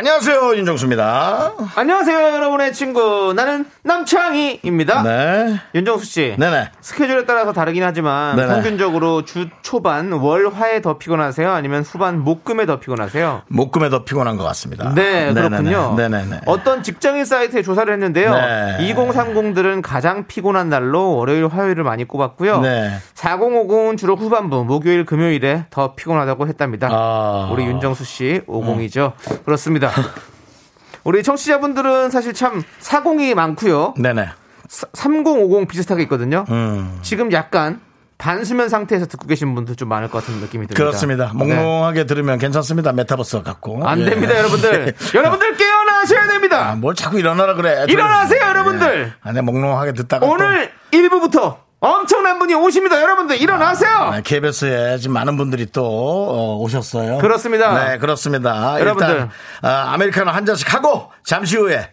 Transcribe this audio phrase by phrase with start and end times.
[0.00, 1.52] 안녕하세요, 윤정수입니다.
[1.76, 3.34] 안녕하세요, 여러분의 친구.
[3.36, 5.02] 나는 남창희입니다.
[5.02, 5.60] 네.
[5.74, 6.36] 윤정수 씨.
[6.38, 6.70] 네네.
[6.80, 8.48] 스케줄에 따라서 다르긴 하지만 네네.
[8.48, 11.52] 평균적으로 주 초반 월 화에 더 피곤하세요?
[11.52, 13.42] 아니면 후반 목금에 더 피곤하세요?
[13.48, 14.94] 목금에 더 피곤한 것 같습니다.
[14.94, 15.92] 네, 그렇군요.
[15.98, 16.40] 네네네.
[16.46, 18.32] 어떤 직장인 사이트에 조사를 했는데요.
[18.32, 18.94] 네.
[18.94, 22.62] 2030들은 가장 피곤한 날로 월요일, 화요일을 많이 꼽았고요.
[22.62, 22.90] 네.
[23.16, 26.88] 4050은 주로 후반부, 목요일, 금요일에 더 피곤하다고 했답니다.
[26.90, 27.50] 아.
[27.52, 29.12] 우리 윤정수 씨 50이죠.
[29.44, 29.89] 그렇습니다.
[31.04, 33.94] 우리 청취자분들은 사실 참 40이 많고요.
[33.98, 34.28] 네네.
[34.68, 36.44] 3050 비슷하게 있거든요.
[36.50, 36.98] 음.
[37.02, 37.80] 지금 약간
[38.18, 40.74] 반수면 상태에서 듣고 계신 분들 좀 많을 것 같은 느낌이 듭니다.
[40.74, 41.32] 그렇습니다.
[41.34, 41.38] 네.
[41.38, 42.92] 몽롱하게 들으면 괜찮습니다.
[42.92, 43.88] 메타버스 같고.
[43.88, 44.04] 안 예.
[44.10, 44.94] 됩니다, 여러분들.
[45.14, 46.70] 여러분들 깨어나셔야 됩니다.
[46.70, 47.86] 아, 뭘 자꾸 일어나라 그래.
[47.88, 48.48] 일어나세요, 예.
[48.48, 49.12] 여러분들.
[49.22, 50.26] 아, 네, 몽롱하게 듣다가.
[50.26, 53.00] 오늘 1부부터 엄청난 분이 오십니다.
[53.00, 54.10] 여러분들 일어나세요.
[54.10, 57.18] 네, KBS에 지금 많은 분들이 또 어, 오셨어요.
[57.18, 57.72] 그렇습니다.
[57.90, 58.78] 네, 그렇습니다.
[58.78, 59.08] 여러분들.
[59.10, 59.30] 일단
[59.62, 61.90] 아, 아메리카노 한 잔씩 하고 잠시 후에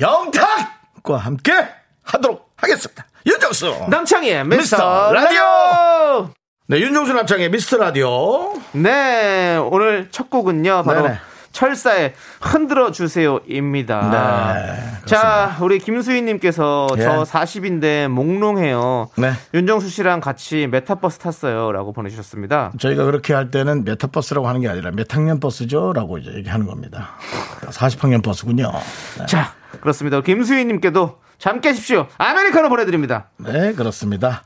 [0.00, 1.52] 영탁과 함께
[2.02, 3.06] 하도록 하겠습니다.
[3.26, 3.86] 윤정수.
[3.88, 5.40] 남창희의 미스터 미스터 라디오.
[5.40, 6.30] 라디오.
[6.66, 8.54] 네, 윤정수 남창희 미스터 라디오.
[8.72, 10.82] 네, 오늘 첫 곡은요.
[10.82, 11.18] 바로 네네.
[11.52, 14.54] 철싸의 흔들어 주세요입니다.
[14.54, 17.02] 네, 자, 우리 김수희님께서 예.
[17.02, 19.10] 저 40인데 몽롱해요.
[19.16, 19.32] 네.
[19.54, 22.72] 윤정수 씨랑 같이 메타버스 탔어요라고 보내주셨습니다.
[22.78, 25.92] 저희가 그렇게 할 때는 메타버스라고 하는 게 아니라 몇 학년 버스죠?
[25.92, 27.10] 라고 이제 얘기하는 겁니다.
[27.62, 28.70] 40학년 버스군요.
[29.18, 29.26] 네.
[29.26, 30.20] 자, 그렇습니다.
[30.20, 32.06] 김수희님께도 잠 깨십시오.
[32.18, 33.30] 아메리카노 보내드립니다.
[33.36, 34.42] 네, 그렇습니다.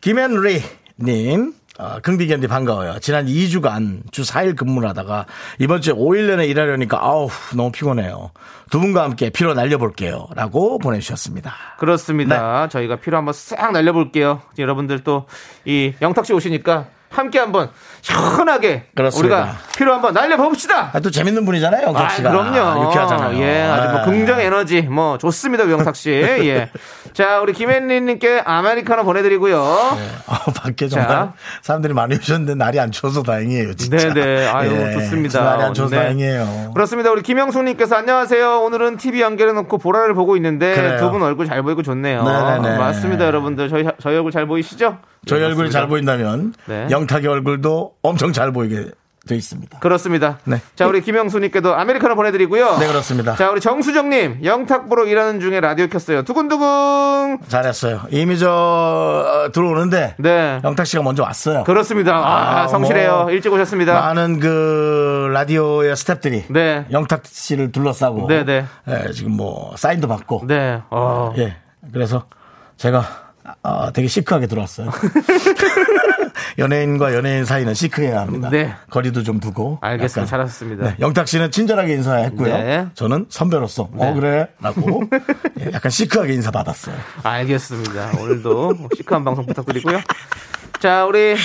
[0.00, 0.62] 김앤리
[1.00, 1.52] 님.
[1.78, 2.98] 어, 긍디 견디 반가워요.
[2.98, 5.26] 지난 2주간 주 4일 근무를 하다가
[5.60, 8.32] 이번 주에 5일 내내 일하려니까 아우 너무 피곤해요.
[8.70, 10.26] 두 분과 함께 피로 날려볼게요.
[10.34, 11.54] 라고 보내주셨습니다.
[11.78, 12.68] 그렇습니다.
[12.68, 14.42] 저희가 피로 한번 싹 날려볼게요.
[14.58, 15.26] 여러분들 또
[15.64, 17.70] 이 영탁 씨 오시니까 함께 한번
[18.02, 19.36] 시원하게 그렇습니다.
[19.36, 20.90] 우리가 피로 한번 날려봅시다.
[20.92, 22.30] 아, 또 재밌는 분이잖아요, 영탁 아, 씨가.
[22.30, 22.84] 그럼요.
[22.84, 23.38] 유쾌하잖아요.
[23.40, 24.04] 예, 아주 뭐 아.
[24.04, 26.10] 긍정 에너지 뭐 좋습니다, 우영탁 씨.
[26.12, 26.70] 예.
[27.14, 29.58] 자, 우리 김앤리님께 아메리카노 보내드리고요.
[30.26, 31.32] 아, 밖에 정말 자.
[31.62, 34.12] 사람들이 많이 오셨는데 날이 안 추워서 다행이에요, 진짜.
[34.12, 34.46] 네네.
[34.48, 35.42] 아유, 예, 좋습니다.
[35.42, 36.02] 날이 안 추워서 네.
[36.02, 36.72] 다행이에요.
[36.74, 37.10] 그렇습니다.
[37.10, 38.60] 우리 김영숙님께서 안녕하세요.
[38.60, 40.96] 오늘은 TV 연결해놓고 보라를 보고 있는데.
[40.98, 42.22] 두 분 얼굴 잘 보이고 좋네요.
[42.22, 42.76] 네네네.
[42.78, 43.68] 맞습니다, 여러분들.
[43.70, 44.98] 저희 저희 얼굴 잘 보이시죠?
[45.26, 45.78] 저희 네, 얼굴이 맞습니다.
[45.78, 46.86] 잘 보인다면 네.
[46.90, 48.86] 영탁의 얼굴도 엄청 잘 보이게
[49.26, 49.80] 돼 있습니다.
[49.80, 50.38] 그렇습니다.
[50.44, 50.58] 네.
[50.74, 52.78] 자, 우리 김영수님께도 아메리카노 보내드리고요.
[52.78, 53.36] 네, 그렇습니다.
[53.36, 56.22] 자, 우리 정수정님, 영탁 보러 일하는 중에 라디오 켰어요.
[56.22, 57.38] 두근두근.
[57.46, 58.02] 잘했어요.
[58.10, 60.60] 이미 저 어, 들어오는데 네.
[60.64, 61.64] 영탁 씨가 먼저 왔어요.
[61.64, 62.16] 그렇습니다.
[62.16, 63.22] 아, 아, 성실해요.
[63.24, 63.30] 뭐.
[63.30, 63.92] 일찍 오셨습니다.
[64.00, 66.86] 많은 그 라디오의 스탭들이 네.
[66.90, 68.64] 영탁 씨를 둘러싸고 네, 네.
[68.88, 70.80] 예, 지금 뭐 사인도 받고 네.
[70.90, 71.34] 어.
[71.36, 71.56] 예
[71.92, 72.24] 그래서
[72.78, 73.27] 제가
[73.62, 74.90] 아, 되게 시크하게 들어왔어요.
[76.58, 78.48] 연예인과 연예인 사이는 시크해야 합니다.
[78.50, 78.74] 네.
[78.90, 79.78] 거리도 좀 두고.
[79.80, 80.20] 알겠습니다.
[80.22, 80.26] 약간.
[80.26, 80.84] 잘하셨습니다.
[80.84, 82.56] 네, 영탁 씨는 친절하게 인사했고요.
[82.56, 82.86] 네.
[82.94, 85.02] 저는 선배로서 어 그래 라고
[85.60, 86.96] 예, 약간 시크하게 인사 받았어요.
[87.22, 88.12] 알겠습니다.
[88.20, 90.00] 오늘도 시크한 방송 부탁드리고요.
[90.80, 91.36] 자, 우리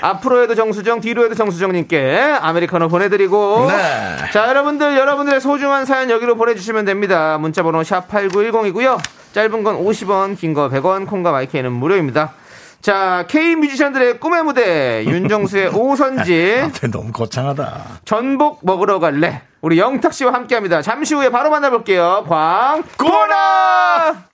[0.00, 3.66] 앞으로 해도 정수정, 뒤로 해도 정수정님께 아메리카노 보내드리고.
[3.68, 4.16] 네.
[4.32, 7.38] 자, 여러분들, 여러분들의 소중한 사연 여기로 보내주시면 됩니다.
[7.38, 8.98] 문자번호 샵8910이고요.
[9.32, 12.32] 짧은 건 50원, 긴 거 100원, 콩과 마이크는 무료입니다.
[12.80, 18.00] 자, K 뮤지션들의 꿈의 무대, 윤정수의 오선지, 앞에 너무 거창하다.
[18.04, 19.42] 전복 먹으러 갈래.
[19.60, 20.82] 우리 영탁 씨와 함께 합니다.
[20.82, 22.24] 잠시 후에 바로 만나볼게요.
[22.28, 24.31] 광고라!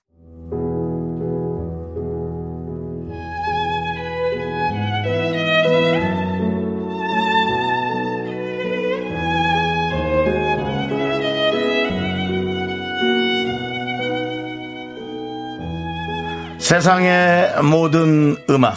[16.69, 18.77] 세상의 모든 음악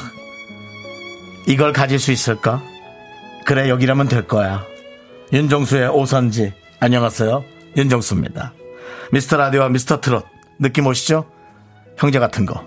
[1.45, 2.63] 이걸 가질 수 있을까?
[3.43, 4.63] 그래 여기라면 될 거야.
[5.33, 7.43] 윤정수의 오선지 안녕하세요.
[7.75, 8.53] 윤정수입니다.
[9.11, 10.25] 미스터 라디오와 미스터 트롯
[10.57, 11.29] 느낌 오시죠?
[11.97, 12.65] 형제 같은 거.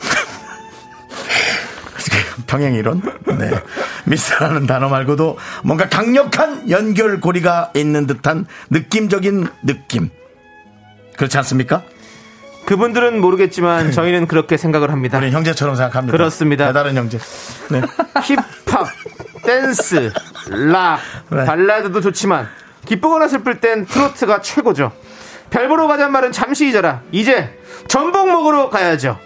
[2.48, 3.02] 평행 이론?
[3.38, 3.50] 네.
[4.06, 10.08] 미스라는 단어 말고도 뭔가 강력한 연결고리가 있는 듯한 느낌적인 느낌.
[11.18, 11.82] 그렇지 않습니까?
[12.72, 15.18] 그분들은 모르겠지만 저희는 그렇게 생각을 합니다.
[15.18, 16.16] 우리 형제처럼 생각합니다.
[16.16, 16.66] 그렇습니다.
[16.68, 17.18] 배다른 형제.
[17.70, 17.82] 네.
[18.22, 18.86] 힙합,
[19.44, 20.10] 댄스,
[20.48, 21.44] 락, 네.
[21.44, 22.48] 발라드도 좋지만
[22.86, 24.92] 기쁘거나 슬플 땐 트로트가 최고죠.
[25.50, 27.02] 별 보러 가잔 말은 잠시 잊어라.
[27.12, 27.58] 이제
[27.88, 29.18] 전복 먹으러 가야죠.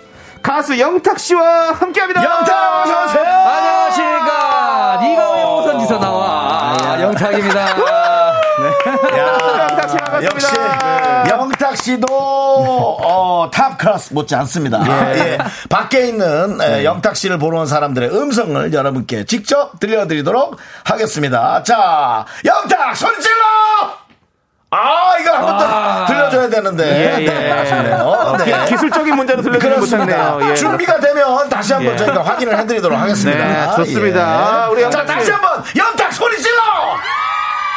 [0.42, 2.24] 가수 영탁 씨와 함께합니다.
[2.24, 3.24] 영탁 어서 오세요.
[3.24, 4.98] 안녕하십니까.
[5.02, 6.76] 네가 왜 오선지서 나와.
[6.80, 7.76] 아, 영탁입니다.
[9.16, 9.65] 영탁 씨
[10.20, 11.20] 반갑습니다.
[11.24, 14.80] 역시 영탁 씨도 어, top class 못지 않습니다.
[15.16, 15.38] 예.
[15.68, 21.62] 밖에 있는 에, 영탁 씨를 보러 온 사람들의 음성을 여러분께 직접 들려드리도록 하겠습니다.
[21.62, 23.34] 자, 영탁 소리 질러!
[24.70, 26.84] 아, 이거 한번 더 들려줘야 되는데.
[27.18, 27.26] 예, 예.
[27.30, 28.36] 네, 아쉽네요.
[28.44, 28.64] 네.
[28.66, 29.96] 기, 술적인 문제로 들려드리지.
[29.96, 30.40] 못했네요.
[30.50, 30.54] 예.
[30.54, 31.96] 준비가 되면 다시 한번 예.
[31.96, 33.44] 저희가 확인을 해드리도록 하겠습니다.
[33.44, 34.18] 네, 좋습니다.
[34.20, 34.24] 예.
[34.24, 35.06] 아, 우리 자, 영탁.
[35.06, 36.60] 다시 한번 영탁 소리 질러!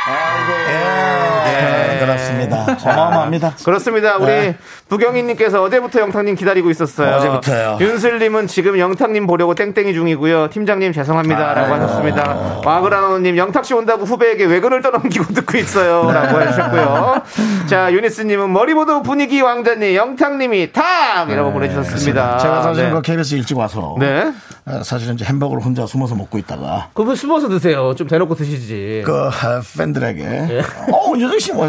[0.10, 2.78] 예, 그렇습니다.
[2.84, 3.56] 어마어마합니다.
[3.64, 4.18] 그렇습니다.
[4.18, 4.56] 우리 네.
[4.88, 7.16] 부경희님께서 어제부터 영탁님 기다리고 있었어요.
[7.16, 7.78] 어제부터요.
[7.82, 10.50] 윤슬님은 지금 영탁님 보려고 땡땡이 중이고요.
[10.50, 12.62] 팀장님 죄송합니다라고 하셨습니다.
[12.66, 17.22] 와그라노님 영탁 씨 온다고 후배에게 외근을 떠넘기고 듣고 있어요라고 해주셨고요.
[17.68, 22.38] 자 유니스님은 머리보도 분위기 왕자님 영탁님이 탑이라고 보내주셨습니다.
[22.38, 22.92] 제가 사실 네.
[22.92, 24.32] 그 KBS 일찍 와서 네.
[24.66, 27.94] 어, 사실은 이제 햄버거를 혼자 숨어서 먹고 있다가 그분 숨어서 드세요.
[27.96, 29.04] 좀 대놓고 드시지.
[29.06, 29.32] 그 어,
[29.78, 30.62] 팬들에게
[30.92, 31.66] 어 윤정 씨뭐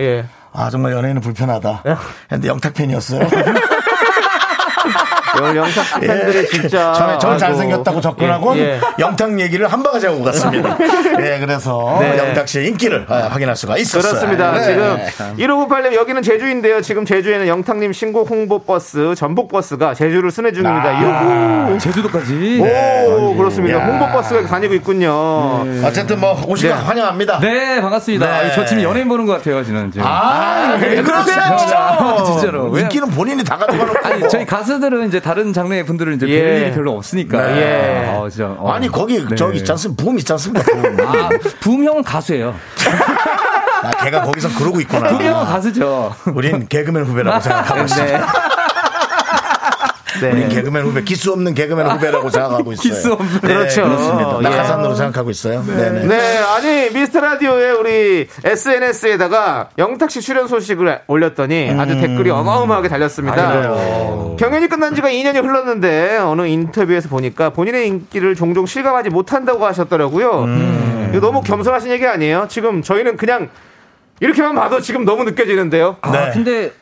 [0.00, 0.24] 예.
[0.52, 1.82] 아 정말 연예인은 불편하다.
[2.28, 3.28] 근데 영탁 팬이었어요.
[5.44, 7.38] 오늘 영탁 팬들이 진짜 처음에 저 아이고.
[7.38, 8.80] 잘생겼다고 접근하고 예, 예.
[8.98, 10.76] 영탁 얘기를 한 바가지 하고 갔습니다.
[11.20, 12.18] 예, 그래서 네.
[12.18, 14.10] 영탁 씨의 인기를 아, 확인할 수가 있었어요.
[14.10, 14.52] 그렇습니다.
[14.52, 14.64] 네.
[14.64, 14.98] 지금
[15.38, 16.80] 1598님 여기는 제주인데요.
[16.80, 21.02] 지금 제주에는 영탁님 신곡 홍보 버스, 전복 버스가 제주를 순회 중입니다.
[21.68, 21.78] 요구.
[21.78, 22.60] 제주도까지.
[22.60, 23.78] 오, 그렇습니다.
[23.78, 23.84] 야.
[23.86, 25.12] 홍보 버스가 다니고 있군요.
[25.84, 26.80] 어쨌든 뭐 오신 거 네.
[26.82, 27.38] 환영합니다.
[27.40, 28.26] 네, 반갑습니다.
[28.26, 28.32] 네.
[28.32, 29.90] 아, 저 지금 연예인 보는 것 같아요, 지금.
[29.90, 30.06] 지금.
[30.06, 31.36] 아, 왜 그러세요?
[31.40, 32.70] 아, 진짜로.
[32.72, 34.08] 왜- 인기는 본인이 다 가져가는 거.
[34.08, 36.42] 아니, 저희 가수들은 이제 다른 장르의 분들은 이제 예.
[36.42, 37.46] 별 일이 별로 없으니까.
[37.46, 37.60] 네.
[37.60, 38.08] 예.
[38.08, 38.46] 아, 진짜.
[38.58, 38.72] 어.
[38.72, 39.34] 아니 거기 네.
[39.34, 40.02] 저기 있지 않습니까?
[40.04, 40.64] 붐 있지 않습니까?
[40.64, 41.00] 붐.
[41.06, 41.28] 아,
[41.60, 42.54] 부음형은 가수예요.
[43.82, 45.08] 아, 걔가 거기서 그러고 있구나.
[45.10, 46.14] 부음형은 가수죠.
[46.34, 48.24] 우린 개그맨 후배라고 생각하고 있어요.
[50.20, 50.30] 네.
[50.30, 50.54] 우린 네.
[50.54, 52.82] 개그맨 후배, 기수 없는 개그맨 후배라고 생각하고 있어요.
[52.82, 53.40] 기수 없는.
[53.42, 53.84] 네, 그렇죠.
[53.84, 54.38] 그렇습니다.
[54.38, 54.42] 예.
[54.42, 55.64] 낙하산으로 생각하고 있어요.
[55.66, 55.90] 네.
[55.90, 56.06] 네.
[56.06, 63.36] 네, 아니 미스터 라디오에 우리 SNS에다가 영탁 씨 출연 소식을 올렸더니 아주 댓글이 어마어마하게 달렸습니다.
[63.36, 63.48] 음.
[63.48, 64.36] 아, 그래요.
[64.38, 70.44] 경연이 끝난 지가 2년이 흘렀는데 어느 인터뷰에서 보니까 본인의 인기를 종종 실감하지 못한다고 하셨더라고요.
[70.44, 71.10] 음.
[71.14, 72.46] 이거 너무 겸손하신 얘기 아니에요?
[72.48, 73.48] 지금 저희는 그냥
[74.20, 75.96] 이렇게만 봐도 지금 너무 느껴지는데요.
[76.00, 76.30] 아, 네.
[76.32, 76.72] 근데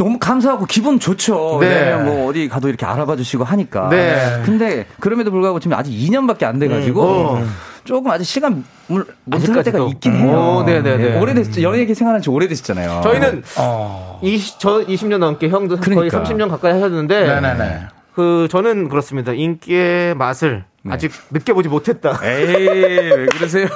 [0.00, 1.58] 너무 감사하고 기분 좋죠.
[1.60, 1.68] 네.
[1.68, 3.90] 왜냐면 뭐 어디 가도 이렇게 알아봐 주시고 하니까.
[3.90, 4.40] 네.
[4.46, 7.44] 근데 그럼에도 불구하고 지금 아직 2년밖에 안 돼가지고 어.
[7.84, 9.52] 조금 아직 시간 못 아직까지도.
[9.52, 10.38] 흘릴 때가 있긴 해요.
[10.38, 11.04] 어, 네네네.
[11.16, 11.60] 예, 오래됐죠.
[11.60, 13.02] 연예계 생활한 지 오래되셨잖아요.
[13.04, 14.18] 저희는 어.
[14.22, 16.22] 20, 저 20년 넘게 형도 거의 그러니까.
[16.22, 17.80] 30년 가까이 하셨는데 네네네.
[18.14, 19.32] 그 저는 그렇습니다.
[19.32, 20.94] 인기의 맛을 네.
[20.94, 22.18] 아직 느껴보지 못했다.
[22.24, 23.68] 에이 왜 그러세요?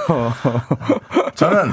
[1.37, 1.71] 저는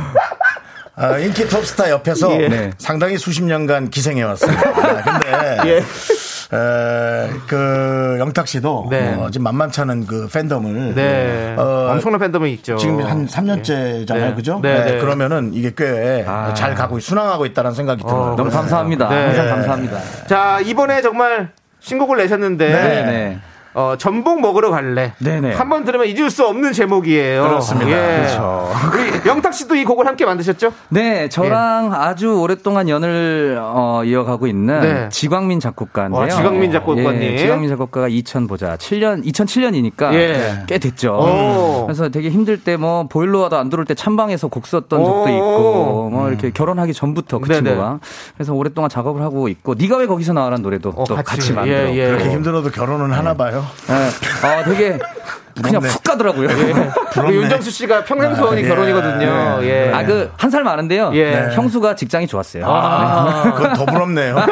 [1.02, 2.48] 어, 인기 톱스타 옆에서 예.
[2.48, 2.72] 네.
[2.78, 4.70] 상당히 수십 년간 기생해 왔습니다.
[4.70, 5.78] 아, 근데 예.
[5.78, 9.16] 에, 그 영탁 씨도 네.
[9.16, 11.56] 어, 지금 만만찮은 그 팬덤을 네.
[11.58, 12.76] 어, 엄청난 팬덤이 있죠.
[12.78, 14.34] 지금 한 3년째잖아요, 네.
[14.36, 14.60] 그죠?
[14.62, 14.98] 네, 네.
[15.00, 16.54] 그러면은 이게 꽤 아.
[16.54, 18.36] 잘 가고 순항하고 있다는 생각이 들어요.
[18.36, 19.10] 너무 감사합니다.
[19.10, 19.26] 네.
[19.28, 20.00] 항상 감사합니다.
[20.28, 23.40] 자, 이번에 정말 신곡을 내셨는데 네, 네.
[23.74, 25.14] 어, 전복 먹으러 갈래.
[25.20, 25.54] 네네.
[25.56, 27.44] 한 번 들으면 잊을 수 없는 제목이에요.
[27.44, 27.86] 그렇습니다.
[27.90, 28.70] 그렇죠.
[28.94, 30.74] 우리 영탁 씨도 이 곡을 함께 만드셨죠?
[30.90, 35.10] 네, 저랑 아주 오랫동안 연을 어, 이어가고 있는 네.
[35.10, 36.22] 지광민 작곡가인데요.
[36.22, 37.22] 와, 지광민 작곡가님.
[37.22, 38.76] 예, 지광민 작곡가가 2000 보자.
[38.76, 40.64] 7년 2007년이니까 예.
[40.68, 41.14] 꽤 됐죠.
[41.14, 41.86] 오.
[41.86, 45.28] 그래서 되게 힘들 때 뭐 보일러와도 안 들어올 때 찬방에서 곡 썼던 적도 오.
[45.28, 47.70] 있고 뭐 이렇게 결혼하기 전부터 그 네네.
[47.70, 48.00] 친구가
[48.36, 51.24] 그래서 오랫동안 작업을 하고 있고 네가 왜 거기서 나와라는 노래도 어, 또 같이.
[51.36, 51.76] 같이, 만들어.
[51.90, 52.08] 예, 예.
[52.08, 53.61] 그렇게 힘들어도 결혼은 하나 봐요.
[53.90, 54.48] 예.
[54.48, 54.98] 아, 되게
[55.62, 55.82] 그냥.
[55.84, 56.48] 훅 가더라고요.
[57.24, 58.68] 우리 윤정수 씨가 평생 소원이 예.
[58.68, 59.60] 결혼이거든요.
[59.64, 59.92] 예.
[59.94, 61.12] 아, 그, 한 살 많은데요.
[61.16, 61.50] 예.
[61.54, 62.66] 형수가 직장이 좋았어요.
[62.68, 63.54] 아.
[63.56, 64.36] 그건 더 부럽네요.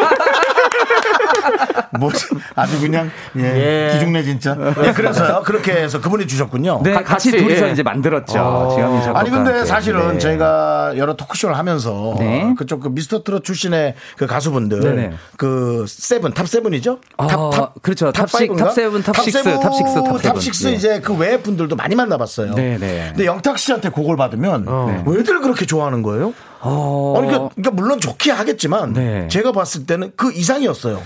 [1.99, 2.11] 뭐
[2.55, 3.93] 아주 그냥 예, 예.
[3.93, 4.55] 기중내 진짜.
[4.83, 6.81] 예, 그래서요 그렇게 해서 그분이 주셨군요.
[6.83, 7.71] 네, 가- 같이, 같이, 둘이서 예.
[7.71, 8.39] 이제 만들었죠.
[8.39, 9.13] 어.
[9.15, 10.19] 아니 근데 사실은 네.
[10.19, 12.53] 저희가 여러 토크쇼를 하면서 네.
[12.57, 15.11] 그쪽 그 미스터 트롯 출신의 그 가수분들 네네.
[15.37, 16.99] 그 seven top seven이죠?
[17.17, 18.11] 아, 그렇죠.
[18.11, 18.65] top six, five인가?
[18.65, 20.21] top seven, top six, seven, top six, top seven.
[20.21, 20.73] top six 네.
[20.73, 22.55] 이제 그 외 분들도 많이 만나봤어요.
[22.55, 23.07] 네네.
[23.09, 25.03] 근데 영탁 씨한테 곡을 받으면 어.
[25.05, 26.33] 왜들 그렇게 좋아하는 거예요?
[26.61, 29.27] 어, 아니, 그러니까, 그러니까 물론 좋게 하겠지만 네.
[29.29, 31.01] 제가 봤을 때는 그 이상이었어요.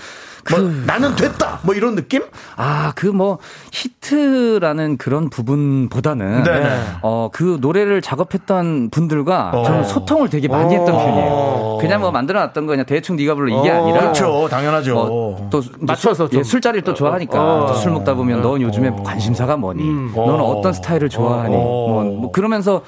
[0.52, 2.24] 뭐 나는 됐다 뭐 이런 느낌?
[2.56, 3.40] 아, 그 뭐,
[3.72, 6.80] 히트라는 그런 부분보다는, 네네.
[7.02, 9.64] 어, 그 노래를 작업했던 분들과 어.
[9.64, 10.98] 저는 소통을 되게 많이 했던 어.
[10.98, 11.78] 편이에요.
[11.80, 13.82] 그냥 뭐 만들어 놨던 거 그냥 대충 네가 불러 이게 어.
[13.82, 14.00] 아니라.
[14.00, 14.98] 그렇죠, 당연하죠.
[15.00, 16.40] 어, 또 이제 맞춰서 술, 좀.
[16.40, 17.68] 예, 술자리를 또 좋아하니까 어.
[17.68, 19.84] 또술 먹다 보면 넌 요즘에 관심사가 뭐니?
[19.84, 20.44] 너는 어.
[20.44, 21.56] 어떤 스타일을 좋아하니?
[21.56, 21.60] 어.
[21.60, 22.82] 뭐, 뭐 그러면서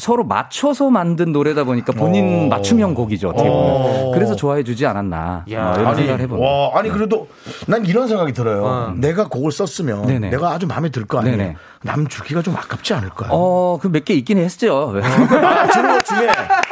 [0.00, 2.48] 서로 맞춰서 만든 노래다 보니까 본인 어.
[2.56, 3.28] 맞춤형 곡이죠.
[3.28, 3.64] 어떻게 보면.
[3.70, 4.10] 어.
[4.14, 5.44] 그래서 좋아해 주지 않았나.
[5.52, 5.68] 야.
[5.70, 6.48] 어, 이런 아니, 생각을 해봅니다.
[6.48, 7.28] 와, 아니 그래도
[7.68, 8.64] 난 이런 생각이 들어요.
[8.64, 8.92] 어.
[8.96, 10.30] 내가 곡을 썼으면 네네.
[10.30, 11.36] 내가 아주 마음에 들 거 아니에요.
[11.36, 11.56] 네네.
[11.82, 13.30] 남 주기가 좀 아깝지 않을까요?
[13.32, 14.92] 어, 그 몇 개 있긴 했죠.
[15.02, 16.28] 아, 주는 것 중에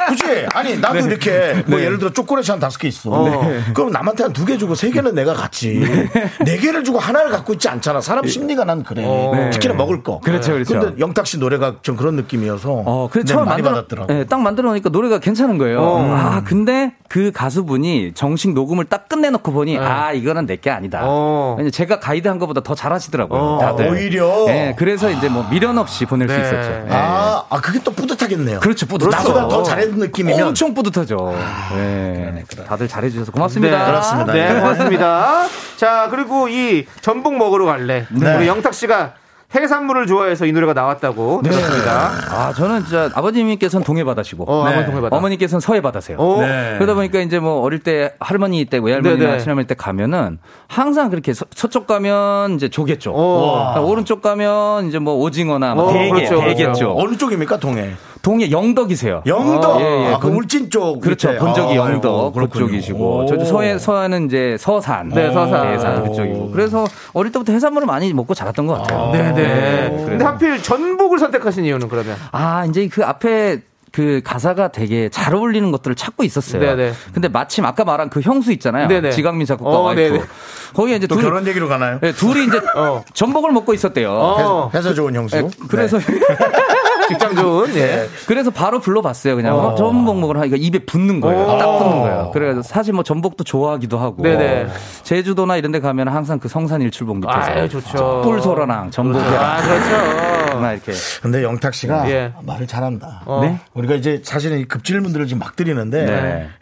[0.09, 0.45] 그치?
[0.53, 3.09] 아니 나도 이렇게 뭐 예를 들어 초콜릿이 한 다섯 개 있어.
[3.73, 5.79] 그럼 남한테 한 두 개 주고 세 개는 내가 갖지.
[6.45, 8.01] 네 개를 주고 하나를 갖고 있지 않잖아.
[8.01, 9.01] 사람 심리가 난 그래.
[9.03, 9.49] 네.
[9.51, 10.19] 특히나 먹을 거.
[10.19, 10.79] 그렇죠, 그렇죠.
[10.79, 14.13] 근데 영탁 씨 노래가 좀 그런 느낌이어서 어, 그래서 네, 처음 많이 만들어, 받았더라고.
[14.13, 15.81] 네, 딱 만들어 놓으니까 노래가 괜찮은 거예요.
[16.11, 20.99] 아, 근데 그 가수분이 정식 녹음을 딱 끝내놓고 보니, 아, 이거는 내 게 아니다.
[21.03, 21.57] 어.
[21.71, 23.39] 제가 가이드 한 것보다 더 잘하시더라고요.
[23.39, 23.59] 어.
[23.61, 23.87] 다들.
[23.87, 24.43] 아, 오히려?
[24.45, 26.33] 네, 그래서 이제 뭐 미련 없이 보낼 네.
[26.33, 26.69] 수 있었죠.
[26.69, 26.87] 네.
[26.89, 28.59] 아, 아 그게 또 뿌듯하겠네요.
[28.59, 29.29] 그렇죠, 뿌듯하죠.
[29.29, 31.35] 나보다 더 잘했 는 느낌이면 엄청 뿌듯하죠.
[31.75, 32.43] 네.
[32.67, 33.85] 다들 잘해주셔서 고맙습니다.
[33.85, 34.33] 그렇습니다.
[34.33, 34.59] 네, 예.
[34.59, 35.47] 고맙습니다.
[35.77, 38.05] 자, 그리고 이 전복 먹으러 갈래.
[38.09, 38.35] 네.
[38.37, 39.13] 우리 영탁 씨가
[39.53, 42.11] 해산물을 좋아해서 이 노래가 나왔다고 들었습니다.
[42.29, 44.43] 아, 저는 진짜 아버님께서는 동해바다시고.
[44.43, 44.75] 어, 네.
[44.75, 45.15] 한번 통해봐다.
[45.15, 46.17] 어머니께서는 서해바다세요.
[46.19, 46.41] 어?
[46.41, 46.75] 네.
[46.77, 49.39] 그러다 보니까 이제 뭐 어릴 때 할머니 때 외할머니나 네네.
[49.39, 50.37] 친할머니 때 가면은
[50.67, 53.81] 항상 그렇게 서, 서쪽 가면 이제 조개 쪽, 어.
[53.81, 56.79] 오른쪽 가면 이제 뭐 오징어나 뭐 어, 대게, 그렇죠, 대게 그렇죠.
[56.79, 56.99] 쪽.
[56.99, 57.95] 어느 쪽입니까 동해?
[58.29, 59.23] 동해 영덕이세요.
[59.25, 59.77] 영덕.
[59.77, 60.13] 어, 예, 예.
[60.13, 61.01] 아, 그 건- 울진 쪽.
[61.01, 61.29] 그렇죠.
[61.29, 61.39] 밑에.
[61.39, 62.31] 본적이 아, 영덕.
[62.35, 63.25] 그쪽이시고 오.
[63.25, 65.71] 저도 서해 서해는 이제 서산, 네, 서산.
[65.71, 66.51] 대산 그쪽이고.
[66.51, 69.11] 그래서 어릴 때부터 해산물을 많이 먹고 자랐던 것 같아요.
[69.13, 69.31] 네네.
[69.33, 70.25] 네, 근데 그래서.
[70.27, 72.17] 하필 전복을 선택하신 이유는 그러면?
[72.31, 76.61] 아, 이제 그 앞에 그 가사가 되게 잘 어울리는 것들을 찾고 있었어요.
[76.61, 76.91] 네네.
[77.11, 78.87] 근데 마침 아까 말한 그 형수 있잖아요.
[78.87, 79.09] 네네.
[79.09, 80.01] 지강민 작곡가 어, 와이프.
[80.01, 80.23] 네네.
[80.75, 81.97] 거기에 이제 또 둘, 결혼 얘기로 가나요?
[81.99, 83.03] 네, 둘이 이제 어.
[83.13, 84.11] 전복을 먹고 있었대요.
[84.11, 84.71] 어.
[84.75, 85.35] 회사 좋은 형수.
[85.35, 85.97] 네, 그래서
[87.09, 88.07] 직장 좋은, 예.
[88.27, 89.35] 그래서 바로 불러봤어요.
[89.35, 91.43] 그냥 어, 전복 먹으러 하니까 입에 붙는 거예요.
[91.43, 91.57] 어.
[91.57, 92.31] 딱 붙는 거예요.
[92.33, 94.67] 그래서 사실 뭐 전복도 좋아하기도 하고 네네.
[95.03, 98.21] 제주도나 이런 데 가면 항상 그 성산 일출봉 밑에서 아유, 좋죠.
[98.23, 100.48] 뿔소라랑 전복이랑 아, 그렇죠.
[100.59, 102.33] 막 이렇게 근데 영탁 씨가 예.
[102.43, 103.23] 말을 잘한다.
[103.25, 103.41] 어.
[103.41, 103.59] 네?
[103.73, 106.05] 우리가 이제 사실은 이 급질문들을 지금 막 드리는데,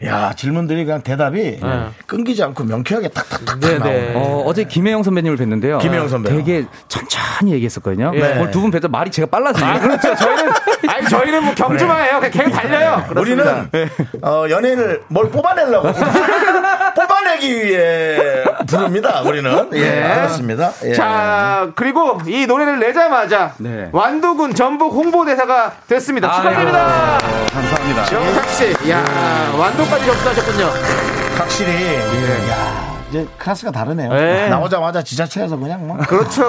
[0.00, 0.08] 네.
[0.08, 1.86] 야 질문들이 그냥 대답이 네.
[2.06, 4.00] 끊기지 않고 명쾌하게 탁탁탁 네, 나오네.
[4.00, 4.12] 네.
[4.14, 5.80] 어, 어제 김혜영 선배님을 뵀는데요.
[5.80, 6.36] 김혜영 선배요.
[6.36, 8.12] 되게 천천히 얘기했었거든요.
[8.14, 8.38] 예.
[8.38, 9.72] 오늘 두분 뵈서 말이 제가 빨라지네요.
[9.72, 10.14] 아, 그렇죠.
[10.14, 10.52] 저희는,
[10.88, 12.20] 아니, 저희는 뭐 경주마예요.
[12.20, 13.04] 그냥 계속 달려요.
[13.08, 13.66] 그렇습니다.
[13.72, 13.90] 우리는
[14.22, 15.92] 어, 연예인을 뭘 뽑아내려고
[16.94, 19.22] 뽑아내기 위해 부릅니다.
[19.22, 20.02] 우리는 예, 네.
[20.02, 20.72] 알겠습니다.
[20.84, 20.92] 예.
[20.94, 23.88] 자, 그리고 이 노래를 내자마자 네.
[23.92, 26.32] 완도군 전북 홍보대사가 됐습니다.
[26.32, 27.18] 축하드립니다.
[27.22, 28.12] 아유, 감사합니다.
[28.12, 29.04] 영탁 씨, 야
[29.58, 30.66] 완도까지 접수하셨군요.
[31.36, 31.94] 확실히
[32.50, 34.12] 야, 이제 클래스가 다르네요.
[34.12, 34.48] 네.
[34.50, 36.42] 나오자마자 지자체에서 그냥 뭐 그렇죠.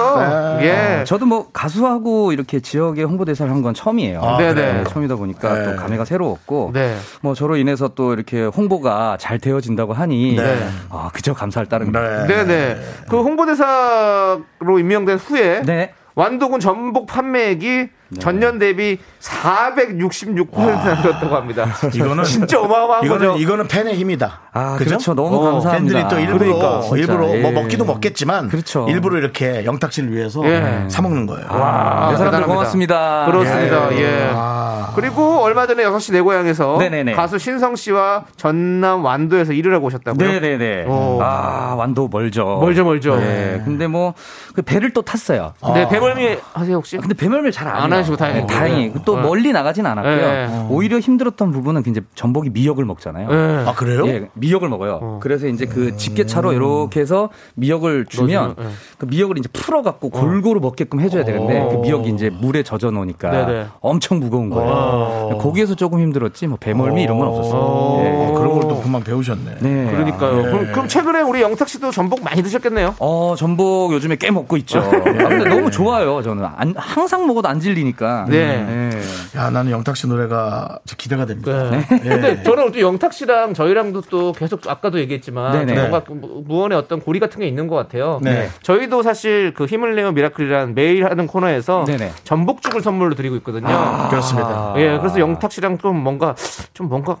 [0.60, 1.04] 예.
[1.06, 4.22] 저도 뭐 가수하고 이렇게 지역의 홍보대사를 한 건 처음이에요.
[4.22, 4.72] 아, 네네.
[4.72, 5.64] 네, 처음이다 보니까 네.
[5.64, 6.96] 또 감회가 새로웠고 네.
[7.20, 10.66] 뭐 저로 인해서 또 이렇게 홍보가 잘 되어진다고 하니 네.
[10.88, 12.26] 아 그저 감사할 따름입니다.
[12.26, 12.44] 네.
[12.44, 12.80] 네네.
[13.10, 15.92] 그 홍보대사로 임명된 후에 네.
[16.14, 17.88] 완도군 전복 판매액이
[18.18, 21.66] 전년 대비 466%나 늘었다고 합니다.
[21.94, 23.38] 이거는 진짜 어마어마한 이거는 거죠.
[23.40, 24.40] 이거는 팬의 힘이다.
[24.52, 24.90] 아, 그죠?
[24.90, 25.14] 그렇죠.
[25.14, 26.08] 너무 어, 감사합니다.
[26.08, 26.96] 팬들이 또 일부러 그러니까.
[26.96, 27.50] 일부러 뭐 예.
[27.52, 28.86] 먹기도 먹겠지만 그렇죠.
[28.88, 30.86] 일부러 이렇게 영탁 씨를 위해서 예.
[30.88, 31.46] 사 먹는 거예요.
[31.50, 32.46] 와, 네, 사람들 대단합니다.
[32.46, 33.26] 고맙습니다.
[33.26, 33.92] 그렇습니다.
[33.94, 34.00] 예.
[34.00, 34.30] 예.
[34.34, 34.92] 아.
[34.96, 37.12] 그리고 얼마 전에 6시 내 고향에서 네네네.
[37.12, 40.28] 가수 신성 씨와 전남 완도에서 일을 하고 오셨다고요?
[40.28, 40.86] 네네네.
[40.86, 41.20] 오.
[41.22, 42.58] 아 완도 멀죠.
[42.60, 43.16] 멀죠, 멀죠.
[43.16, 43.62] 네.
[43.64, 44.14] 근데 뭐
[44.54, 45.54] 그 배를 또 탔어요.
[45.74, 46.96] 네, 배멀미 하세요, 혹시?
[46.98, 47.99] 근데 배멀밀 잘안안 해요.
[48.00, 48.46] 하시고 다행이고.
[48.46, 49.22] 네, 다행히 또 네.
[49.22, 50.16] 멀리 나가진 않았고요.
[50.16, 50.66] 네.
[50.70, 53.28] 오히려 힘들었던 부분은 이제 전복이 미역을 먹잖아요.
[53.28, 53.64] 네.
[53.68, 54.06] 아 그래요?
[54.08, 55.18] 예, 미역을 먹어요.
[55.22, 58.54] 그래서 이제 그 집게차로 이렇게 해서 미역을 주면.
[58.98, 63.66] 그 미역을 이제 풀어갖고 골고루 먹게끔 해줘야 되는데 그 미역이 이제 물에 젖어 놓으니까 네네.
[63.80, 65.38] 엄청 무거운 거예요.
[65.40, 67.60] 거기에서 조금 힘들었지 뭐 배멀미 이런 건 없었어요.
[67.60, 69.56] 어, 그런 걸 또 금방 배우셨네.
[69.60, 69.90] 네.
[69.90, 70.42] 그러니까요.
[70.42, 72.94] 그럼, 그럼 최근에 우리 영탁 씨도 전복 많이 드셨겠네요?
[73.00, 74.78] 어, 전복 요즘에 꽤 먹고 있죠.
[74.84, 76.44] 아, 근데 너무 좋아요, 저는.
[76.56, 77.89] 안- 항상 먹어도 안 질리니까.
[78.28, 78.90] 네.
[79.36, 81.70] 야 나는 영탁 씨 노래가 진짜 기대가 됩니다.
[81.70, 81.86] 네.
[82.04, 82.08] 예.
[82.08, 85.74] 근데 저는 또 영탁 씨랑 저희랑도 또 계속 아까도 얘기했지만 네네.
[85.74, 88.20] 뭔가 그 무- 무언의 어떤 고리 같은 게 있는 것 같아요.
[88.22, 88.48] 네.
[88.62, 92.12] 저희도 사실 그 힘을 내요 미라클이란 매일 하는 코너에서 네네.
[92.24, 93.66] 전복죽을 선물로 드리고 있거든요.
[94.10, 94.74] 그렇습니다.
[94.76, 96.34] 예, 그래서 영탁 씨랑 좀 뭔가
[96.74, 97.16] 좀 뭔가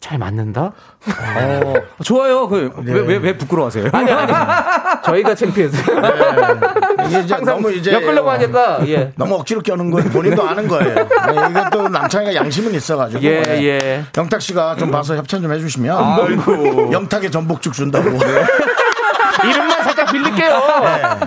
[0.00, 0.72] 잘 맞는다?
[1.36, 2.48] 어, 좋아요.
[2.48, 3.90] 그, 왜, 왜, 왜 부끄러워하세요?
[3.92, 4.32] 아니 아니
[5.04, 5.76] 저희가 창피해서
[7.06, 9.12] 이게 이제 너무 이제 엮으려고 하니까 예.
[9.16, 10.94] 너무 억지로 껴는 건 본인도 아는 거예요.
[10.94, 13.22] 네, 이것도 남창이가 양심은 있어가지고.
[13.22, 13.64] 예, 네.
[13.64, 14.04] 예.
[14.16, 18.18] 영탁 씨가 좀 봐서 협찬 좀 해주시면 영탁에 전복죽 준다고.
[19.44, 20.62] 이름만 살짝 빌릴게요.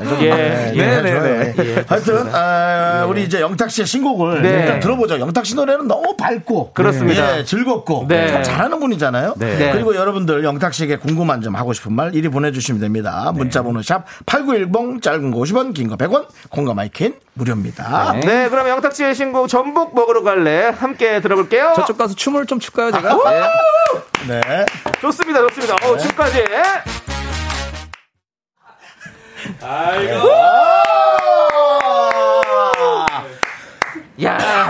[0.01, 0.29] 네, 예.
[0.29, 1.01] 네, 예.
[1.01, 1.85] 네, 네.
[1.87, 4.49] 하여튼 아, 우리 이제 영탁 씨의 신곡을 네.
[4.49, 5.19] 일단 들어보죠.
[5.19, 7.39] 영탁 씨 노래는 너무 밝고 그렇습니다.
[7.39, 8.27] 예, 즐겁고 네.
[8.31, 9.35] 참 잘하는 분이잖아요.
[9.37, 9.71] 네.
[9.73, 13.31] 그리고 여러분들 영탁 씨에게 궁금한 점 하고 싶은 말 이리 보내주시면 됩니다.
[13.35, 18.13] 문자번호 샵 #8910 짧은 거 50원, 긴 거 100원, 공감 마이크는 무료입니다.
[18.23, 21.73] 네, 그럼 영탁 씨의 신곡 전복 먹으러 갈래 함께 들어볼게요.
[21.75, 23.17] 저쪽 가서 춤을 좀 출까요, 제가?
[24.27, 24.41] 네.
[24.41, 24.65] 네.
[25.01, 25.75] 좋습니다, 좋습니다.
[25.83, 26.07] 어, 지
[29.61, 30.29] 아이고.
[34.23, 34.60] 야.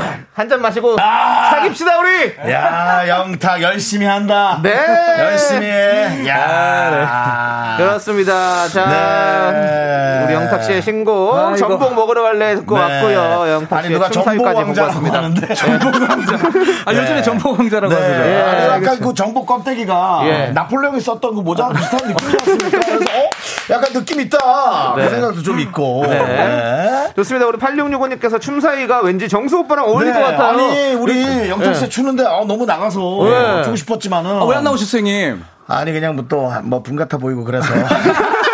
[0.41, 2.51] 한 잔 마시고 사깁시다 우리.
[2.51, 4.60] 야 영탁 열심히 한다.
[4.63, 4.75] 네.
[5.19, 6.27] 열심히 해.
[6.27, 7.75] 야.
[7.77, 8.67] 그렇습니다.
[8.67, 10.24] 자, 네.
[10.25, 11.55] 우리 영탁 씨의 신곡 아이고.
[11.57, 12.81] 전복 먹으러 갈래 듣고 네.
[12.81, 13.51] 왔고요.
[13.53, 15.17] 영탁 아니 씨의 누가 전복 춤사위까지 보고 왔습니다.
[15.19, 16.36] 하는데 전복 왕자.
[16.86, 18.01] 아, 요즘에 전복 왕자라고 네.
[18.01, 18.19] 하시죠.
[18.25, 19.05] 예, 아니, 약간 알겠습니다.
[19.07, 20.48] 그 전복 껍데기가 예.
[20.53, 22.79] 나폴레옹이 썼던 그 모자랑 비슷한 느낌이 났습니까?
[22.79, 23.29] 그래서 어?
[23.69, 24.93] 약간 느낌 있다.
[24.98, 25.03] 네.
[25.03, 26.03] 그 생각도 좀 있고.
[26.07, 26.19] 네.
[26.19, 27.07] 네.
[27.15, 27.45] 좋습니다.
[27.48, 30.19] 우리 8665님께서 춤사위가 왠지 정수 오빠랑 어울릴 네.
[30.19, 30.30] 것 같아요.
[30.39, 33.63] 아니 우리 영탁 씨 추는데 아, 너무 나가서 네.
[33.63, 34.29] 주고 싶었지만은.
[34.41, 35.43] 아, 왜안 나오셨어요, 형님?
[35.67, 37.67] 아니 그냥 뭐또뭐 분 같아 보이고 그래서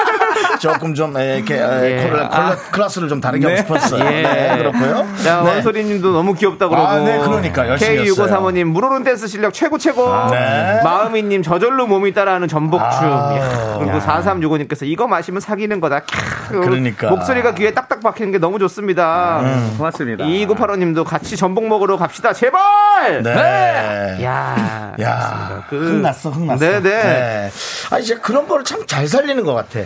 [0.59, 2.09] 조금 좀 에, 이렇게 에, 예.
[2.09, 4.03] 콜라, 콜라, 클래스를 좀 다르게 하고 싶었어요.
[4.05, 4.21] 예.
[4.21, 5.07] 네, 그렇고요.
[5.23, 5.49] 자, 네.
[5.51, 6.87] 원소리님도 너무 귀엽다 그러고.
[6.87, 10.07] 아, 네, 그러니까 열심히 K6535님 물오른 댄스 실력 최고 최고.
[10.31, 10.81] 네.
[10.83, 12.85] 마음이님 저절로 몸이 따라하는 전복주.
[12.85, 13.33] 아.
[13.35, 16.01] 이야, 그리고 4365님께서 이거 마시면 사귀는 거다.
[16.01, 16.61] 캬.
[16.63, 17.09] 그러니까.
[17.09, 19.41] 목소리가 귀에 딱딱 박히는 게 너무 좋습니다.
[19.77, 20.23] 고맙습니다.
[20.25, 22.33] 2985님도 같이 전복 먹으러 갑시다.
[22.33, 23.23] 제발.
[23.23, 24.23] 네.
[24.23, 24.93] 야.
[24.99, 26.59] 야, 그- 흥났어, 흥났어.
[26.59, 27.51] 네네.
[27.91, 29.79] 아, 이제 그런 거를 참 잘 살리는 것 같아.
[29.81, 29.85] 예,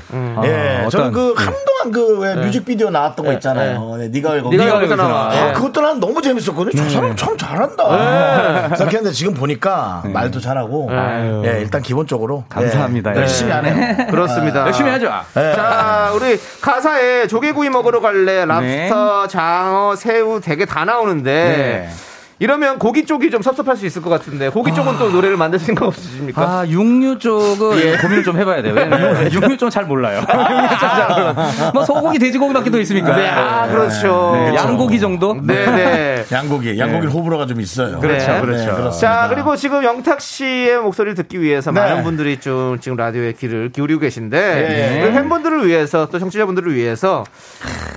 [0.62, 3.96] 아, 저는 어떤- 그 한동안 그왜 뮤직비디오 나왔던 거 있잖아요.
[3.98, 5.10] 네, 네가 왜 거기 네가 여기서 나와.
[5.10, 5.32] 나와.
[5.32, 5.54] 아, 예.
[5.54, 6.84] 그것도 난 너무 재밌었거든요.
[6.84, 8.76] 저 사람 참 잘한다.
[8.76, 11.42] 생각했는데 지금 보니까 말도 잘하고, 아유.
[11.46, 13.14] 예, 일단 기본적으로 감사합니다.
[13.16, 14.08] 예, 열심히 하네요.
[14.12, 14.66] 그렇습니다.
[14.66, 15.12] 열심히 하죠.
[15.38, 15.54] 예.
[15.56, 21.90] 자, 우리 가사에 조개구이 먹으러 갈래, 랍스터, 장어, 새우 되게 다 나오는데 네.
[22.42, 25.86] 이러면 고기 쪽이 좀 섭섭할 수 있을 것 같은데 고기 쪽은 또 노래를 만들 생각
[25.86, 26.42] 없으십니까?
[26.42, 27.98] 아, 육류 쪽은 예.
[27.98, 28.74] 고민을 좀 해봐야 돼요.
[28.76, 30.24] 왜냐면 육류 쪽은 잘 몰라요.
[30.28, 31.36] 몰라요.
[31.72, 33.16] 뭐 소고기, 돼지고기밖에 더 있습니까?
[33.16, 34.32] 네, 아, 그렇죠.
[34.34, 35.36] 네, 양고기 정도?
[35.36, 36.26] 네, 네.
[36.34, 38.00] 양고기, 양고기 호불호가 좀 있어요.
[38.00, 38.90] 그렇죠, 네, 그렇죠.
[38.90, 39.00] 네.
[39.00, 41.80] 자, 그리고 지금 영탁 씨의 목소리를 듣기 위해서 네.
[41.80, 45.04] 많은 분들이 좀 지금 라디오에 귀를 기울이고 계신데, 예.
[45.04, 47.24] 우리 팬분들을 위해서 또 청취자분들을 위해서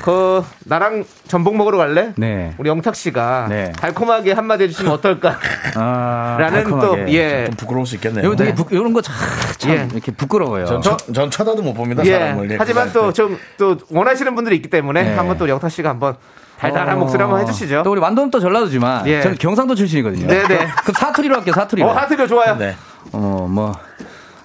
[0.05, 2.13] 그 나랑 전복 먹으러 갈래?
[2.17, 2.53] 네.
[2.59, 3.73] 우리 영탁 씨가 네.
[3.73, 5.37] 달콤하게 한마디 해주시면 어떨까?
[5.77, 6.99] 아, 라는 또.
[7.13, 7.47] 예.
[7.47, 8.25] 좀 부끄러울 수 있겠네요.
[8.27, 9.15] 이거 되게 부, 이런 거 참,
[9.59, 9.89] 참 예.
[9.93, 10.67] 이렇게 부끄러워요.
[10.67, 12.13] 전, 쳐- 전 쳐다도 못 봅니다, 예.
[12.13, 12.51] 사람을.
[12.51, 15.15] 예, 하지만 또 좀 또 원하시는 분들이 있기 때문에 네.
[15.15, 16.17] 한번 또 영탁 씨가 한번
[16.59, 17.83] 달달한 어, 목소리 한번 해주시죠.
[17.85, 19.21] 또 우리 완도는 또 전라도지만 예.
[19.23, 20.27] 저는 경상도 출신이거든요.
[20.27, 20.47] 네네.
[20.47, 21.55] 그럼 사투리로 할게요.
[21.55, 21.89] 사투리로.
[21.89, 22.57] 어, 하트려 좋아요.
[22.57, 22.77] 네.
[23.13, 23.75] 어, 뭐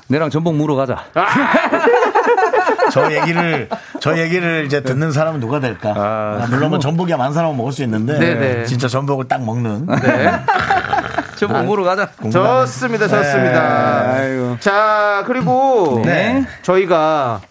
[0.07, 1.05] 내랑 전복 물어 가자.
[2.91, 5.93] 저 얘기를 저 얘기를 이제 듣는 사람은 누가 될까?
[5.95, 8.65] 아, 물론 뭐 전복이 야 만 사람은 먹을 수 있는데 네네.
[8.65, 10.31] 진짜 전복을 딱 먹는 네.
[11.35, 12.09] 전복 물어 가자.
[12.21, 14.11] 좋습니다, 좋습니다.
[14.13, 14.57] 아이고.
[14.59, 16.45] 자, 그리고 네.
[16.63, 17.41] 저희가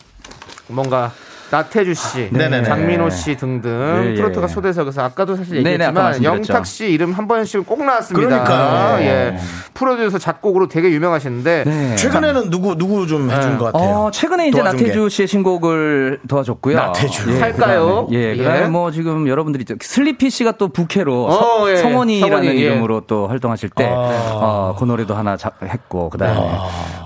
[0.68, 1.12] 뭔가
[1.50, 2.64] 나태주 씨, 네네네.
[2.64, 3.70] 장민호 씨 등등
[4.04, 4.14] 예, 예.
[4.14, 6.36] 트로트 가수 초대석에서 아까도 사실 네네, 아까 얘기했지만.
[6.38, 8.28] 영탁 씨 이름 한 번씩은 꼭 나왔습니다.
[8.44, 9.00] 그러니까요.
[9.04, 9.38] 예.
[9.74, 11.96] 프로듀서 작곡으로 되게 유명하시는데 네.
[11.96, 13.88] 최근에는 누구 누구 좀 해준 것 같아요.
[13.88, 16.76] 어, 최근에 이제 나태주 씨의 신곡을 도와줬고요.
[16.76, 17.30] 나태주.
[17.32, 18.06] 예, 살까요?
[18.06, 18.36] 그다음에, 예, 예.
[18.36, 19.74] 그다음에 뭐 지금 여러분들이 있죠.
[19.80, 21.76] 슬리피 씨가 또 부캐로 어, 서- 예.
[21.76, 22.64] 성원이라는 성원이, 예.
[22.66, 23.90] 이름으로 또 활동하실 때, 아.
[24.34, 26.36] 어, 그 노래도 하나 자- 했고, 그다음에,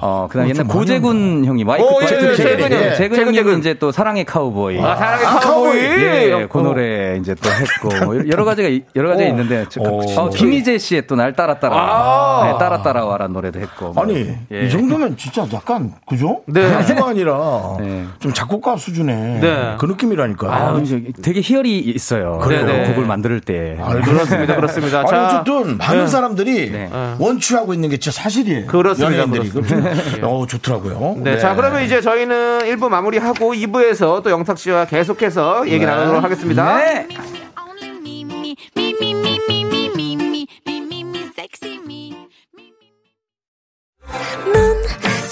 [0.00, 2.96] 어, 그다음에 어, 옛날 고재군 형님, 와이프 오, 예, 예, 재근, 재근 예, 형.
[2.96, 3.59] 재근 재근.
[3.59, 4.79] 이제 또 사랑의 카우보이.
[4.81, 5.79] 아, 사랑의 아, 카우보이.
[5.79, 6.62] 예, 그 어.
[6.62, 9.31] 노래 이제 또 했고 뭐 여러 가지가 여러 가지가 오.
[9.31, 10.01] 있는데 저- 오.
[10.16, 12.45] 어, 김희재 씨의 또 날 따라 따라 아.
[12.47, 14.03] 네, 따라 따라와라는 노래도 했고 뭐.
[14.03, 14.64] 아니 예.
[14.66, 16.40] 이 정도면 진짜 약간 그죠?
[16.47, 16.73] 네.
[16.73, 18.07] 가수가 아니라 네.
[18.21, 19.75] 좀 작곡가 수준의 네.
[19.79, 20.51] 그 느낌이라니까요.
[20.51, 20.83] 아,
[21.23, 22.38] 되게 희열이 있어요.
[22.38, 22.64] 그래요?
[22.87, 23.77] 그 곡을 만들 때.
[24.05, 24.99] 그렇습니다, 그렇습니다.
[25.01, 26.90] 아니 자, 어쨌든 많은 사람들이 네.
[27.18, 28.66] 원취하고 있는 게 진짜 사실이에요.
[28.66, 29.95] 그렇습니다, 연예인들이 그렇습니다.
[29.95, 31.16] 좀, 어, 좋더라고요.
[31.18, 35.87] 네, 자 그러면 이제 저희는 1부 마무리하고 2부에서 또 영탁 씨와 계속해서 얘기 네.
[35.87, 36.78] 나누도록 하겠습니다.
[36.78, 37.08] 네.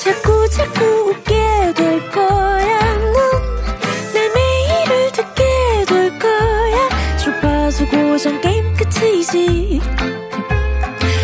[0.03, 1.35] 자꾸 자꾸 웃게
[1.75, 2.79] 될 거야.
[2.99, 5.45] 넌내 매일을 듣게
[5.87, 7.17] 될 거야.
[7.19, 9.81] 주파수 고정 게임 끝이지.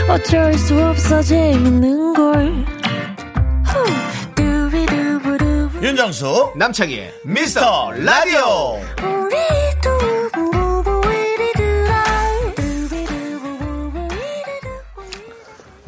[0.08, 2.75] 어쩔 수 없어 재밌는 걸.
[5.82, 8.80] 윤정수 남창희 미스터 라디오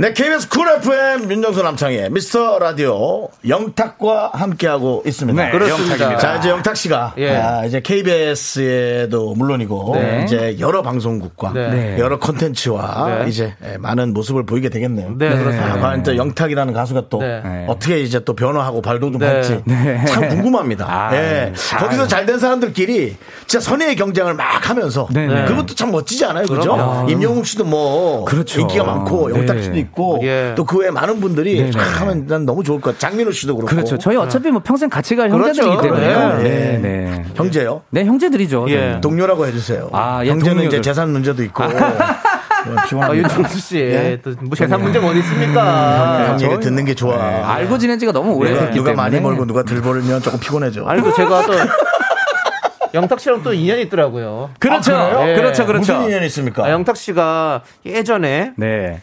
[0.00, 5.44] 네, KBS 쿨 FM 윤정수 남창희 미스터 라디오 영탁과 함께하고 있습니다.
[5.46, 5.92] 네, 그렇습니다.
[5.92, 6.18] 영탁입니다.
[6.18, 7.34] 자, 이제 영탁 씨가 예.
[7.34, 10.22] 아, 이제 KBS에도 물론이고 네.
[10.24, 11.70] 이제 여러 방송국과 네.
[11.70, 11.98] 네.
[11.98, 13.28] 여러 콘텐츠와 네.
[13.28, 15.16] 이제 예, 많은 모습을 보이게 되겠네요.
[15.18, 15.74] 네, 그렇습니다.
[15.74, 17.64] 아, 과연 또 영탁이라는 가수가 또 네.
[17.66, 20.04] 어떻게 이제 또 변화하고 발돋움 할지 네.
[20.06, 20.86] 참 궁금합니다.
[20.88, 21.52] 아, 예.
[21.76, 25.44] 거기서 잘 된 사람들끼리 진짜 선의의 경쟁을 막 하면서 네, 네.
[25.46, 27.06] 그것도 참 멋지지 않아요, 그죠?
[27.08, 28.60] 임영웅 씨도 뭐 그렇죠.
[28.60, 29.40] 인기가 많고 네.
[29.40, 29.87] 영탁 씨도 있고
[30.22, 30.52] 예.
[30.56, 31.70] 또그 외에 많은 분들이 네, 네.
[31.70, 33.10] 참 하면 난 너무 좋을 것 같아요.
[33.10, 33.74] 장민호 씨도 그렇고.
[33.74, 33.98] 그렇죠.
[33.98, 35.62] 저희 어차피 뭐 평생 같이 갈 그렇죠.
[35.62, 36.38] 형제들이기 때문에.
[36.42, 36.42] 네.
[36.42, 37.24] 네, 네.
[37.34, 37.82] 형제요?
[37.90, 38.66] 네, 형제들이죠.
[38.70, 38.98] 예.
[39.00, 39.88] 동료라고 해주세요.
[39.92, 40.78] 아, 예, 형제는 동료들.
[40.78, 41.66] 이제 재산 문제도 있고.
[41.66, 42.18] 네, 아,
[42.88, 43.14] 피곤합니다.
[43.16, 44.20] 윤정수 씨, 예?
[44.22, 46.28] 또뭐 재산 문제 뭐 있습니까?
[46.28, 47.16] 형 얘기 듣는 게 좋아.
[47.54, 48.94] 알고 지낸 지가 너무 네, 오래됐기 누가 때문에.
[48.94, 50.84] 많이 벌고 누가 덜 벌면 조금 피곤해져.
[50.86, 51.52] 아니 또 제가 또
[52.94, 54.50] 영탁 씨랑 또 인연이 있더라고요.
[54.58, 54.94] 그렇죠.
[54.96, 55.28] 아?
[55.28, 55.34] 예.
[55.34, 55.66] 그렇죠.
[55.66, 55.94] 그렇죠.
[55.94, 56.64] 무슨 인연이 있습니까?
[56.64, 59.00] 아, 영탁 씨가 예전에 네.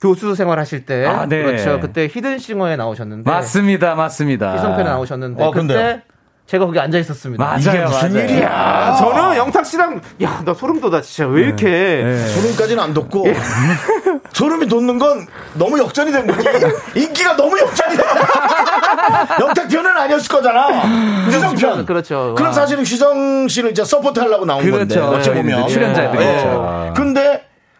[0.00, 1.42] 교수 생활하실 때 아, 네.
[1.42, 1.80] 그렇죠.
[1.80, 3.94] 그때 히든싱어에 나오셨는데 맞습니다.
[3.94, 4.54] 맞습니다.
[4.54, 5.98] 희성편에 나오셨는데 어, 그때 근데요?
[6.46, 7.42] 제가 거기 앉아 있었습니다.
[7.44, 7.58] 맞아요.
[7.58, 8.24] 이게 무슨 맞아요.
[8.28, 8.48] 일이야?
[8.52, 12.28] 아, 저는 영탁 씨랑 야 나 소름 돋아 진짜 왜 이렇게 네.
[12.28, 13.34] 소름까지는 안 돋고 예.
[14.32, 16.46] 소름이 돋는 건 너무 역전이 된 거지
[16.94, 20.68] 인기가 너무 역전이 됐다 영탁 편은 아니었을 거잖아
[21.26, 22.34] 휘성 편 그렇죠.
[22.36, 22.52] 그럼 와.
[22.52, 24.78] 사실은 휘성 씨를 이제 서포트 하려고 나온 그렇죠.
[25.00, 26.26] 건데 어찌 네, 보면 네, 출연자들이 예.
[26.28, 26.92] 그렇죠.
[26.94, 27.25] 근데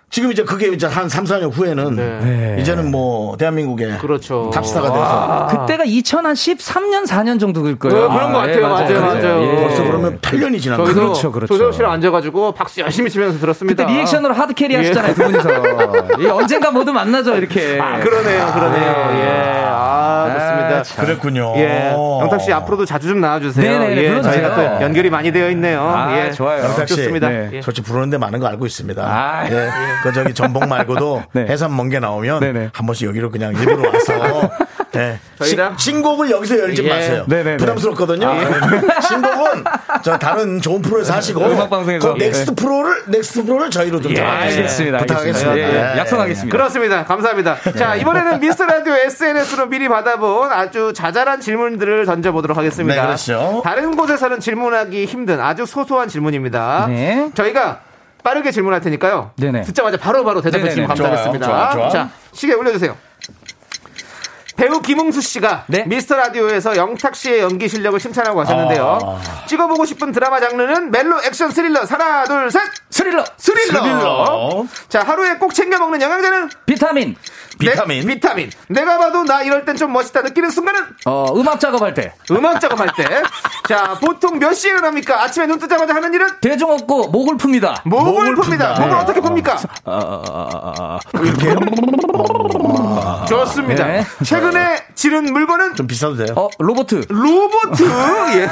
[0.08, 2.56] 지금 이제 그게 이제 한 3, 4년 후에는 네.
[2.60, 4.50] 이제는 뭐 대한민국의 그렇죠.
[4.54, 8.04] 탑스타가 돼서 그때가 2013년 4년 정도 될 거예요.
[8.04, 8.68] 어, 그런 것 아, 같아요.
[8.68, 9.42] 맞아요, 맞아요.
[9.42, 9.56] 예.
[9.62, 11.00] 벌써 그러면 8년이 지난 저희도 거죠.
[11.00, 11.52] 그렇죠, 그렇죠.
[11.54, 13.84] 조세호 씨랑 앉아 가지고 박수 열심히 치면서 들었습니다.
[13.84, 14.78] 그때 리액션으로 hard carry 예.
[14.78, 15.50] 하셨잖아요, 두 분이서.
[16.22, 17.78] 예, 언젠가 모두 만나죠, 이렇게.
[17.80, 18.90] 아, 그러네요, 그러네요.
[19.18, 21.04] 예, 아, 좋습니다.
[21.04, 21.52] 그랬군요.
[21.56, 23.78] 예, 영탁 씨 앞으로도 자주 좀 나와 주세요.
[23.78, 24.32] 네네, 예, 불러주세요.
[24.40, 25.82] 저희가 또 연결이 많이 되어 있네요.
[25.82, 26.64] 아, 예, 좋아요.
[26.64, 27.28] 영탁 씨, 좋습니다.
[27.28, 27.50] 네.
[27.54, 27.60] 예.
[27.60, 29.02] 솔직히 부르는데 많은 거 알고 있습니다.
[29.02, 29.68] 아, 예.
[30.02, 31.46] 그 저기 전복 말고도 네.
[31.48, 32.70] 해산물 게 나오면 네네.
[32.72, 34.50] 한 번씩 여기로 그냥 일부러 와서
[34.96, 35.18] 예.
[35.38, 36.88] 저희랑- 신- 신곡을 여기서 열지 예.
[36.88, 37.24] 마세요.
[37.28, 37.56] 네네네.
[37.58, 38.32] 부담스럽거든요.
[39.08, 39.64] 신곡은
[40.02, 42.14] 저 다른 좋은 프로에서 하시고 음악 방송에서.
[42.14, 44.98] 그 next 프로를 next 프로를 저희로 좀 예, 잘 알겠습니다.
[44.98, 45.58] 부탁하겠습니다.
[45.58, 45.92] 예, 예.
[45.94, 45.98] 예.
[45.98, 46.56] 약속하겠습니다.
[46.56, 47.04] 그렇습니다.
[47.04, 47.56] 감사합니다.
[47.76, 52.94] 자, 이번에는 미스터 라디오 SNS로 미리 받아본 아주 자잘한 질문들을 던져보도록 하겠습니다.
[53.00, 53.60] 네, 그렇죠.
[53.64, 56.86] 다른 곳에서는 질문하기 힘든 아주 소소한 질문입니다.
[56.88, 57.30] 네.
[57.34, 57.80] 저희가
[58.22, 59.32] 빠르게 질문할 테니까요.
[59.36, 59.62] 네네.
[59.62, 60.88] 듣자마자 바로바로 대답해 주시면.
[60.88, 61.46] 감사하겠습니다.
[61.46, 61.88] 좋아요, 좋아, 좋아.
[61.88, 62.96] 자, 시계 올려주세요.
[64.56, 65.84] 배우 김응수 씨가 네.
[65.86, 68.98] 미스터 라디오에서 영탁 씨의 연기 실력을 칭찬하고 가셨는데요.
[69.02, 69.20] 아.
[69.46, 71.84] 찍어보고 싶은 드라마 장르는 멜로 액션 스릴러.
[71.84, 72.62] 하나, 둘, 셋!
[72.90, 73.82] 스릴러, 스릴러.
[73.82, 74.66] 스릴러.
[74.88, 77.16] 자, 하루에 꼭 챙겨 먹는 영양제는 비타민,
[77.58, 78.06] 비타민.
[78.06, 78.50] 네, 비타민.
[78.68, 82.12] 내가 봐도 나 이럴 땐 좀 멋있다 느끼는 순간은 어, 음악 작업할 때.
[82.30, 83.04] 음악 작업할 때.
[83.68, 85.22] 자, 보통 몇 시에 일어납니까?
[85.22, 87.80] 아침에 눈 뜨자마자 하는 일은 대중 없고 목을 풉니다.
[87.84, 88.48] 목을 목을 풉니다.
[88.48, 88.70] 푼다.
[88.80, 88.94] 목을 네.
[88.94, 89.68] 어떻게 풉니까?
[91.22, 91.54] 이렇게
[93.28, 93.86] 좋습니다.
[93.86, 94.04] 네.
[94.24, 96.28] 최근에 지른 물건은 좀 비싸도 돼요.
[96.36, 97.06] 어, 로보트.
[97.08, 97.82] 로보트.
[98.38, 98.48] 예.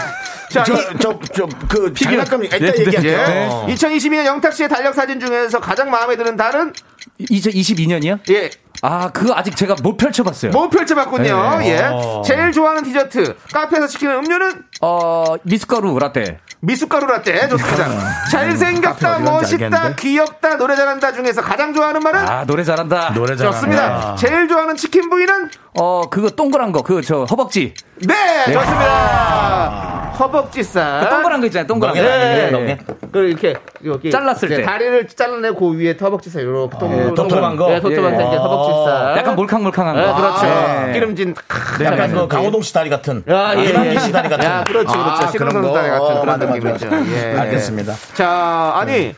[0.50, 3.18] 자, 이- 저 저그 장난감이 이따 네, 네, 얘기할게요.
[3.18, 3.48] 예.
[3.50, 3.66] 어.
[3.70, 6.72] 2022년 영탁 씨의 달력 사진 중에서 가장 마음에 드는 달은
[7.20, 8.18] 2022년이요?
[8.30, 8.50] 예.
[8.86, 10.52] 아, 그거 아직 제가 못 펼쳐봤어요.
[10.52, 11.56] 못 펼쳐봤군요.
[11.58, 11.68] 네.
[11.70, 11.88] 예.
[11.90, 12.22] 어.
[12.22, 13.34] 제일 좋아하는 디저트.
[13.50, 16.38] 카페에서 시키는 음료는 어, 미숫가루 라떼.
[16.60, 17.48] 미숫가루 라떼.
[17.48, 17.88] 좋습니다.
[18.30, 19.94] 잘생겼다, 카페 어디 간지 멋있다?
[19.96, 22.28] 귀엽다, 노래 잘한다 중에서 가장 좋아하는 말은?
[22.28, 23.14] 아, 노래 잘한다.
[23.14, 24.16] 노래 잘 좋습니다.
[24.16, 25.50] 제일 좋아하는 치킨 부위는?
[25.76, 27.74] 어, 그거 동그란 거, 그, 저, 허벅지.
[28.06, 28.14] 네,
[28.52, 30.12] 좋습니다.
[30.18, 31.00] 허벅지살.
[31.00, 32.00] 그 동그란 거 있잖아요, 동그란 거.
[32.00, 32.50] 네.
[32.50, 32.78] 너겟?
[33.10, 34.62] 그 이렇게 여기 잘랐을 때.
[34.62, 37.68] 다리를 잘라내고 위에 허벅지살 이렇게 동 톱톱한 거?
[37.68, 38.16] 네, 톱톱한 예.
[38.18, 39.18] 생긴 허벅지살.
[39.18, 40.14] 약간 몰캉몰캉한 네, 거.
[40.14, 40.46] 그렇죠.
[40.46, 40.92] 아, 네.
[40.92, 41.34] 기름진.
[41.82, 43.24] 약간 그 강호동 씨 다리 같은.
[43.28, 43.98] 야, 예, 이만기 예.
[43.98, 44.44] 씨 다리 같은.
[44.44, 45.00] 야, 그렇죠, 그렇죠.
[45.00, 45.30] 아,
[45.62, 45.72] 거.
[45.72, 46.88] 다리 같은 어, 그런 느낌이죠.
[47.16, 47.36] 예.
[47.38, 47.94] 알겠습니다.
[48.14, 49.14] 자, 아니,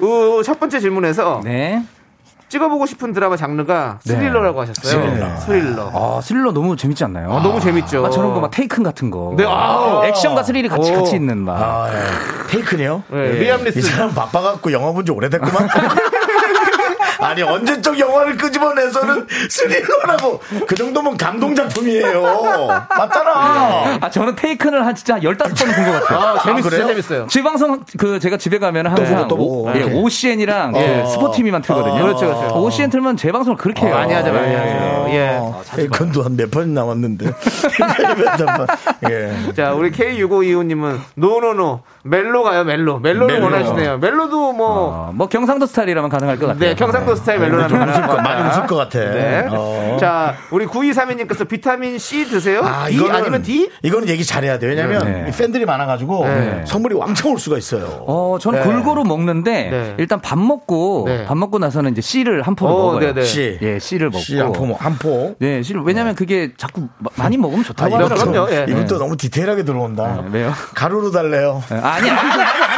[0.00, 1.82] 어, 첫 번째 질문에서 네.
[2.54, 4.14] 찍어보고 싶은 드라마 장르가 네.
[4.14, 5.02] 스릴러라고 하셨어요.
[5.02, 5.36] 스릴러.
[5.40, 5.90] 스릴러.
[5.92, 7.30] 아, 스릴러 너무 재밌지 않나요?
[7.30, 8.06] 어, 너무 재밌죠.
[8.06, 9.34] 아, 저런 거 막 테이큰 같은 거.
[9.36, 10.04] 네, 아우.
[10.04, 10.96] 액션과 스릴이 같이 오.
[10.98, 11.54] 같이 있는 막.
[11.60, 12.46] 아, 예.
[12.50, 13.02] 테이큰이네요.
[13.08, 13.82] 네, 리암 니슨.
[13.82, 15.68] 사람 바빠갖고 영화 본 지 오래됐구만.
[17.20, 22.22] 아니 언제적 영화를 끄집어내서는 스릴러라고 그 정도면 감동 작품이에요.
[22.88, 23.98] 맞잖아.
[24.00, 26.18] 아, 저는 테이큰을 한 진짜 15번은 본것 같아요.
[26.18, 26.80] 아, 재밌, 그래요?
[26.80, 27.26] 진짜 재밌어요.
[27.28, 30.02] 재방송 그 제가 집에 가면 항상 또 보고, 오, 또 예, 보고.
[30.04, 31.06] OCN이랑 그 어.
[31.06, 32.02] 스포티비만 틀거든요.
[32.02, 32.54] 그렇죠, 그렇죠.
[32.62, 33.94] OCN 틀면 재방송을 그렇게 해요.
[33.94, 34.56] 많이 하죠, 많이 예.
[34.56, 35.06] 하죠.
[35.10, 35.40] 예.
[35.76, 37.26] 테이큰도 한몇번 남았는데.
[39.10, 39.52] 예.
[39.54, 42.98] 자, 우리 K6525님은 no no no 멜로 가요, 멜로.
[42.98, 43.44] 멜로를 멜로.
[43.46, 43.98] 원하시네요.
[43.98, 44.64] 멜로도 뭐
[45.08, 46.60] 어, 뭐 경상도 스타일이라면 가능할 것 같아요.
[46.60, 48.48] 네, 경상도 스타일 멜로라면 좀 가능할 웃을 것, 것 많이.
[48.50, 48.98] 웃을 것 같아.
[48.98, 49.46] 네.
[49.50, 49.96] 어.
[50.00, 52.60] 자, 우리 9232님께서 비타민 C 드세요?
[52.64, 53.70] 아, D 이거는, 아니면 D?
[53.82, 54.66] 이거는 얘기 잘해야 돼.
[54.66, 55.26] 왜냐면 네.
[55.28, 56.64] 이 팬들이 많아가지고 네.
[56.66, 58.04] 선물이 왕창 올 수가 있어요.
[58.06, 58.64] 어, 저는 네.
[58.66, 59.94] 골고루 먹는데 네.
[59.98, 61.24] 일단 밥 먹고 네.
[61.24, 63.00] 밥 먹고 나서는 이제 C를 한 포를 어, 먹어요.
[63.14, 63.22] 네네.
[63.26, 63.58] C.
[63.62, 64.18] 예, C를 먹고.
[64.20, 65.34] C, 한 포, 한 포.
[65.38, 68.48] 네, C를 왜냐면 그게 자꾸 마- 많이 먹으면 아, 좋다고 그럼요, 하더라고요.
[68.56, 68.66] 예.
[68.68, 70.22] 이것도 너무 디테일하게 들어온다.
[70.22, 70.52] 네, 왜요?
[70.74, 71.62] 가루로 달래요.
[71.68, 72.73] 네, 아니, 아니, 아니.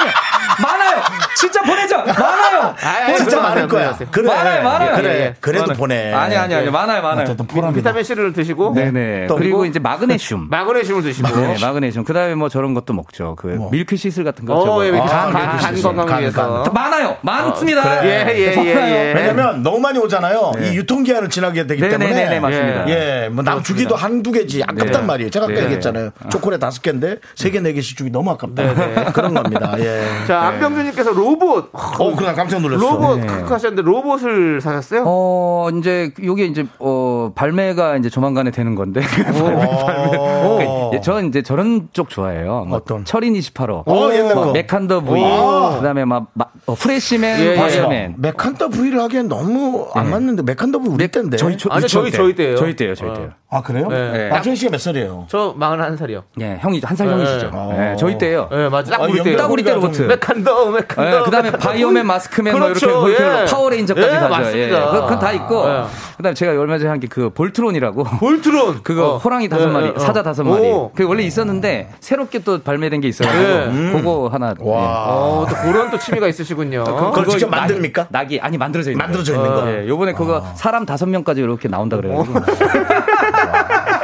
[1.36, 1.98] 진짜 보내죠.
[1.98, 2.74] 많아요.
[2.82, 3.98] 아, 진짜 그러면 많을 안 거야.
[4.10, 4.26] 그래.
[4.26, 4.96] 많아요, 많아요.
[4.96, 5.08] 그래.
[5.08, 5.34] 예, 예.
[5.38, 5.76] 그래도 많아요.
[5.78, 6.12] 보내.
[6.12, 6.70] 아니, 아니, 아니.
[6.70, 7.36] 많아요, 많아요.
[7.36, 9.26] 포함이 비타민 C를 드시고 네네.
[9.26, 10.48] 또 그리고 그리고 이제 마그네슘.
[10.50, 12.04] 마그네슘을 드시고 네, 마그네슘.
[12.04, 13.36] 그 다음에 뭐 저런 것도 먹죠.
[13.36, 13.70] 그 뭐.
[13.70, 14.54] 밀크 시슬 같은 거.
[14.54, 14.84] 어.
[14.84, 15.82] 예, 아, 간, 간, 간.
[15.82, 16.62] 건강을 간, 위해서.
[16.62, 16.72] 간.
[16.72, 17.16] 많아요.
[17.20, 18.00] 많습니다.
[18.00, 18.26] 그래.
[18.28, 19.12] 예, 예, 예, 예.
[19.14, 20.52] 왜냐면 너무 많이 오잖아요.
[20.62, 22.10] 이 유통기한을 지나게 되기 때문에.
[22.10, 22.88] 네네네, 맞습니다.
[22.88, 25.06] 예, 뭐 남 주기도 한두 개지 아깝단 네.
[25.06, 25.30] 말이에요.
[25.30, 25.62] 제가 아까 네.
[25.64, 26.10] 얘기했잖아요.
[26.30, 28.62] 초콜릿 다섯 개인데 세 개, 네 개씩 주기 너무 아깝다.
[28.74, 29.74] 네, 그런 겁니다.
[29.78, 30.02] 예.
[30.26, 31.70] 자, 안병준님께서 로봇.
[31.72, 32.80] 어, 그냥 깜짝 놀랐어.
[32.82, 33.26] 로봇 네.
[33.26, 35.02] 크크 하셨는데 로봇을 사셨어요?
[35.06, 39.00] 어, 이제, 요게 이제, 어, 발매가 이제 조만간에 되는 건데.
[40.68, 40.90] 어.
[40.94, 42.64] 예, 저는 이제 저런 쪽 좋아해요.
[42.68, 43.04] 뭐 어떤?
[43.04, 43.82] 철인 28호.
[43.86, 44.52] 어, 옛날 거.
[44.52, 45.22] 메칸더 V.
[45.22, 45.76] 오.
[45.78, 47.54] 그 다음에 막, 막 어, 후레쉬맨, 예, 예.
[47.56, 48.14] 바이오맨.
[48.18, 51.36] 메칸더 V를 하기엔 너무 안 맞는데 메칸더 V 우리 때인데.
[51.36, 52.56] 저희, 초, 아니, 저희, 저희 때예요.
[52.56, 53.30] 저희 때요, 저희 때요.
[53.48, 53.86] 아 그래요?
[53.88, 54.28] 네.
[54.28, 55.26] 박준 씨가 몇 살이에요?
[55.28, 56.22] 저 41살이요.
[56.40, 57.12] 예, 형이, 한살 네.
[57.12, 57.50] 형이시죠.
[57.52, 57.76] 어.
[57.78, 58.48] 예, 저희 때요.
[58.52, 58.90] 예, 맞아.
[58.96, 59.36] 딱 아, 우리.
[59.36, 60.00] 딱 우리 때 좀- 로봇.
[60.00, 61.06] 메칸더, 메칸더.
[61.18, 61.68] 예, 그 다음에 메칸더.
[61.68, 63.44] 바이오맨, 마스크맨, 그렇죠, 뭐 이렇게, 예.
[63.44, 64.28] 그 파워레인저까지 예, 가죠.
[64.28, 64.80] 맞습니다.
[64.80, 65.64] 예, 그건 다 있고.
[65.68, 65.82] 예.
[66.16, 68.02] 그 다음에 제가 얼마 전에 한 게 그 볼트론이라고.
[68.04, 68.82] 볼트론.
[68.84, 69.18] 그거 어.
[69.18, 69.98] 호랑이 다섯 예, 마리, 예, 어.
[70.00, 70.55] 사자 다섯 마리.
[70.60, 70.90] 오.
[70.90, 73.92] 그게 원래 있었는데 새롭게 또 발매된 게 있어가지고 예.
[73.92, 74.54] 그거 하나.
[74.60, 75.04] 와.
[75.08, 76.84] 어, 또 그런 또 취미가 있으시군요.
[76.84, 78.06] 그걸 직접 낙- 만듭니까?
[78.10, 79.02] 낙이 아니 만들어져 있는.
[79.04, 79.46] 만들어져 거예요.
[79.46, 79.70] 있는 거.
[79.82, 82.40] 예, 요번에 그거 사람 다섯 명까지 이렇게 나온다 그래가지고.
[82.40, 82.44] 그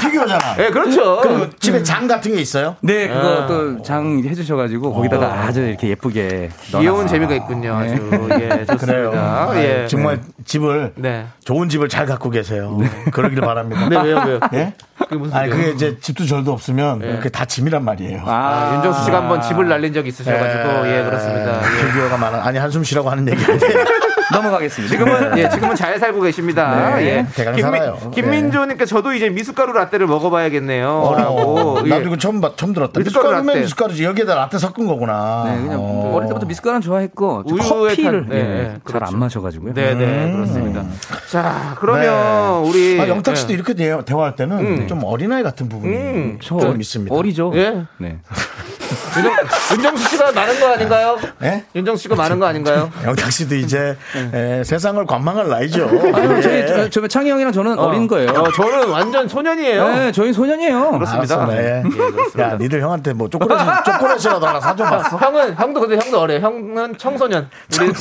[0.00, 0.56] 피규어잖아.
[0.58, 1.20] 예, 그렇죠.
[1.20, 2.76] 그 집에 장 같은 게 있어요?
[2.80, 3.20] 네, 아.
[3.20, 6.50] 그거 또 장 해주셔가지고 거기다가 아주 이렇게 예쁘게.
[6.78, 7.06] 귀여운.
[7.06, 7.74] 재미가 있군요.
[7.76, 7.94] 아주.
[7.94, 8.64] 예, 그래요.
[8.66, 9.18] 좋습니다.
[9.20, 9.86] 아, 예.
[9.88, 11.26] 정말 집을 네.
[11.44, 12.78] 좋은 집을 잘 갖고 계세요.
[13.12, 13.88] 그러길 바랍니다.
[13.88, 14.40] 네, 왜요, 왜요?
[14.54, 14.74] 예?
[14.98, 15.50] 그게 무슨 아니?
[15.50, 18.22] 그게 이제 집도 절도 없으면 그게 다 짐이란 말이에요.
[18.26, 21.60] 아, 윤정수 씨가 한번 집을 날린 적이 있으셔가지고, 예, 그렇습니다.
[21.62, 21.86] 예.
[21.86, 22.44] 피규어가 많아.
[22.44, 23.60] 아니 한숨 쉬라고 하는 얘기 아니에요.
[24.32, 24.94] 넘어가겠습니다.
[24.96, 26.96] 지금은 예 지금은 잘 살고 계십니다.
[26.96, 27.26] 네, 예.
[27.34, 28.10] 대강 김민, 살아요.
[28.14, 31.40] 김민조님께 저도 이제 미숫가루 라떼를 먹어봐야겠네요.라고.
[31.78, 33.00] 어, 나도 이거 처음 봤- 처음 들었다.
[33.00, 33.60] 미숫가루 라떼.
[33.60, 35.44] 미숫가루지 여기에다 라떼 섞은 거구나.
[35.54, 36.12] 네, 그냥 어.
[36.16, 39.06] 어릴 때부터 미숫가루 좋아했고 커피를 탄- 네, 예, 네, 잘 그렇죠.
[39.14, 39.74] 안 마셔가지고요.
[39.74, 40.84] 네네 그렇습니다.
[41.30, 42.68] 자 그러면 네.
[42.68, 43.54] 우리 아, 영탁 씨도 예.
[43.54, 47.14] 이렇게 대, 대화할 때는 좀 어린아이 같은 부분이 음, 좀 있습니다.
[47.14, 47.52] 어리죠.
[47.54, 47.82] 예.
[47.98, 48.18] 네.
[49.16, 49.32] 윤정,
[49.72, 51.18] 윤정 수 씨가 많은 거 아닌가요?
[51.42, 51.64] 예?
[51.74, 52.90] 윤정수 씨가 많은 거 아닌가요?
[53.04, 53.96] 영탁 씨도 이제
[54.32, 55.88] 에, 세상을 관망할 나이죠.
[55.92, 56.40] 예.
[56.42, 57.90] 저희, 저, 저 창희 형이랑 저는 어.
[57.92, 58.30] 린 거예요.
[58.30, 59.88] 어, 저는 완전 소년이에요.
[59.88, 60.90] 네, 저희 소년이에요.
[60.92, 61.42] 그렇습니다.
[61.42, 61.82] 알았어, 네.
[61.84, 62.42] 예, 그렇습니다.
[62.42, 65.16] 야, 니들 형한테 뭐 초콜릿, 초콜릿이라도 하나 사줘봤어.
[65.16, 66.38] 형은 형도 근데 형도 어려.
[66.38, 67.48] 형은 청소년.
[67.80, 67.92] 우리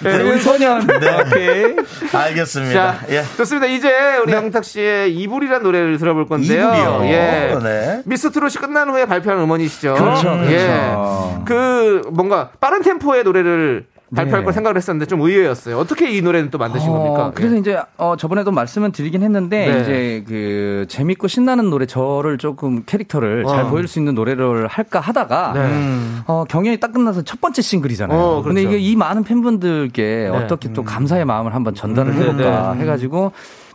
[0.00, 0.82] 네, 우리 소년.
[0.82, 1.76] 오케이.
[2.12, 2.72] 알겠습니다.
[2.72, 3.24] 자, 예.
[3.36, 3.66] 좋습니다.
[3.66, 3.90] 이제
[4.22, 6.68] 우리 영탁 씨의 이불이라는 노래를 들어볼 건데요.
[6.68, 7.00] 이불이요?
[7.04, 7.58] 예.
[7.62, 8.02] 네.
[8.04, 9.94] 미스트롯이 끝난 후에 발표한 음원이시죠.
[9.94, 10.29] 그렇죠, 예.
[10.38, 11.42] 그렇죠.
[11.44, 14.44] 그 뭔가 빠른 템포의 노래를 발표할 네.
[14.44, 15.78] 걸 생각을 했었는데 좀 의외였어요.
[15.78, 17.26] 어떻게 이 노래는 또 만드신 겁니까?
[17.26, 17.58] 어, 그래서 예.
[17.60, 19.80] 이제 어, 저번에도 말씀을 드리긴 했는데 네.
[19.80, 25.50] 이제 그 재밌고 신나는 노래 저를 조금 캐릭터를 잘 보일 수 있는 노래를 할까 하다가
[25.50, 25.54] 어.
[25.54, 26.22] 네.
[26.26, 28.18] 어, 경연이 딱 끝나서 첫 번째 싱글이잖아요.
[28.18, 28.76] 어, 근데 그렇죠.
[28.76, 32.82] 이게 이 많은 팬분들께 어떻게 또 감사의 마음을 한번 전달을 해볼까 네.
[32.82, 33.30] 해가지고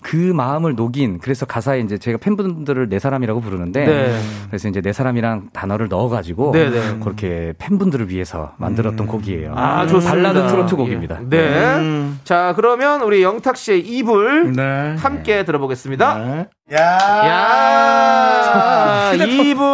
[0.06, 4.20] 그 마음을 녹인 그래서 가사에 이제 제가 팬분들을 내 사람이라고 부르는데 네.
[4.48, 7.00] 그래서 이제 내 사람이란 단어를 넣어가지고 네, 네.
[7.00, 9.54] 그렇게 팬분들을 위해서 만들었던 곡이에요.
[9.56, 10.12] 아, 좋습니다.
[10.12, 11.22] 발라드 트로트 곡입니다.
[11.22, 11.28] 예.
[11.28, 12.12] 네.
[12.24, 14.96] 자, 그러면 우리 영탁 씨의 이불 네.
[14.96, 16.18] 함께 들어보겠습니다.
[16.20, 16.48] 네.
[16.74, 16.80] 야.
[17.28, 19.66] 야, 이불.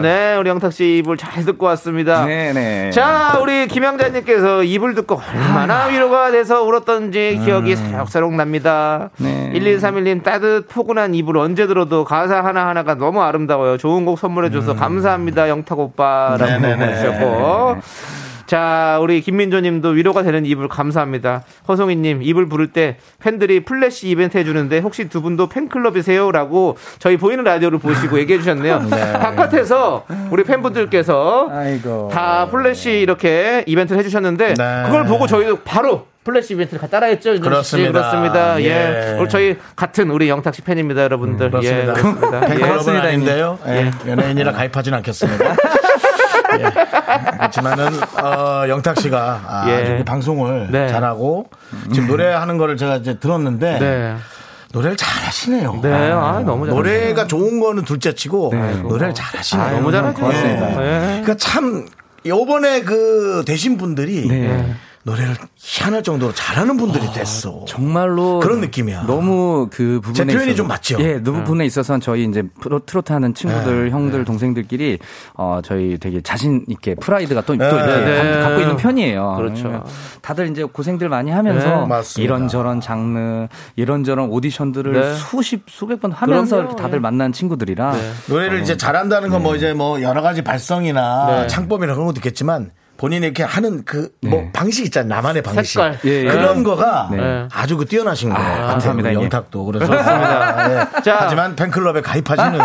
[0.00, 2.24] 네, 우리 영탁 씨 이불 잘 듣고 왔습니다.
[2.24, 2.92] 네네.
[2.92, 9.10] 자, 우리 김영자님께서 이불 듣고 얼마나 위로가 돼서 울었던지 기억이 새록새록 납니다.
[9.18, 9.52] 네.
[9.54, 13.76] 1131님 따뜻 포근한 이불 언제 들어도 가사 하나하나가 너무 아름다워요.
[13.76, 15.50] 좋은 곡 선물해줘서 감사합니다.
[15.50, 16.76] 영탁 오빠라고 네네네.
[16.76, 17.76] 보내주셨고.
[18.48, 21.42] 자, 우리 김민조 님도 위로가 되는 이불 감사합니다.
[21.68, 26.32] 허송이 님, 이불 부를 때 팬들이 플래시 이벤트 해주는데 혹시 두 분도 팬클럽이세요?
[26.32, 28.86] 라고 저희 보이는 라디오를 보시고 얘기해 주셨네요.
[28.88, 32.08] 바깥에서 우리 팬분들께서 아이고.
[32.10, 34.82] 다 플래시 이렇게 이벤트를 해주셨는데 네.
[34.86, 37.40] 그걸 보고 저희도 바로 플래시 이벤트를 따라했죠.
[37.40, 37.92] 그렇습니다.
[37.92, 38.62] 그렇습니다.
[38.62, 39.18] 예.
[39.20, 39.28] 예.
[39.28, 41.46] 저희 같은 우리 영탁 씨 팬입니다, 여러분들.
[41.46, 41.92] 예, 그렇습니다.
[41.92, 42.36] 그렇습니다.
[42.36, 42.40] 예.
[42.48, 43.58] 팬클럽은 그렇습니다, 아닌데요.
[43.66, 43.90] 예.
[44.06, 45.54] 연예인이라 가입하진 않겠습니다.
[46.58, 47.36] 예.
[47.38, 47.86] 그렇지만은
[48.22, 49.98] 어, 영탁 씨가 아, 예.
[49.98, 50.88] 주 방송을 네.
[50.88, 51.48] 잘하고
[51.92, 54.16] 지금 노래하는 거를 제가 이제 들었는데 네.
[54.72, 55.80] 노래를 잘하시네요.
[55.82, 56.12] 네.
[56.12, 56.74] 아, 너무 잘.
[56.74, 59.66] 노래가 좋은 거는 둘째치고 노래를 잘하시네요.
[59.66, 60.32] 아, 너무.
[60.34, 60.38] 예.
[60.48, 61.20] 예.
[61.22, 61.86] 그러니까 참
[62.26, 64.74] 요번에 그 되신 분들이 네.
[65.08, 67.64] 노래를 희한할 정도로 잘하는 분들이 됐어.
[67.66, 69.04] 정말로 그런 느낌이야.
[69.06, 70.96] 너무 그 부분에 제 표현이 있어서- 좀 맞죠?
[71.00, 74.98] 예, 그 부분에 있어서는 저희 이제 프로 트로트 하는 친구들, 네, 형들, 동생들끼리
[75.34, 78.32] 어 저희 되게 자신 있게 프라이드가 또, 또 네, 이렇게 네.
[78.34, 79.34] 가- 갖고 있는 편이에요.
[79.38, 79.84] 그렇죠.
[80.20, 82.22] 다들 이제 고생들 많이 하면서 네, 맞습니다.
[82.22, 85.14] 이런저런 장르, 이런저런 오디션들을 네.
[85.14, 86.68] 수십 수백 번 하면서 그럼요.
[86.72, 87.00] 이렇게 다들 예.
[87.00, 87.94] 만난 친구들이라
[88.28, 91.46] 노래를 이제 잘한다는 건 뭐 이제 뭐 여러 가지 발성이나 네.
[91.46, 95.08] 창법이나 그런 것도 있겠지만 본인이 이렇게 하는 그 뭐 방식 있잖아요.
[95.08, 95.74] 나만의 방식.
[95.80, 95.98] 색깔.
[96.04, 96.28] 예, 예.
[96.28, 97.46] 그런 거가 네.
[97.54, 98.44] 아주 그 뛰어나신 거예요.
[98.48, 98.66] 같아요.
[98.66, 99.14] 감사합니다, 예.
[99.14, 99.64] 영탁도.
[99.64, 101.00] 그래서 네.
[101.04, 101.18] 자.
[101.20, 102.58] 하지만 팬클럽에 가입하시는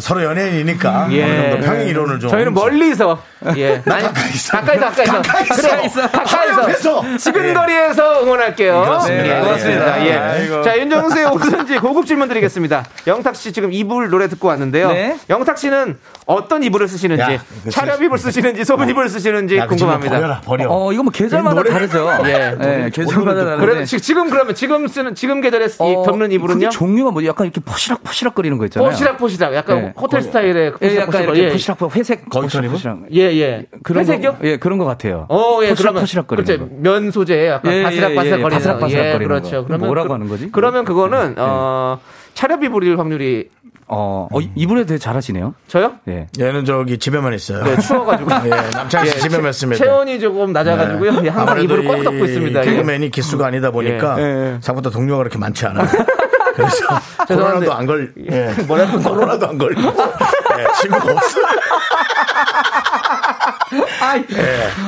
[0.00, 1.22] 서로 연예인이니까 예.
[1.24, 3.22] 어느 정도 평행 이론을 좀 저희는 멀리서
[3.54, 4.56] 예나 아니, 가까이 있어.
[4.60, 5.44] 가까이서 가까이서 가까이
[5.86, 6.00] 있어.
[6.00, 7.04] 그래, 바로 가까이서 옆에서.
[7.18, 8.80] 지금 거리에서 응원할게요.
[8.80, 9.36] 그렇습니다.
[9.36, 10.02] 예, 고맙습니다.
[10.02, 10.06] 예.
[10.08, 10.16] 예.
[10.16, 10.62] 아이고.
[10.62, 12.84] 자 윤정수의 오선지 고급 질문 드리겠습니다.
[13.06, 14.88] 영탁 씨 지금 이불 노래 듣고 왔는데요.
[14.88, 15.18] 네.
[15.28, 17.70] 영탁 씨는 어떤 이불을 쓰시는지 야, 그치.
[17.70, 20.16] 차렵 이불 쓰시는지 소분 이불 쓰시는지 야, 그 궁금합니다.
[20.16, 20.66] 버려라, 버려.
[20.68, 22.08] 어 이거 뭐 계절마다 노래- 다르죠.
[22.26, 22.56] 예.
[22.84, 23.56] 예, 계절마다.
[23.58, 26.70] 그래도 지- 지금 그러면 지금 쓰는 지금 계절에 어, 덮는 이불은요?
[26.70, 28.90] 종류가 뭐 약간 이렇게 포시락 포시락 거리는 거 있잖아요.
[28.90, 29.92] 포시락 포시락 약간 예.
[29.96, 31.52] 호텔 스타일의 예, 포시락 약간 포시락 이렇게 예.
[31.52, 32.70] 포시락 포- 회색 거기서 입은?
[32.72, 32.98] 포시락.
[33.12, 33.66] 예, 예.
[33.84, 34.32] 그런 회색이요?
[34.32, 35.26] 거, 예, 그런 것 같아요.
[35.28, 36.68] 어, 예, 포시락 그러면 포시락 거리는 그렇죠.
[36.68, 36.74] 거.
[36.80, 39.66] 면 소재 약간 예, 바스락 바스락 예, 예, 거리는 바스락 바스락 예, 거리는 그렇죠.
[39.66, 39.78] 거.
[39.78, 40.48] 뭐라고 하는 거지?
[40.50, 42.00] 그러면 그거는 어
[42.34, 43.48] 차렵 이불일 확률이
[43.88, 45.54] 어, 어, 이불에 대해 잘하시네요.
[45.68, 45.92] 저요?
[46.08, 46.26] 예.
[46.40, 47.62] 얘는 저기 집에만 있어요.
[47.62, 48.30] 네, 추워가지고.
[48.46, 49.84] 예, 남창희 씨 집에만 있습니다.
[49.84, 51.20] 체온이 조금 낮아가지고요.
[51.24, 52.60] 예, 항상 아무래도 이불을 꽉이 덮고 있습니다.
[52.60, 52.64] 예.
[52.64, 54.58] 개그맨이 기수가 아니다 보니까 예.
[54.60, 55.86] 생각보다 동료가 그렇게 많지 않아요.
[56.56, 56.76] 그래서
[57.28, 57.66] 죄송한데.
[57.66, 58.50] 코로나도 안 걸, 예.
[58.66, 58.98] 뭐라고?
[58.98, 59.82] 코로나도 안 걸리고,
[60.58, 61.40] 예, 친구가 없어.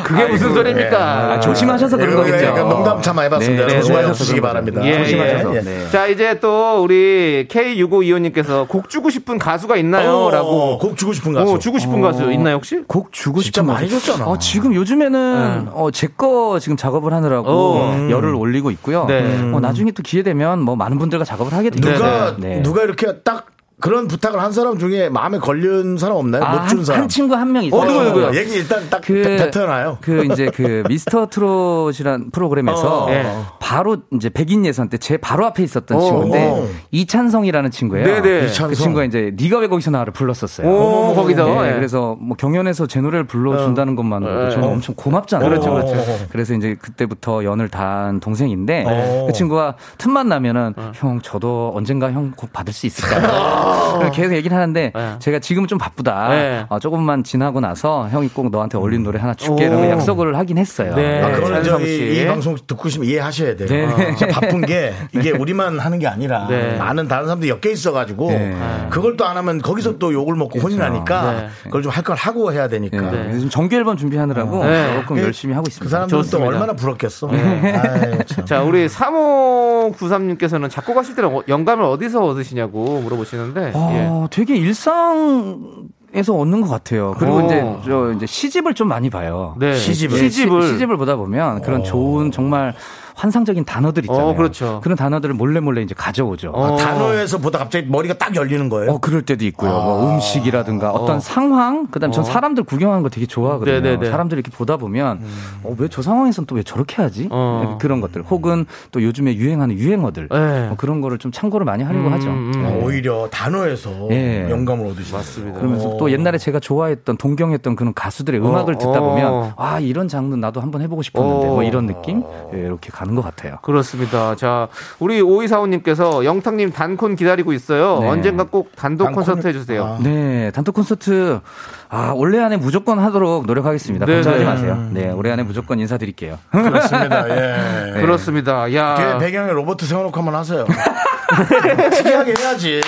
[0.04, 1.32] 그게 무슨 소리입니까?
[1.32, 2.44] 아, 조심하셔서 그런 예, 거겠죠.
[2.44, 3.66] 예, 농담 참 많이 봤습니다.
[3.66, 4.40] 네, 네, 조심하셔 네, 주시기 네.
[4.40, 4.80] 바랍니다.
[4.84, 5.56] 예, 조심하셔서.
[5.56, 5.60] 예.
[5.60, 5.90] 네.
[5.90, 10.10] 자, 이제 또 우리 K6525님께서 곡 주고 싶은 가수가 있나요?
[10.16, 10.78] 어, 라고.
[10.78, 11.52] 곡 주고 싶은 가수.
[11.52, 12.80] 어, 주고 싶은 가수 있나요, 혹시?
[12.86, 14.00] 곡 주고 진짜 싶은 많이 거죠.
[14.12, 14.28] 줬잖아.
[14.30, 18.08] 어, 지금 요즘에는 어, 제 거 지금 작업을 하느라고 어.
[18.10, 19.04] 열을 올리고 있고요.
[19.06, 19.40] 네.
[19.52, 21.92] 어, 나중에 또 기회 되면 뭐 많은 분들과 작업을 하게 되죠.
[21.92, 22.60] 누가, 네.
[22.62, 23.46] 누가 이렇게 딱
[23.80, 26.42] 그런 부탁을 한 사람 중에 마음에 걸린 사람 없나요?
[26.42, 27.00] 아, 못준 한, 사람.
[27.02, 27.80] 한 친구 한 명 있어요.
[27.80, 28.34] 어, 누구, 누구요?
[28.38, 29.98] 얘기 일단 딱 그- 뱉어놔요.
[30.00, 33.24] 그 이제 그 미스터 트롯이란 프로그램에서 어, 예.
[33.60, 36.66] 바로 이제 백인 예선 때 제 바로 앞에 있었던 어, 친구인데 어.
[36.90, 38.04] 이찬성이라는 친구예요.
[38.20, 38.46] 네네.
[38.46, 38.68] 이찬성.
[38.68, 40.66] 그 친구가 이제 네가 왜 거기서 나를 불렀었어요.
[40.68, 41.44] 오, 거기서.
[41.62, 41.74] 네, 예.
[41.74, 44.50] 그래서 뭐 경연에서 제 노래를 불러준다는 것만으로도 예.
[44.50, 44.70] 저는 어.
[44.72, 45.48] 엄청 고맙잖아요.
[45.48, 45.94] 그렇죠, 그렇죠.
[46.30, 49.24] 그래서 이제 그때부터 연을 단 동생인데 어.
[49.28, 53.67] 그 친구가 틈만 나면은 형 저도 언젠가 형곡 받을 수 있을까요?
[53.98, 55.16] 그래서 계속 얘기를 하는데 예.
[55.18, 56.34] 제가 지금은 좀 바쁘다.
[56.34, 56.66] 예.
[56.68, 59.64] 어, 조금만 지나고 나서 형이 꼭 너한테 어울리는 노래 하나 줄게.
[59.66, 59.90] 이런 오.
[59.90, 60.94] 약속을 하긴 했어요.
[60.94, 61.22] 네.
[61.22, 62.22] 아, 저희 씨.
[62.22, 63.68] 이 방송 듣고 싶으면 이해하셔야 돼요.
[63.68, 64.14] 네.
[64.16, 66.76] 진짜 바쁜 게 이게 우리만 하는 게 아니라 네.
[66.76, 68.56] 많은 다른 사람들이 엮여 있어가지고 네.
[68.90, 71.48] 그걸 또 안 하면 거기서 또 욕을 먹고 혼이 나니까 네.
[71.64, 72.98] 그걸 좀 할 걸 하고 해야 되니까.
[73.10, 73.30] 네.
[73.34, 74.94] 요즘 정규 앨범 준비하느라고 네.
[75.00, 75.90] 조금 열심히 하고 그 있습니다.
[75.90, 76.48] 사람들은 또 좋습니다.
[76.48, 77.28] 얼마나 부럽겠어.
[77.30, 78.44] 아유, 참.
[78.46, 83.57] 자, 우리 3593님께서는 작곡하실 때는 어- 영감을 어디서 얻으시냐고 물어보시는데.
[83.66, 83.72] 예.
[83.74, 87.14] 어, 되게 일상 에서 얻는 것 같아요.
[87.18, 87.44] 그리고 오.
[87.44, 89.54] 이제 저 이제 시집을 좀 많이 봐요.
[89.58, 89.74] 네.
[89.74, 90.18] 시집을?
[90.18, 90.62] 시집을.
[90.62, 92.74] 시, 집을 보다 보면 그런 좋은 정말
[93.18, 94.28] 환상적인 단어들 있잖아요.
[94.28, 94.80] 어, 그렇죠.
[94.80, 96.52] 그런 단어들을 몰래 몰래 이제 가져오죠.
[96.54, 96.74] 어.
[96.74, 98.92] 아, 단어에서 보다 갑자기 머리가 딱 열리는 거예요.
[98.92, 99.70] 어, 그럴 때도 있고요.
[99.70, 101.20] 뭐 음식이라든가 어떤 어.
[101.20, 102.24] 상황, 그 다음 전 어.
[102.24, 103.80] 사람들 구경하는 거 되게 좋아하거든요.
[103.80, 104.08] 네네네.
[104.08, 105.20] 사람들 이렇게 보다 보면,
[105.64, 107.28] 어, 왜저 상황에서는 또왜 저렇게 하지?
[107.32, 107.76] 어.
[107.80, 108.22] 그런 것들.
[108.22, 110.28] 혹은 또 요즘에 유행하는 유행어들.
[110.30, 110.66] 네.
[110.68, 112.28] 뭐 그런 거를 좀 참고를 많이 하려고 음, 하죠.
[112.28, 112.52] 음.
[112.64, 114.48] 어, 오히려 단어에서 예.
[114.48, 115.58] 영감을 얻으시는 맞습니다.
[115.58, 119.00] 그러면서 또 옛날에 제가 좋아했던 동경했던 그런 가수들의 음악을 듣다 어.
[119.00, 121.50] 보면 아 이런 장르 나도 한번 해보고 싶었는데 어.
[121.50, 122.22] 뭐 이런 느낌
[122.54, 123.58] 예, 이렇게 가 는것 같아요.
[123.62, 124.36] 그렇습니다.
[124.36, 124.68] 자,
[124.98, 127.98] 우리 오이사오님께서 영탁님 단콘 기다리고 있어요.
[128.00, 128.08] 네.
[128.08, 129.24] 언젠가 꼭 단독 단콘?
[129.24, 129.84] 콘서트 해주세요.
[129.84, 129.98] 아.
[130.02, 131.40] 네 단톡 콘서트
[131.88, 134.06] 아 올해 안에 무조건 하도록 노력하겠습니다.
[134.06, 134.50] 네, 걱정하지 네.
[134.50, 134.88] 마세요.
[134.92, 136.38] 네 올해 안에 무조건 인사드릴게요.
[136.50, 137.28] 그렇습니다.
[137.30, 137.92] 예.
[138.00, 138.66] 그렇습니다.
[138.66, 139.18] 뒤에 야.
[139.18, 140.66] 배경에 로버트 세워놓고 한번 하세요.
[141.92, 142.80] 특이하게 해야지.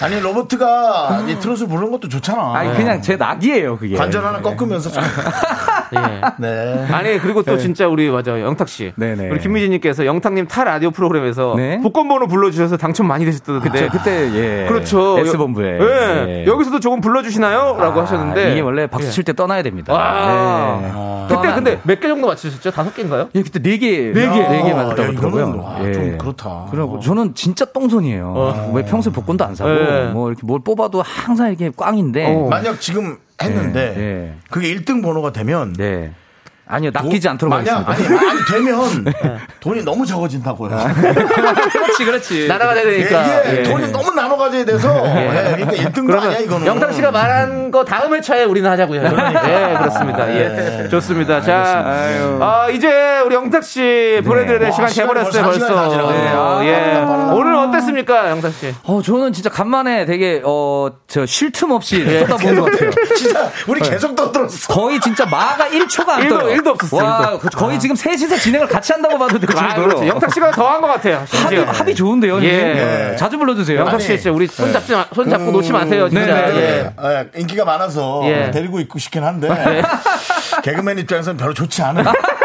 [0.00, 2.54] 아니 로버트가 이 트롯을 부르는 것도 좋잖아.
[2.54, 3.96] 아니 그냥 제 낙이에요 그게.
[3.96, 5.02] 관절 하나 꺾으면서 좀-
[5.94, 6.20] 예.
[6.38, 6.86] 네.
[6.90, 9.30] 아니 그리고 또 진짜 우리 맞아 영탁 씨, 네네.
[9.30, 11.78] 우리 김미진님께서 영탁님 타 라디오 프로그램에서 네.
[11.80, 13.68] 복권번호 불러주셔서 당첨 많이 되셨던데.
[13.70, 14.66] 그때 그때 예.
[14.66, 15.18] 그렇죠.
[15.20, 15.78] S 본부에.
[15.80, 16.44] 예.
[16.46, 19.92] 여기서도 조금 불러주시나요?라고 아, 하셨는데 이게 원래 박수 칠 때 떠나야 됩니다.
[19.92, 20.80] 와.
[20.82, 20.92] 네.
[21.28, 22.70] 그때 떠나- 근데 몇 개 정도 맞추셨죠?
[22.72, 23.28] 다섯 개인가요?
[23.34, 24.48] 예, 그때 네 개, 네 개.
[24.48, 25.62] 네개 야, 맞았다고 그러더라고요.
[25.62, 26.66] 와, 좀 그렇다.
[26.70, 28.72] 그리고 저는 진짜 똥손이에요.
[28.74, 30.12] 왜 평소에 복권도 안 사고, 네.
[30.12, 32.26] 뭐 이렇게 뭘 뽑아도 항상 이렇게 꽝인데.
[32.26, 32.48] 어.
[32.48, 34.34] 만약 지금 했는데 네, 네.
[34.50, 36.12] 그게 1등 번호가 되면 네.
[36.66, 38.16] 아니요, 낚이지 않도록 만약, 하겠습니다.
[38.24, 39.04] 아니, 아니, 되면
[39.60, 40.70] 돈이 너무 적어진다고요.
[40.70, 42.48] 그렇지, 그렇지.
[42.48, 43.52] 날아가야 이게 되니까.
[43.52, 43.62] 예.
[43.64, 46.66] 돈이 너무 나눠 가져야 돼서 예, 그러니까 1등도 아니야 이거는.
[46.66, 49.02] 영탁 씨가 말한 거 다음 회차에 우리는 하자고요.
[49.02, 50.34] 네, 그렇습니다.
[50.34, 50.88] 예.
[50.90, 51.42] 좋습니다.
[51.42, 51.84] 자,
[52.40, 56.12] 아, 이제 우리 영탁 씨 보내드려야 될 와, 시간 돼버렸어요, 벌써 벌써.
[56.12, 57.04] 네, 아, 예.
[57.34, 58.74] 오늘 어땠습니까, 영탁 씨?
[58.84, 62.20] 어, 저는 진짜 간만에 되게, 어, 저 쉴 틈 없이 예.
[62.20, 62.90] 쏟아부은 것 같아요.
[63.16, 64.72] 진짜 우리 계속 떠들었어.
[64.72, 66.53] 거의 진짜 마가 1초가 안 떠요.
[66.54, 67.38] 일도 없었어요, 와, 일도.
[67.38, 69.88] 그- 거의 지금 셋이서 진행을 같이 한다고 봐도 될 아, 정도로.
[69.88, 70.08] 그렇지.
[70.08, 71.24] 영탁 씨가 더 한 것 같아요.
[71.30, 71.56] 합이.
[71.56, 72.48] 합이 좋은데요, 형님?
[72.50, 73.16] 예.
[73.18, 73.80] 자주 불러주세요.
[73.80, 76.24] 영탁 씨, 진짜 우리 손 잡지, 마- 손 잡고 놓지 마세요, 진짜.
[76.26, 77.08] 네, 네, 예.
[77.34, 78.50] 예, 인기가 많아서 예.
[78.50, 79.48] 데리고 있고 싶긴 한데
[80.62, 82.04] 개그맨 입장에서는 별로 좋지 않아요.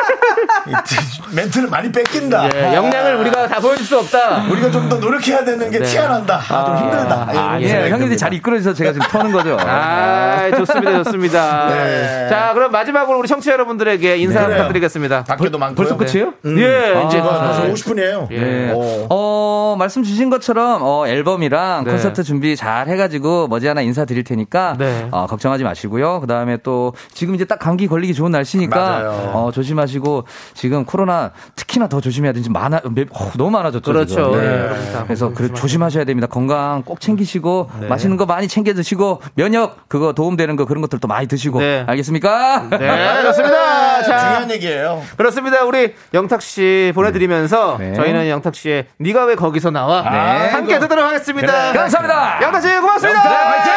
[0.69, 2.49] 이 멘트를 많이 뺏긴다.
[2.55, 4.43] 예, 역량을 우리가 다 보여줄 수 없다.
[4.49, 5.85] 우리가 좀 더 노력해야 되는 게 네.
[5.85, 6.41] 티안 난다.
[6.49, 7.27] 아, 좀 힘들다.
[7.31, 8.15] 아, 예, 듭니다.
[8.15, 9.55] 잘 이끌어주셔서 제가 지금 터는 거죠.
[9.61, 11.69] 아, 좋습니다, 좋습니다.
[11.69, 12.27] 네.
[12.29, 14.55] 자, 그럼 마지막으로 우리 청취자 여러분들에게 인사 그래요.
[14.57, 15.25] 부탁드리겠습니다.
[15.25, 16.33] 밖에도 많고 벌써 끝이에요?
[16.45, 17.19] 예, 이제.
[17.19, 18.31] 아, 벌써 50분이에요.
[18.31, 18.73] 예.
[19.09, 21.91] 어, 말씀 주신 것처럼, 어, 앨범이랑 네.
[21.91, 25.07] 콘서트 준비 잘 해가지고 머지않아 인사 드릴 테니까, 네.
[25.11, 26.19] 어, 걱정하지 마시고요.
[26.21, 29.31] 그 다음에 또, 지금 이제 딱 감기 걸리기 좋은 날씨니까.
[29.33, 30.23] 어, 조심하시고,
[30.59, 33.93] 지금 코로나 특히나 더 조심해야 되지, 많아, 매- 어, 너무 많아졌죠.
[33.93, 34.35] 그렇죠.
[34.35, 36.27] 네, 다 그래서 그 조심하셔야 조심하셔야 됩니다.
[36.27, 37.87] 건강 꼭 챙기시고, 네.
[37.87, 41.85] 맛있는 거 많이 챙겨 드시고, 면역, 그거 도움되는 거 그런 것들도 많이 드시고, 네.
[41.87, 42.67] 알겠습니까?
[42.71, 42.77] 네,
[43.23, 44.03] 좋습니다.
[44.03, 45.01] 자, 중요한 얘기예요.
[45.15, 45.63] 그렇습니다.
[45.63, 47.93] 우리 영탁 씨 보내드리면서 네.
[47.93, 50.49] 저희는 영탁 씨의 네가 왜 거기서 나와 네.
[50.49, 51.71] 함께 듣도록 하겠습니다.
[51.71, 52.41] 감사합니다.
[52.43, 53.19] 영탁 씨 고맙습니다.
[53.25, 53.73] 영탁 화이팅!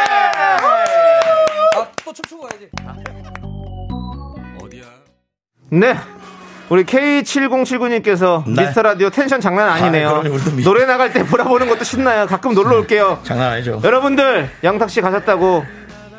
[1.77, 2.69] 아, 또 춤추고 가야지.
[5.71, 5.95] 네.
[6.73, 8.63] 우리 K7079님께서 네.
[8.63, 10.09] 미스터 라디오 텐션 장난 아니네요.
[10.09, 10.37] 아, 그럼요.
[10.37, 12.27] 우리도 미- 노래 나갈 때 몰아보는 것도 신나요.
[12.27, 13.21] 가끔 놀러 올게요.
[13.25, 13.83] 장난 아니죠.
[13.85, 15.67] 여러분들 영탁 씨 가셨다고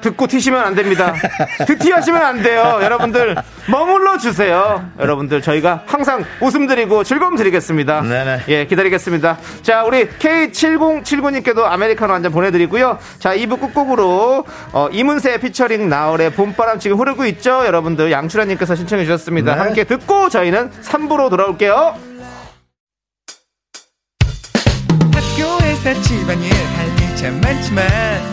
[0.03, 1.13] 듣고 튀시면 안 됩니다.
[1.65, 2.79] 듣티하시면 안 돼요.
[2.81, 3.35] 여러분들
[3.67, 4.87] 머물러 주세요.
[4.99, 8.01] 여러분들 저희가 항상 웃음 드리고 즐거움 드리겠습니다.
[8.01, 8.39] 네네.
[8.49, 9.37] 예, 기다리겠습니다.
[9.63, 12.99] 자, 우리 K7079님께도 아메리카노 한 잔 보내드리고요.
[13.19, 17.65] 자, 2부 끝곡으로 어, 이문세 피처링 나얼의 봄바람 지금 흐르고 있죠.
[17.65, 19.55] 여러분들 양출아님께서 신청해 주셨습니다.
[19.55, 19.59] 네.
[19.61, 21.95] 함께 듣고 저희는 3부로 돌아올게요.
[25.13, 28.32] 학교에서 집안일 할일참 많지만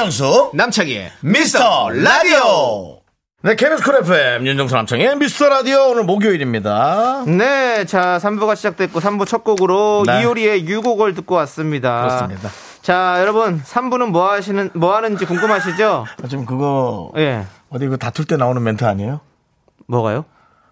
[0.00, 3.00] 윤정수 남창희의 미스터 라디오.
[3.42, 7.24] 네, KBS 쿨 FM 윤정수 남창희 미스터 라디오 오늘 목요일입니다.
[7.26, 10.22] 네, 자, 3부가 시작됐고 3부 첫 곡으로 네.
[10.22, 12.00] 이효리의 U-Go-Girl을 듣고 왔습니다.
[12.00, 12.48] 그렇습니다.
[12.80, 16.06] 자, 여러분, 3부는 뭐 하시는 뭐 하는지 궁금하시죠?
[16.30, 17.44] 지금 그거 예.
[17.68, 19.20] 어디 그 다툴 때 나오는 멘트 아니에요?
[19.86, 20.24] 뭐가요?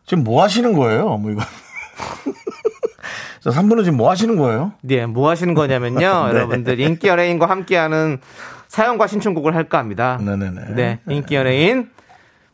[0.07, 1.19] 지금 뭐 하시는 거예요?
[1.19, 1.43] 뭐 이거.
[3.41, 4.73] 저 3분은 지금 뭐 하시는 거예요?
[4.81, 5.99] 네, 뭐 하시는 거냐면요.
[6.01, 6.05] 네.
[6.35, 8.21] 여러분들 인기 연예인과 함께하는
[8.69, 10.19] 사연과 신청곡을 할까 합니다.
[10.21, 10.61] 네네네.
[10.75, 11.91] 네, 인기 연예인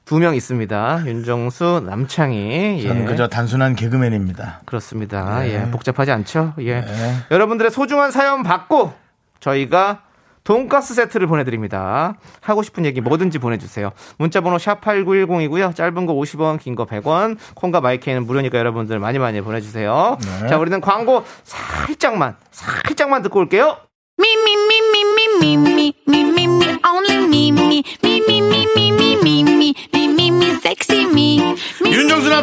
[0.05, 1.03] 두 명 있습니다.
[1.07, 2.79] 윤정수, 남창희.
[2.83, 2.89] 예.
[2.89, 4.61] 저는 그저 단순한 개그맨입니다.
[4.67, 5.41] 그렇습니다.
[5.41, 5.55] 네.
[5.67, 6.53] 예, 복잡하지 않죠?
[6.61, 6.85] 예.
[7.31, 8.93] 여러분들의 소중한 사연 받고
[9.41, 10.03] 저희가
[10.45, 12.17] 돈가스 세트를 보내드립니다.
[12.43, 13.93] 하고 싶은 얘기 뭐든지 보내주세요.
[14.19, 15.75] 문자번호 샵 8910이고요.
[15.75, 17.39] 짧은 거 50원, 긴 거 100원.
[17.55, 20.19] 콩과 마이크는 무료니까 여러분들 많이 많이 보내주세요.
[20.43, 20.49] 네.
[20.49, 23.79] 자, 우리는 광고 살짝만, 살짝만 듣고 올게요.
[24.21, 24.29] Me,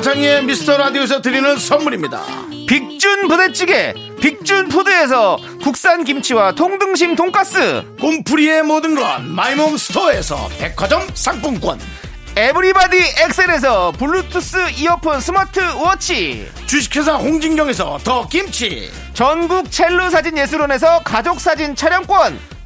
[0.01, 2.23] 남창희 미스터 라디오에서 드리는 선물입니다.
[2.67, 7.83] 빅준 부대찌개, 빅준 푸드에서 국산 김치와 통등심 돈가스.
[7.99, 11.79] 꿈풀이의 모든 건 마이몸 스토어에서 백화점 상품권.
[12.35, 16.49] 에브리바디 엑셀에서 블루투스 이어폰 스마트 워치.
[16.65, 18.89] 주식회사 홍진경에서 더 김치.
[19.13, 22.39] 전국 첼로 사진 예술원에서 가족 사진 촬영권.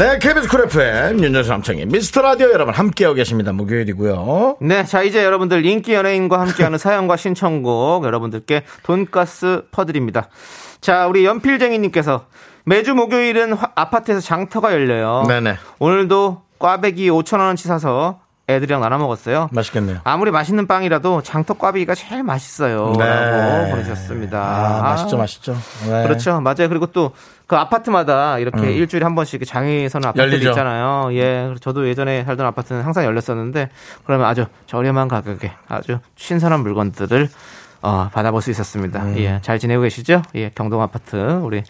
[0.00, 3.52] 네, KBS 쿨 FM 윤정수 남창희 미스터 라디오 여러분 함께하고 계십니다.
[3.52, 4.56] 목요일이고요.
[4.62, 10.30] 네, 자 이제 여러분들 인기 연예인과 함께하는 사연과 신청곡 여러분들께 돈가스 퍼드립니다.
[10.80, 12.24] 자, 우리 연필쟁이님께서
[12.64, 15.24] 매주 목요일은 화- 아파트에서 장터가 열려요.
[15.28, 15.56] 네네.
[15.80, 18.20] 오늘도 꽈배기 5천 원어치 사서
[18.56, 19.48] 애들이랑 나눠 먹었어요.
[19.52, 20.00] 맛있겠네요.
[20.04, 22.94] 아무리 맛있는 빵이라도 장터 꽈배기가 제일 맛있어요.
[22.98, 24.38] 라고 보내주셨습니다.
[24.38, 24.44] 네.
[24.44, 25.56] 아, 맛있죠, 맛있죠.
[25.88, 26.02] 네.
[26.04, 26.40] 그렇죠.
[26.40, 26.68] 맞아요.
[26.68, 27.12] 그리고 또
[27.50, 30.50] 그 아파트마다 이렇게 일주일에 한 번씩 서는 아파트들 열리죠.
[30.50, 31.08] 있잖아요.
[31.14, 31.46] 예.
[31.46, 33.70] 그래서 저도 예전에 살던 아파트는 항상 열렸었는데
[34.04, 37.28] 그러면 아주 저렴한 가격에 아주 신선한 물건들을
[37.82, 39.02] 어, 받아볼 수 있었습니다.
[39.02, 39.18] 음.
[39.18, 39.40] 예.
[39.42, 40.22] 잘 지내고 계시죠?
[40.36, 40.50] 예.
[40.54, 41.64] 경동 아파트 우리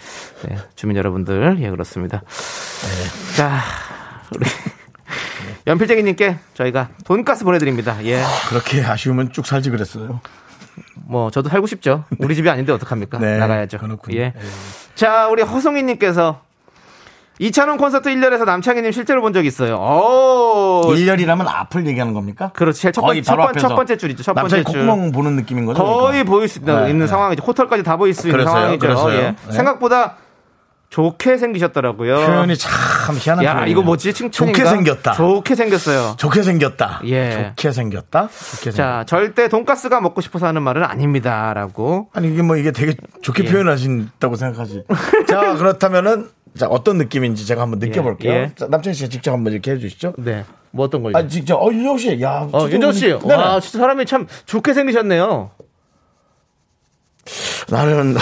[0.46, 1.56] 네, 주민 여러분들.
[1.60, 2.20] 예, 그렇습니다.
[2.20, 3.36] 네.
[3.38, 3.60] 자,
[4.34, 4.44] 우리
[5.66, 7.96] 연필쟁이님께 저희가 돈가스 보내드립니다.
[8.04, 8.22] 예.
[8.48, 10.20] 그렇게 아쉬우면 쭉 살지 그랬어요.
[10.94, 12.04] 뭐 저도 살고 싶죠.
[12.18, 13.18] 우리 집이 아닌데 어떡합니까?
[13.18, 13.78] 네, 나가야죠.
[13.78, 14.16] 그렇군요.
[14.18, 14.32] 예.
[14.94, 16.40] 자, 우리 허송이 님께서
[17.38, 19.76] 이찬원 콘서트 1년에서 남창희 님 실제로 본 적 있어요.
[19.76, 22.50] 오, 1년이라면 앞을 얘기하는 겁니까?
[22.54, 22.92] 그렇지.
[22.92, 24.22] 첫, 번, 첫, 번, 첫 번째 줄이죠.
[24.22, 24.86] 첫 번째 남창희 줄.
[24.86, 25.82] 콧구멍 보는 느낌인 거죠?
[25.82, 26.30] 거의 그러니까?
[26.30, 27.06] 보일 수 있는, 네, 있는 네.
[27.06, 27.42] 상황이죠.
[27.42, 28.54] 호텔까지 다 보일 수 있는 그래서요?
[28.54, 28.78] 상황이죠.
[28.86, 29.14] 그래서요?
[29.18, 29.22] 예.
[29.46, 29.52] 네.
[29.52, 30.16] 생각보다
[30.90, 32.16] 좋게 생기셨더라고요.
[32.16, 32.70] 표현이 참
[33.16, 33.70] 희한한 야, 표현이에요.
[33.72, 34.12] 이거 뭐지?
[34.12, 34.58] 칭찬인가?
[34.58, 35.12] 좋게 생겼다.
[35.14, 36.14] 좋게 생겼어요.
[36.18, 37.00] 좋게 생겼다.
[37.06, 37.52] 예.
[37.56, 38.28] 좋게 생겼다.
[38.56, 39.04] 좋게 자, 생겼다.
[39.04, 42.08] 절대 돈가스가 먹고 싶어서 하는 말은 아닙니다라고.
[42.12, 43.50] 아니 이게 뭐 이게 되게 좋게 예.
[43.52, 44.82] 표현하신다고 생각하지.
[45.28, 46.28] 자 그렇다면은
[46.58, 48.32] 자 어떤 느낌인지 제가 한번 느껴 볼게요.
[48.32, 48.52] 예.
[48.56, 50.14] 자, 남창희 씨가 직접 한번 이렇게 해 주시죠.
[50.18, 50.44] 네.
[50.72, 51.16] 뭐 어떤 거죠?
[51.16, 52.48] 아 직접 어 윤정 씨, 야.
[52.50, 53.12] 어, 진짜 윤정 씨.
[53.12, 53.34] 우리- 네네.
[53.42, 55.50] 와, 진짜 사람이 참 좋게 생기셨네요.
[57.68, 58.16] 나는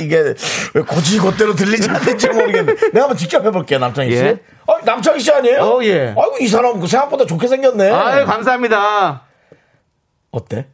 [0.00, 0.34] 이게
[0.74, 2.74] 왜 고지 곧대로 들리지 않는지 모르겠네.
[2.92, 4.16] 내가 한번 직접 해볼게요, 남창희 씨.
[4.22, 4.40] 예.
[4.66, 5.60] 어, 남창희 씨 아니에요?
[5.62, 6.08] 어, 예.
[6.08, 7.90] 아이고 이 사람 그 생각보다 좋게 생겼네.
[7.90, 9.22] 아유, 감사합니다.
[10.30, 10.66] 어때?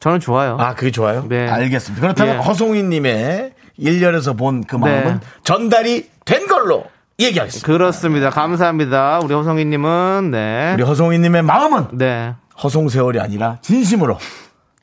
[0.00, 0.56] 저는 좋아요.
[0.60, 1.24] 아, 그게 좋아요?
[1.28, 1.48] 네.
[1.48, 2.00] 알겠습니다.
[2.02, 2.38] 그렇다면 예.
[2.40, 5.26] 허송이님의 1년에서 본 그 마음은 네.
[5.44, 6.84] 전달이 된 걸로
[7.18, 7.66] 얘기하겠습니다.
[7.66, 8.30] 그렇습니다.
[8.30, 9.20] 감사합니다.
[9.22, 10.72] 우리 호성이님은, 네.
[10.74, 12.34] 우리 허송이님의 마음은 네.
[12.62, 14.18] 허송세월이 아니라 진심으로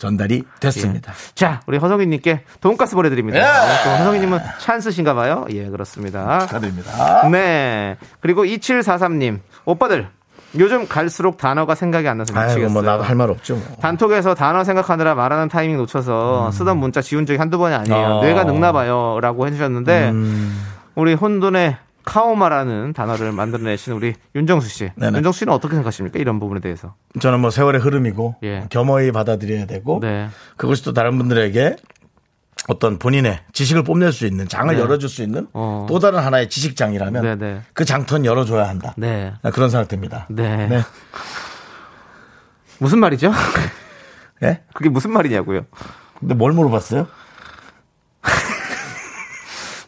[0.01, 1.13] 전달이 됐습니다.
[1.35, 3.37] 자, 우리 허성이님께 돈가스 보내드립니다.
[3.39, 3.83] 예.
[3.83, 5.45] 또 허성이님은 찬스신가 봐요.
[5.51, 6.39] 예, 그렇습니다.
[6.39, 7.29] 축하드립니다.
[7.29, 7.97] 네.
[8.19, 10.07] 그리고 2743님, 오빠들,
[10.57, 12.63] 요즘 갈수록 단어가 생각이 안 나서 미치겠어요.
[12.65, 13.55] 아이고, 뭐, 나도 할 말 없죠.
[13.55, 13.63] 뭐.
[13.79, 17.95] 단톡에서 단어 생각하느라 말하는 타이밍 놓쳐서 쓰던 문자 지운 적이 한두 번이 아니에요.
[18.07, 18.11] 음.
[18.11, 18.21] 어.
[18.23, 19.19] 뇌가 늙나 봐요.
[19.21, 20.59] 라고 해 주셨는데, 음.
[20.95, 21.77] 우리 혼돈의
[22.11, 24.91] 카오마라는 단어를 만들어내신 우리 윤정수 씨.
[24.95, 25.19] 네네.
[25.19, 26.19] 윤정수 씨는 어떻게 생각하십니까?
[26.19, 26.93] 이런 부분에 대해서.
[27.21, 28.67] 저는 뭐 세월의 흐름이고 예.
[28.69, 30.27] 겸허히 받아들여야 되고 네.
[30.57, 31.77] 그것이 또 다른 분들에게
[32.67, 34.81] 어떤 본인의 지식을 뽐낼 수 있는 장을 네.
[34.81, 35.85] 열어줄 수 있는 어.
[35.87, 37.61] 또 다른 하나의 지식장이라면 네네.
[37.71, 38.93] 그 장터는 열어줘야 한다.
[38.97, 39.31] 네.
[39.41, 40.27] 아, 그런 생각 듭니다.
[40.29, 40.67] 네.
[40.67, 40.81] 네.
[42.79, 43.31] 무슨 말이죠?
[44.43, 44.63] 예?
[44.73, 45.61] 그게 무슨 말이냐고요.
[46.19, 47.07] 근데 뭘 물어봤어요?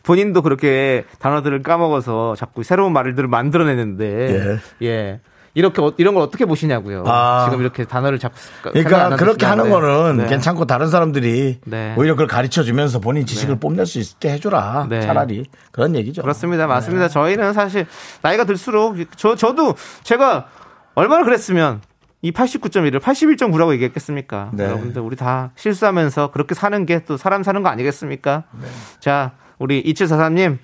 [0.03, 5.21] 본인도 그렇게 단어들을 까먹어서 자꾸 새로운 말들을 만들어내는데 예.
[5.55, 7.03] 이렇게 어- 이런 걸 어떻게 보시냐고요.
[7.05, 7.45] 아.
[7.47, 9.69] 지금 이렇게 단어를 자꾸 그러니까 안 그렇게 하는.
[9.69, 10.27] 거는 네.
[10.27, 11.93] 괜찮고 다른 사람들이 네.
[11.95, 14.87] 오히려 그걸 가르쳐 주면서 본인 지식을 뽐낼 수 있게 해줘라.
[14.89, 15.01] 네.
[15.01, 16.21] 차라리 그런 얘기죠.
[16.23, 16.65] 그렇습니다.
[16.67, 17.07] 맞습니다.
[17.07, 17.85] 저희는 사실
[18.23, 20.47] 나이가 들수록 저 저도 제가
[20.95, 21.81] 얼마나 그랬으면
[22.23, 24.49] 이 89.1을 81.9라고 얘기했겠습니까?
[24.53, 24.63] 네.
[24.65, 28.43] 여러분들 우리 다 실수하면서 그렇게 사는 게 또 사람 사는 거 아니겠습니까?
[28.59, 28.67] 네.
[28.99, 29.33] 자,
[29.63, 30.57] 우리 2743님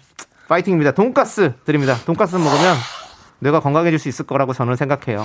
[0.49, 0.91] 파이팅입니다.
[0.91, 1.95] 돈가스 드립니다.
[2.05, 2.75] 돈가스 먹으면
[3.39, 5.23] 뇌가 건강해질 수 있을 거라고 저는 생각해요.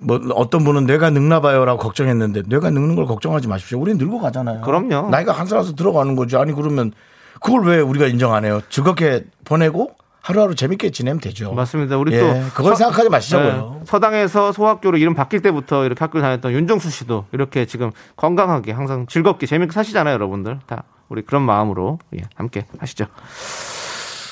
[0.00, 3.78] 뭐 어떤 분은 뇌가 늙나 봐요라고 걱정했는데 뇌가 늙는 걸 걱정하지 마십시오.
[3.80, 4.62] 우리는 늙어 가잖아요.
[4.62, 5.08] 그럼요.
[5.10, 6.40] 나이가 한 살아서 들어가는 거죠.
[6.40, 6.90] 아니 그러면
[7.40, 8.60] 그걸 왜 우리가 인정 안 해요?
[8.70, 11.52] 즐겁게 보내고 하루하루 재밌게 지내면 되죠.
[11.52, 11.98] 맞습니다.
[11.98, 13.76] 우리 예, 또 그걸 서- 생각하지 마시자고요.
[13.78, 19.06] 네, 서당에서 소학교로 이름 바뀔 때부터 이렇게 학교 다녔던 윤정수 씨도 이렇게 지금 건강하게 항상
[19.06, 20.58] 즐겁게 재밌게 사시잖아요, 여러분들.
[20.66, 20.82] 다
[21.12, 23.04] 우리 그런 마음으로 예, 함께 하시죠.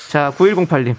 [0.09, 0.95] 자, 9108님.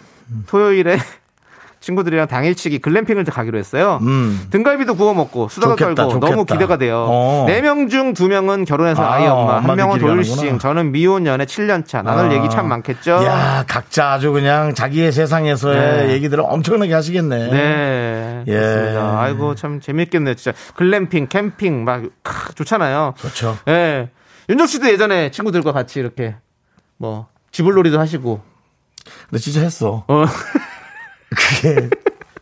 [0.47, 0.97] 토요일에
[1.81, 3.99] 친구들이랑 당일치기 글램핑을 가기로 했어요.
[4.03, 4.47] 음.
[4.51, 6.55] 등갈비도 구워 먹고 수다도 좋겠다, 떨고 너무 좋겠다.
[6.55, 7.07] 기대가 돼요.
[7.09, 7.45] 어.
[7.49, 10.61] 네명 중 두명은 결혼해서 아, 아이 엄마, 한 명은 돌싱.
[10.61, 12.03] 저는 미혼 연애 7년 차.
[12.03, 12.35] 나눌 아.
[12.35, 13.25] 얘기 참 많겠죠?
[13.25, 16.13] 야, 각자 아주 그냥 자기의 세상에서의 네.
[16.13, 17.51] 얘기들을 엄청나게 하시겠네.
[17.51, 18.45] 네.
[18.47, 18.53] 예.
[18.53, 19.21] 그렇습니다.
[19.21, 20.35] 아이고, 참 재밌겠네요.
[20.35, 20.57] 진짜.
[20.77, 23.15] 글램핑, 캠핑, 막, 크, 좋잖아요.
[23.19, 23.59] 그렇죠.
[23.67, 24.09] 예.
[24.49, 26.37] 윤정 씨도 예전에 친구들과 같이 이렇게,
[26.97, 28.41] 뭐, 쥐불놀이도 하시고,
[29.31, 30.05] 근데 진짜 했어.
[30.09, 30.25] 어.
[31.35, 31.89] 그게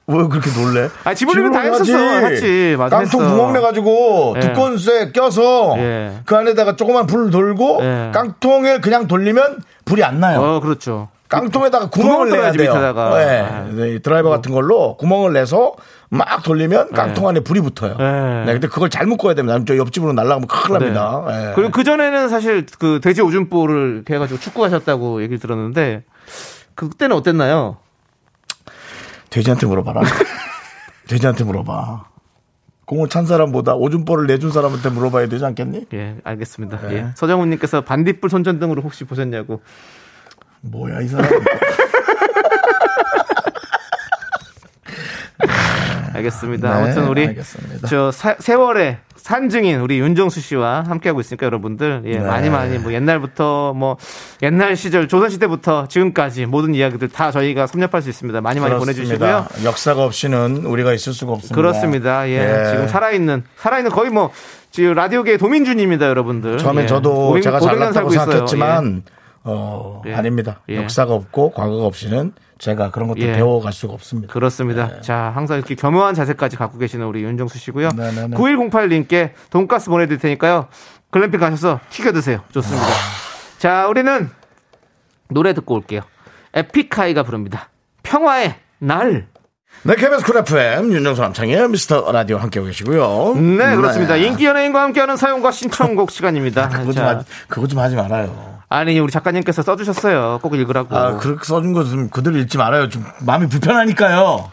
[0.06, 0.88] 왜 그렇게 놀래?
[1.04, 2.20] 아, 쥐불놀이 다 했었어.
[2.20, 2.74] 같이.
[2.76, 3.30] 맞아, 깡통 했어.
[3.30, 4.40] 구멍 내 가지고 예.
[4.40, 6.18] 두꺼운 쇠 껴서 예.
[6.24, 8.10] 그 안에다가 조그만 불을 돌고 예.
[8.12, 10.40] 깡통을 그냥 돌리면 불이 안 나요.
[10.42, 11.08] 어, 그렇죠.
[11.28, 12.72] 깡통에다가 구멍을 내야 돼요.
[12.72, 13.18] 밑에다가.
[13.18, 13.40] 네.
[13.40, 13.68] 아.
[13.70, 15.74] 네, 드라이버 같은 걸로 구멍을 내서
[16.12, 17.96] 막 돌리면 깡통 안에 불이 붙어요.
[17.96, 18.44] 네.
[18.44, 18.52] 네.
[18.52, 19.58] 근데 그걸 잘못 꺼야 됩니다.
[19.66, 21.24] 저 옆집으로 날아가면 큰일 납니다.
[21.28, 21.52] 네.
[21.54, 26.02] 그리고 그 전에는 사실 그 돼지 오줌볼을 이렇게 해가지고 축구하셨다고 얘기를 들었는데,
[26.74, 27.78] 그때는 어땠나요?
[29.30, 30.00] 돼지한테 물어봐라.
[31.06, 32.06] 돼지한테 물어봐.
[32.86, 35.86] 공을 찬 사람보다 오줌볼을 내준 사람한테 물어봐야 되지 않겠니?
[35.94, 36.88] 예, 알겠습니다.
[36.88, 36.94] 네.
[36.94, 37.06] 예.
[37.14, 39.62] 서정훈님께서 반딧불 손전등으로 혹시 보셨냐고.
[40.62, 41.30] 뭐야 이 사람.
[46.24, 46.68] 알겠습니다.
[46.76, 47.88] 네, 아무튼 우리 알겠습니다.
[47.88, 52.18] 저 사- 세월의 산증인 우리 윤정수 씨와 함께하고 있으니까 여러분들 예, 네.
[52.20, 53.96] 많이 많이 뭐 옛날부터 뭐
[54.42, 58.40] 옛날 시절 조선 시대부터 지금까지 모든 이야기들 다 저희가 섭렵할 수 있습니다.
[58.40, 59.46] 많이 많이 보내주시고요.
[59.64, 61.54] 역사가 없이는 우리가 있을 수가 없습니다.
[61.54, 62.28] 그렇습니다.
[62.28, 64.30] 예, 지금 살아있는 살아있는 거의 뭐
[64.70, 66.56] 지금 라디오계의 도민준입니다, 여러분들.
[66.58, 66.86] 처음에 예.
[66.86, 67.62] 저도 500 제가 500년
[67.92, 68.10] 잘났다고.
[68.10, 69.02] 생각했지만
[69.44, 70.14] 어, 예.
[70.14, 70.60] 아닙니다.
[70.68, 70.76] 예.
[70.76, 73.32] 역사가 없고 과거가 없이는 제가 그런 것도 예.
[73.32, 74.32] 배워갈 수가 없습니다.
[74.32, 75.00] 그렇습니다.
[75.00, 77.88] 자, 항상 이렇게 겸허한 자세까지 갖고 계시는 우리 윤정수 씨고요.
[77.96, 78.36] 네네네.
[78.36, 80.68] 9108님께 돈가스 보내드릴 테니까요.
[81.10, 82.42] 글램핑 가셔서 튀겨 드세요.
[82.52, 82.86] 좋습니다.
[83.58, 84.28] 자, 우리는
[85.28, 86.02] 노래 듣고 올게요.
[86.52, 87.70] 에픽하이가 부릅니다.
[88.02, 89.26] 평화의 날.
[89.82, 93.36] 네, KBS 쿨 FM 윤정수 남창희 미스터 라디오 함께하고 계시고요.
[93.36, 94.16] 네, 그렇습니다.
[94.16, 96.68] 인기 연예인과 함께하는 사연과 신청곡 시간입니다.
[96.68, 98.59] 그거 좀, 자, 하지, 그거 좀 하지 말아요.
[98.70, 100.38] 아니, 우리 작가님께서 써주셨어요.
[100.42, 100.96] 꼭 읽으라고.
[100.96, 102.88] 아, 그렇게 써준 거 좀 그대로 읽지 말아요.
[102.88, 104.50] 좀 마음이 불편하니까요.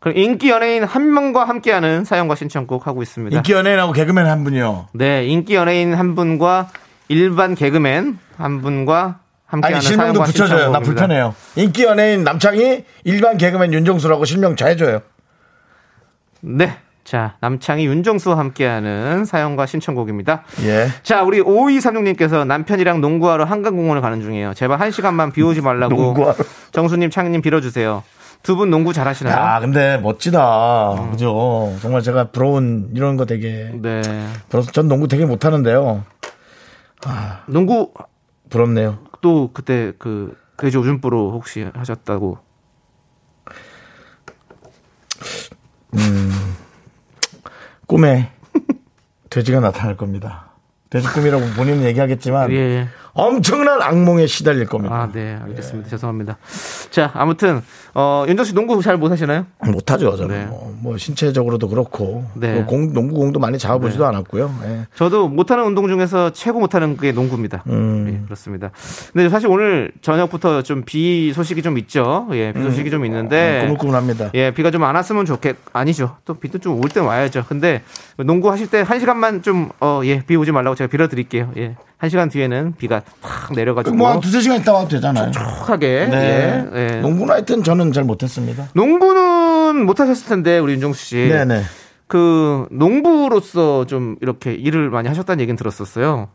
[0.00, 3.36] 그럼 인기 연예인 한 명과 함께하는 사용과 신청곡 하고 있습니다.
[3.36, 4.88] 인기 연예인하고 개그맨 한 분이요.
[4.94, 6.70] 네, 인기 연예인 한 분과
[7.08, 10.48] 일반 개그맨 한 분과 함께하는 아니, 실명도 사연과 붙여줘요.
[10.48, 10.80] 나 신청곡입니다.
[10.80, 11.34] 불편해요.
[11.56, 15.02] 인기 연예인 남창이 일반 개그맨 윤정수라고 실명 잘 해줘요.
[16.40, 16.78] 네.
[17.08, 20.42] 자, 남창희 윤정수와 함께하는 사연과 신청곡입니다.
[20.64, 20.88] 예.
[21.02, 24.52] 자, 우리 5236님께서 남편이랑 농구하러 한강공원을 가는 중이에요.
[24.52, 25.94] 제발 한 시간만 비 오지 말라고.
[25.94, 26.36] 농구하러.
[26.70, 28.02] 정수님, 창희님 빌어주세요.
[28.42, 29.34] 두 분 농구 잘하시나요?
[29.34, 31.08] 야, 근데 멋지다.
[31.12, 31.74] 그죠?
[31.80, 33.70] 정말 제가 부러운 이런 거 되게.
[33.80, 34.02] 네.
[34.50, 36.04] 부러워서 전 농구 되게 못하는데요.
[37.46, 37.94] 농구
[38.50, 38.98] 부럽네요.
[39.22, 42.36] 또 그때 그 돼지 오줌보로 혹시 하셨다고.
[47.88, 48.30] 꿈에
[49.30, 50.50] 돼지가 나타날 겁니다.
[50.90, 52.86] 돼지 꿈이라고 본인은 얘기하겠지만 예.
[53.18, 54.94] 엄청난 악몽에 시달릴 겁니다.
[54.94, 55.36] 아, 네.
[55.42, 55.88] 알겠습니다.
[55.90, 56.38] 죄송합니다.
[56.90, 57.60] 자, 아무튼,
[57.92, 59.44] 어, 윤정 씨 농구 잘 못하시나요?
[59.66, 60.34] 못하죠, 저는.
[60.36, 60.46] 네.
[60.46, 62.54] 뭐, 뭐 신체적으로도 그렇고 네.
[62.60, 64.54] 또 공, 농구 공도 많이 잡아보지도 않았고요.
[64.66, 64.86] 예.
[64.94, 67.64] 저도 못하는 운동 중에서 최고 못하는 게 농구입니다.
[67.66, 68.08] 음.
[68.08, 68.70] 예, 그렇습니다.
[69.12, 72.28] 근데 사실 오늘 저녁부터 좀 비 소식이 좀 있죠.
[72.32, 73.56] 예, 비 소식이 좀 있는데.
[73.58, 73.66] 음.
[73.66, 74.30] 꾸물꾸물합니다.
[74.34, 76.16] 예, 비가 좀 안 왔으면 좋겠, 아니죠.
[76.24, 77.46] 또 비도 좀올땐 와야죠.
[77.48, 77.82] 근데
[78.16, 81.50] 농구 하실 때 한 시간만 좀, 어, 예, 비 오지 말라고 제가 빌어드릴게요.
[81.56, 81.74] 예.
[81.98, 83.96] 한 시간 뒤에는 비가 탁 내려가지고.
[83.96, 85.30] 뭐한 두세 시간 있다 와도 되잖아요.
[85.30, 86.08] 촉하게.
[86.10, 86.68] 네.
[86.74, 87.00] 예, 예.
[87.00, 88.68] 농구는 하여튼 저는 잘 못했습니다.
[88.74, 91.16] 농구는 못하셨을 텐데, 우리 윤정수 씨.
[91.16, 91.62] 네네.
[92.06, 96.28] 그, 농부로서 좀 이렇게 일을 많이 하셨다는 얘기는 들었었어요.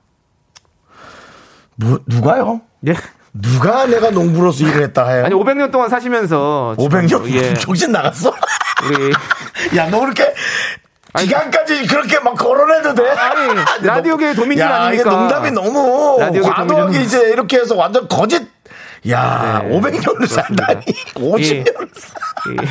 [1.76, 2.61] 뭐, 누가요?
[2.88, 2.93] 예.
[3.34, 5.26] 누가 내가 농부로서 일을 했다 해요?
[5.26, 7.28] 아니 500년 동안 사시면서 500년?
[7.32, 8.32] 예 정신 나갔어?
[8.86, 9.11] 우리
[9.76, 10.32] 야, 너 그렇게
[11.20, 13.09] 기간까지 그렇게 막 거론해도 돼?
[13.09, 13.47] 아니,
[13.78, 15.09] 근데 라디오계의 도민준 야, 아닙니까?
[15.09, 16.99] 이게 농담이 너무 과도하게.
[17.01, 18.41] 이제 이렇게 해서 완전 거짓.
[19.09, 20.86] 야, 네, 500년을 살다니.
[21.16, 21.88] 50년을
[22.49, 22.68] 이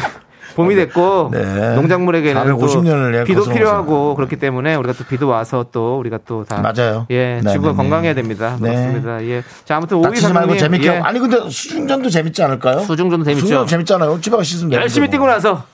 [0.54, 1.74] 봄이 됐고 네.
[1.76, 6.44] 농작물에게는 또 450년을 예, 비도 필요하고 그렇기 때문에 우리가 또 비도 와서 또 우리가 또
[6.44, 7.06] 다 맞아요.
[7.10, 8.20] 예 네, 지구가 네, 건강해야 네.
[8.20, 8.56] 됩니다.
[8.60, 8.68] 네.
[8.70, 9.24] 그렇습니다.
[9.24, 9.42] 예.
[9.64, 10.86] 자 아무튼 오이 말고 재밌게.
[10.88, 10.98] 예.
[10.98, 12.80] 아니, 근데 수중전도 재밌지 않을까요?
[12.80, 13.40] 수중전도 재밌죠.
[13.46, 14.20] 수중전 재밌잖아요.
[14.20, 15.12] 집에 되는데 열심히 뭐.
[15.12, 15.64] 뛰고 나서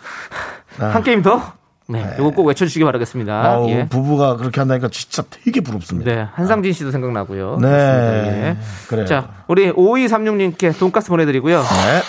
[0.79, 1.58] 한 게임 더.
[1.91, 3.33] 네, 이거 꼭 외쳐주시기 바라겠습니다.
[3.33, 3.89] 아우, 예.
[3.89, 6.11] 부부가 그렇게 한다니까 진짜 되게 부럽습니다.
[6.11, 7.57] 네, 한상진 씨도 생각나고요.
[7.63, 7.69] 네.
[7.69, 8.49] 그렇습니다.
[8.49, 8.57] 예.
[8.89, 9.07] 그래요.
[9.07, 11.63] 자, 우리 5236님께 돈가스 보내드리고요.
[11.63, 12.03] 네.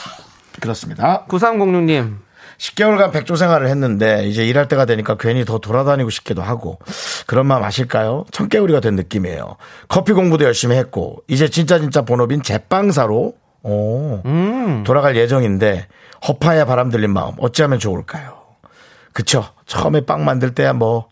[0.59, 1.25] 그렇습니다.
[1.30, 2.17] 9306님,
[2.57, 6.77] 10개월간 백조 생활을 했는데 이제 일할 때가 되니까 괜히 더 돌아다니고 싶기도 하고
[7.25, 8.25] 그런 마음 아실까요?
[8.32, 9.55] 청개구리가 된 느낌이에요.
[9.88, 14.84] 커피 공부도 열심히 했고 이제 진짜 진짜 본업인 제빵사로 오, 음.
[14.86, 15.88] 돌아갈 예정인데
[16.27, 18.39] 허파에 바람 들린 마음 어찌하면 좋을까요?
[19.13, 19.45] 그쵸?
[19.70, 21.07] 처음에 빵 만들 때야 뭐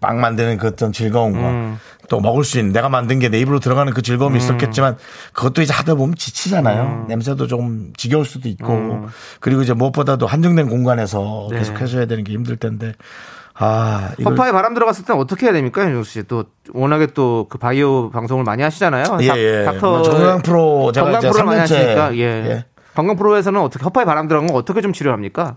[0.00, 1.76] 빵 만드는 그 어떤 즐거운 거, 음.
[2.08, 4.96] 또 먹을 수 있는 내가 만든 게 내 입으로 들어가는 그 즐거움이 있었겠지만
[5.32, 6.82] 그것도 이제 하다 보면 지치잖아요.
[6.82, 7.04] 음.
[7.08, 9.06] 냄새도 좀 지겨울 수도 있고
[9.40, 11.58] 그리고 이제 무엇보다도 한정된 공간에서 네.
[11.58, 12.92] 계속 해줘야 되는 게 힘들 텐데
[13.54, 16.22] 아 이걸 허파에 바람 들어갔을 땐 어떻게 해야 됩니까, 윤정수 씨?
[16.28, 19.18] 또 워낙에 또 그 바이오 방송을 많이 하시잖아요.
[19.22, 19.64] 예, 닥- 예.
[19.64, 22.20] 닥터 뭐 정강 프로 제가 건강 프로를 많이 3년째 하시니까 예.
[22.20, 22.64] 예.
[22.94, 25.56] 건강 프로에서는 어떻게 허파에 바람 들어간 거 어떻게 좀 치료합니까?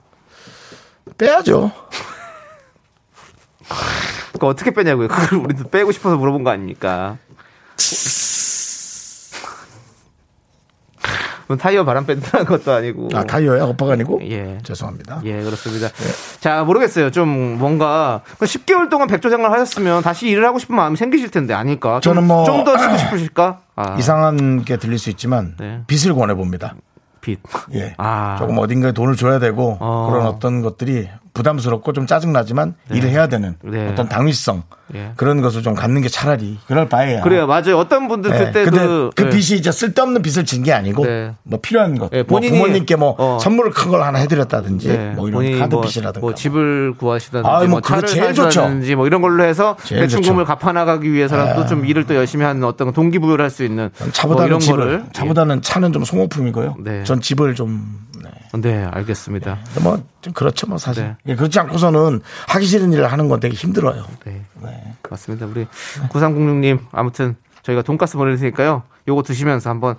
[1.18, 1.72] 빼야죠.
[4.34, 5.08] 그거 어떻게 빼냐고요?
[5.08, 7.18] 그걸 우리도 빼고 싶어서 물어본 거 아닙니까?
[11.48, 13.10] 뭐 타이어 바람 뺀다는 것도 아니고.
[13.14, 14.58] 아 타이어야 오빠가 아니고 예.
[14.64, 15.22] 죄송합니다.
[15.26, 15.90] 예, 그렇습니다.
[16.40, 17.12] 자, 모르겠어요.
[17.12, 22.00] 좀 뭔가 10개월 동안 백조 생활 하셨으면 다시 일을 하고 싶은 마음이 생기실 텐데 아닐까?
[22.02, 23.60] 저는 뭐- 좀 더 쉬고 싶으실까?
[23.76, 25.82] 아, 이상한 게 들릴 수 있지만 네.
[25.88, 26.76] 빚을 권해 봅니다.
[27.24, 27.40] 빚.
[27.74, 27.96] 예.
[27.98, 28.36] 아.
[28.38, 30.10] 조금 어딘가에 돈을 줘야 되고 어.
[30.12, 33.90] 그런 어떤 것들이 부담스럽고 좀 짜증나지만 일을 해야 되는 네.
[33.92, 34.64] 어떤 당위성
[34.96, 35.14] 예.
[35.16, 37.22] 그런 것을 좀 갖는 게 차라리 그럴 바에야.
[37.22, 37.78] 그래요, 맞아요.
[37.80, 38.38] 어떤 분들 예.
[38.38, 39.30] 그때 그, 그 예.
[39.30, 41.34] 빚이 이제 쓸데없는 빚을 진 게 아니고 네.
[41.44, 43.40] 뭐 필요한 것, 예, 뭐 부모님께 뭐 어.
[43.42, 47.68] 선물을 큰 걸 하나 해드렸다든지 네, 뭐 이런 카드 뭐, 빚이라든가 뭐 집을 구하시다든지 아이,
[47.68, 48.34] 뭐뭐 차를 제일.
[48.36, 50.44] 사시다든지 뭐 이런 걸로 해서 좋죠.
[50.46, 54.60] 갚아나가기 위해서라도 좀 일을 또 열심히 하는 어떤 동기부여를 할 수 있는 뭐 차보다는 이런
[54.60, 56.76] 집을 거를 차보다는 차는 좀 소모품이고요.
[56.80, 57.04] 네.
[57.04, 58.00] 전 집을 좀
[58.54, 58.62] 네.
[58.62, 59.60] 네, 알겠습니다.
[59.82, 61.04] 뭐, 좀 그렇죠, 뭐, 사실.
[61.04, 61.16] 네.
[61.28, 64.06] 예, 그렇지 않고서는 하기 싫은 일을 하는 건 되게 힘들어요.
[64.26, 64.42] 네.
[65.10, 65.46] 맞습니다.
[65.46, 65.66] 우리
[66.10, 68.84] 9306님 아무튼 저희가 돈가스 보낼 테니까요.
[69.08, 69.96] 요거 드시면서 한번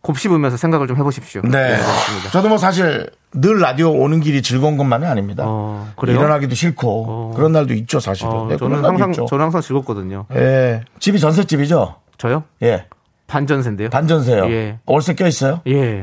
[0.00, 1.42] 곱씹으면서 생각을 좀 해보십시오.
[1.42, 1.76] 네.
[1.76, 2.30] 그렇습니다.
[2.30, 5.44] 저도 뭐 사실 늘 라디오 오는 길이 즐거운 것만은 아닙니다.
[5.46, 5.90] 어?
[6.06, 7.32] 일어나기도 싫고 어.
[7.34, 8.30] 그런 날도 있죠, 사실은.
[8.32, 9.26] 어, 예, 저는 항상 있죠.
[9.26, 10.26] 저는 항상 즐겁거든요.
[10.34, 10.82] 예.
[11.00, 11.96] 집이 전셋집이죠?
[12.16, 12.44] 저요?
[12.62, 12.86] 예.
[13.26, 13.90] 반전세인데요.
[13.90, 14.44] 반전세요.
[14.50, 14.78] 예.
[14.86, 15.60] 월세 껴 있어요?
[15.66, 16.02] 예.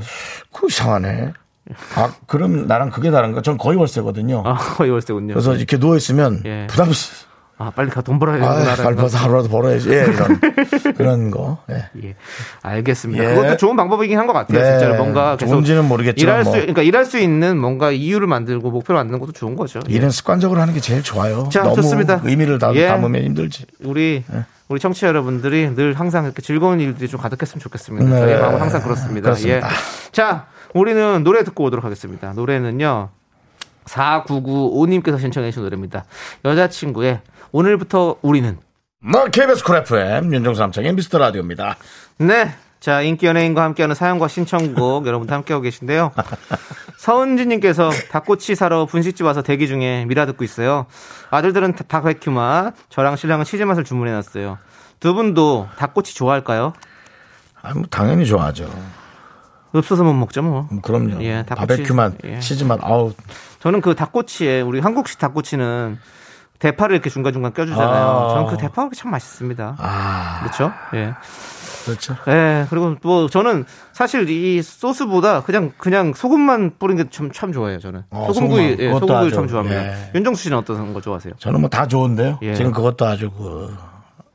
[0.53, 1.33] 그 이상하네.
[1.95, 3.41] 아, 그럼 나랑 그게 다른가?
[3.41, 4.43] 전 거의 월세거든요.
[4.45, 5.33] 아, 거의 월세군요.
[5.33, 6.67] 그래서 이렇게 누워있으면 예.
[6.69, 6.91] 부담이,
[7.57, 8.83] 아, 빨리 가 돈 벌어야 아, 되는구나.
[8.83, 9.89] 빨리 벌써 하루라도 벌어야지.
[9.89, 10.39] 예, 이런,
[10.95, 11.57] 그런 거.
[11.71, 11.89] 예.
[12.03, 12.15] 예,
[12.61, 13.23] 알겠습니다.
[13.23, 13.33] 예.
[13.35, 14.59] 그것도 좋은 방법이긴 한 것 같아요.
[14.61, 14.71] 네.
[14.77, 16.59] 진짜로 뭔가 계속 좋은지는 모르겠지만 일할 수, 뭐.
[16.59, 19.79] 그러니까 일할 수 있는 뭔가 이유를 만들고 목표를 만드는 것도 좋은 거죠.
[19.89, 19.93] 예.
[19.93, 21.49] 일은 습관적으로 하는 게 제일 좋아요.
[21.51, 22.21] 자, 너무 좋습니다.
[22.25, 22.87] 의미를 담, 예.
[22.87, 23.65] 담으면 힘들지.
[23.83, 24.43] 우리 네.
[24.67, 28.09] 우리 청취자 여러분들이 늘 항상 이렇게 즐거운 일들이 좀 가득했으면 좋겠습니다.
[28.09, 28.19] 네.
[28.19, 29.21] 저희 마음은 항상 그렇습니다.
[29.29, 29.67] 그렇습니다.
[29.67, 29.71] 예.
[30.11, 32.33] 자, 우리는 노래 듣고 오도록 하겠습니다.
[32.33, 33.09] 노래는요.
[33.85, 36.03] 4995님께서 신청해 주신 노래입니다.
[36.43, 37.21] 여자친구의
[37.53, 38.57] 오늘부터 우리는
[39.01, 41.77] 너 KBS 쿨 FM 윤정수 남창의 미스터 라디오입니다.
[42.17, 42.53] 네.
[42.81, 46.11] 자, 인기 연예인과 함께하는 사연과 신청곡 여러분들 함께하고 계신데요.
[46.97, 50.87] 서은지님께서 닭꼬치 사러 분식집 와서 대기 중에 미라 듣고 있어요.
[51.31, 54.57] 아들들은 닭백큐 맛, 저랑 신랑은 치즈 맛을 주문해놨어요.
[54.99, 56.73] 두 분도 닭꼬치 좋아할까요?
[57.61, 58.69] 아, 뭐 당연히 좋아하죠.
[59.79, 60.67] 없어서 못 먹죠, 뭐.
[60.71, 61.21] 음, 그럼요.
[61.23, 61.67] 예, 닭꼬치.
[61.67, 62.39] 바베큐 맛, 예.
[62.39, 63.13] 치즈 맛, 아우.
[63.59, 65.97] 저는 그 닭꼬치에, 우리 한국식 닭꼬치는
[66.59, 68.05] 대파를 이렇게 중간 중간 껴주잖아요.
[68.05, 68.29] 아.
[68.33, 69.75] 저는 그 대파가 참 맛있습니다.
[69.77, 70.71] 아, 그렇죠?
[70.93, 71.13] 예.
[71.85, 72.15] 그렇죠.
[72.27, 73.63] 예, 그리고 뭐 저는
[73.93, 77.77] 사실 이 소스보다 그냥 그냥 소금만 뿌린 게 참 참 좋아해요.
[77.79, 78.77] 저는 어, 소금구이.
[78.79, 79.83] 예, 소금구이 참 좋아합니다.
[79.85, 80.11] 예.
[80.15, 81.33] 윤정수 씨는 어떤 거 좋아하세요?
[81.37, 82.39] 저는 뭐 다 좋은데요.
[82.41, 82.55] 예.
[82.55, 83.75] 지금 그것도 아주 그,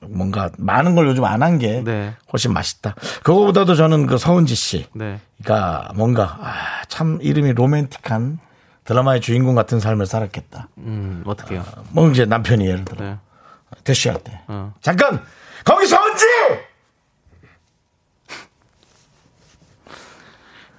[0.08, 2.14] 뭔가 많은 걸 요즘 안 한 게 네.
[2.32, 2.94] 훨씬 맛있다.
[3.22, 4.86] 그거보다도 저는 그 서은지 씨.
[4.94, 5.20] 네.
[5.42, 8.38] 그러니까 뭔가, 아, 참 이름이 로맨틱한
[8.84, 10.68] 드라마의 주인공 같은 삶을 살았겠다.
[10.78, 11.64] 음, 어떻게요?
[11.90, 13.04] 뭐 이제 남편이 예를 들어.
[13.04, 13.16] 네.
[13.84, 14.40] 대쉬할 때.
[14.48, 14.72] 어.
[14.80, 15.22] 잠깐!
[15.64, 16.24] 거기 서은지!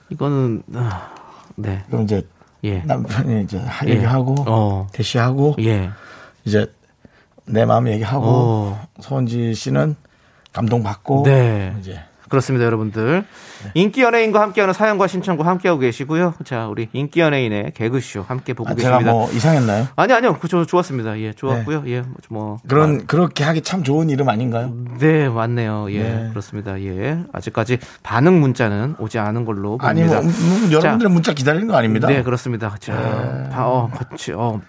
[0.10, 1.14] 이거는 아,
[1.56, 1.84] 네.
[1.88, 2.26] 그럼 이제
[2.64, 2.80] 예.
[2.80, 3.94] 남편이 이제 할 예.
[3.96, 4.88] 얘기하고 어.
[4.92, 5.90] 대시하고 예.
[6.44, 6.72] 이제
[7.48, 8.88] 내 마음 얘기하고 어.
[9.00, 9.96] 서은지 씨는
[10.54, 11.76] 감동받고 네.
[11.80, 13.26] 이제 그렇습니다, 여러분들.
[13.74, 16.36] 인기 연예인과 함께하는 사연과 신청과 함께하고 계시고요.
[16.46, 19.12] 자, 우리 인기 연예인의 개그쇼 함께 보고 아, 제가 계십니다.
[19.12, 19.88] 뭐 이상했나요?
[19.98, 21.20] 아니 아니요, 그저 좋았습니다.
[21.20, 21.84] 예, 좋았고요.
[21.88, 24.74] 예, 뭐 그런 그렇게 하기 참 좋은 이름 아닌가요?
[25.00, 25.88] 네, 맞네요.
[25.92, 26.30] 예, 네.
[26.30, 26.82] 그렇습니다.
[26.82, 27.20] 예.
[27.34, 29.90] 아직까지 반응 문자는 오지 않은 걸로 봅니다.
[29.90, 32.08] 아니 뭐 음, 음, 여러분들의 문자 기다리는 거 아닙니다.
[32.08, 32.78] 네, 그렇습니다.
[32.80, 34.62] 자, 바- 어, 그치, 어,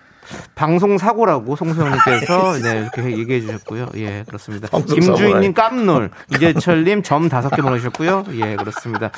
[0.54, 3.88] 방송 사고라고 송소영님께서 네, 이렇게 얘기해 주셨고요.
[3.96, 4.68] 예, 그렇습니다.
[4.86, 8.24] 김주인님 깜놀, 이재철님 점 다섯 개 보내주셨고요.
[8.34, 9.10] 예, 그렇습니다.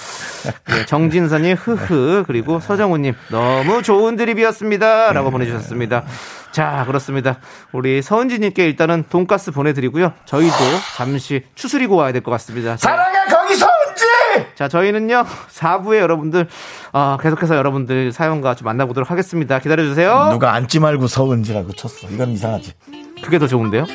[0.70, 6.04] 예, 정진선님 흐흐 그리고 서정우님 너무 좋은 드립이었습니다라고 보내주셨습니다.
[6.52, 7.38] 자, 그렇습니다.
[7.72, 10.12] 우리 서은지님께 일단은 돈가스 보내드리고요.
[10.24, 10.54] 저희도
[10.96, 12.76] 잠시 추스리고 와야 될 것 같습니다.
[12.76, 13.83] 자, 사랑해 거기 서은지!
[14.54, 16.48] 자, 저희는요, 4부에 여러분들,
[16.92, 19.58] 아, 계속해서 여러분들 사연과 좀 만나보도록 하겠습니다.
[19.58, 20.28] 기다려주세요.
[20.32, 22.08] 누가 앉지 말고 서은지라고 쳤어.
[22.08, 22.72] 이건 이상하지.
[23.22, 23.86] 그게 더 좋은데요?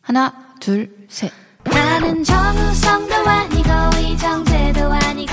[0.00, 1.30] 하나, 둘, 셋.
[1.64, 5.32] 나는 정우성도 아니고 이정재도 아니고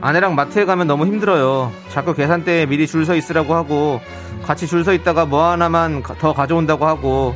[0.00, 1.70] 아내랑 마트에 가면 너무 힘들어요.
[1.90, 4.00] 자꾸 계산대에 미리 줄 서 있으라고 하고
[4.44, 7.34] 같이 줄 서 있다가 뭐 하나만 가- 더 가져온다고 하고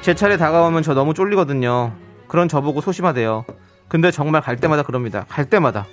[0.00, 1.92] 제 차례 다가오면 저 너무 쫄리거든요.
[2.28, 3.44] 그런 저보고 소심하대요.
[3.88, 5.26] 근데 정말 갈 때마다 그럽니다.
[5.28, 5.86] 갈 때마다.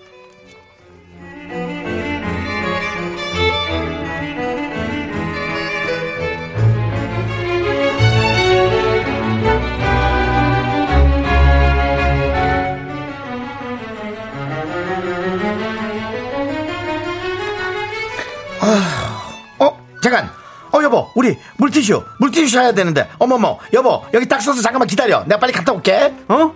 [19.60, 20.30] 어 잠깐
[20.74, 25.40] 어 여보 우리 물티슈 물티슈 사야 되는데 어머머 여보 여기 딱 써서 잠깐만 기다려 내가
[25.40, 26.54] 빨리 갔다 올게 어?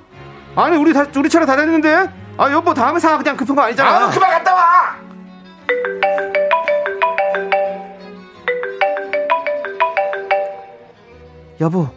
[0.56, 2.10] 아니 우리 다 우리 차례 다 됐는데?
[2.38, 4.06] 아 여보 다음에 사 그냥 급한 거 아니잖아.
[4.08, 4.96] 아 그만 갔다 와
[11.62, 11.88] 여보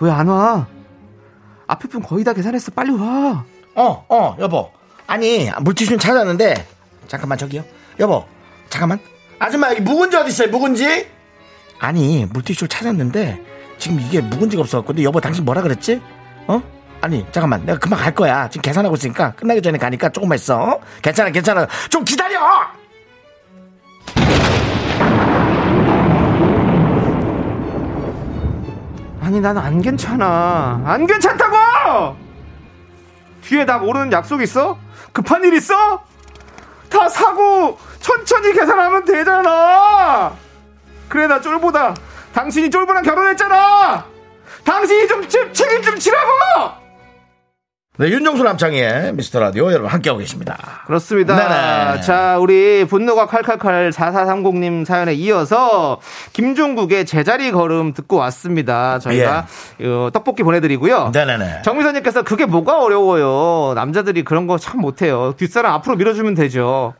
[0.00, 0.66] 왜 안 와?
[1.68, 2.70] 앞에 분 거의 다 계산했어.
[2.72, 3.44] 빨리 와.
[3.74, 4.70] 어, 어, 여보.
[5.06, 6.66] 아니, 물티슈는 찾았는데,
[7.08, 7.64] 잠깐만, 저기요.
[7.98, 8.24] 여보,
[8.68, 9.00] 잠깐만.
[9.38, 11.08] 아줌마, 여기 묵은지 어딨어요, 묵은지?
[11.78, 13.42] 아니, 물티슈를 찾았는데,
[13.78, 16.00] 지금 이게 묵은지가 없어갖고, 근데 여보, 당신 뭐라 그랬지?
[16.46, 16.62] 어?
[17.02, 17.64] 아니, 잠깐만.
[17.66, 18.48] 내가 금방 갈 거야.
[18.48, 20.58] 지금 계산하고 있으니까, 끝나기 전에 가니까 조금만 있어.
[20.58, 20.80] 어?
[21.02, 21.66] 괜찮아, 괜찮아.
[21.90, 22.40] 좀 기다려!
[29.20, 30.80] 아니 난 안 괜찮아.
[30.84, 32.16] 안 괜찮다고!
[33.42, 34.78] 뒤에 나 모르는 약속 있어?
[35.12, 36.04] 급한 일 있어?
[36.96, 40.34] 다 사고 천천히 계산하면 되잖아.
[41.10, 41.94] 그래 나 쫄보다.
[42.32, 44.06] 당신이 쫄보랑 결혼했잖아.
[44.64, 46.85] 당신이 좀 책- 책임 좀 지라고.
[47.98, 50.82] 네, 윤정수 남창희의 미스터 라디오 여러분 함께하고 계십니다.
[50.86, 51.34] 그렇습니다.
[51.34, 52.02] 네네.
[52.02, 55.98] 자, 우리 분노가 칼칼칼 4430님 사연에 이어서
[56.34, 58.98] 김종국의 제자리 걸음 듣고 왔습니다.
[58.98, 59.46] 저희가
[59.82, 61.10] 어, 떡볶이 보내드리고요.
[61.14, 61.18] 예.
[61.18, 61.62] 네네네.
[61.62, 63.72] 정미선님께서 그게 뭐가 어려워요.
[63.74, 65.32] 남자들이 그런 거 참 못해요.
[65.36, 66.92] 뒷사람 앞으로 밀어주면 되죠.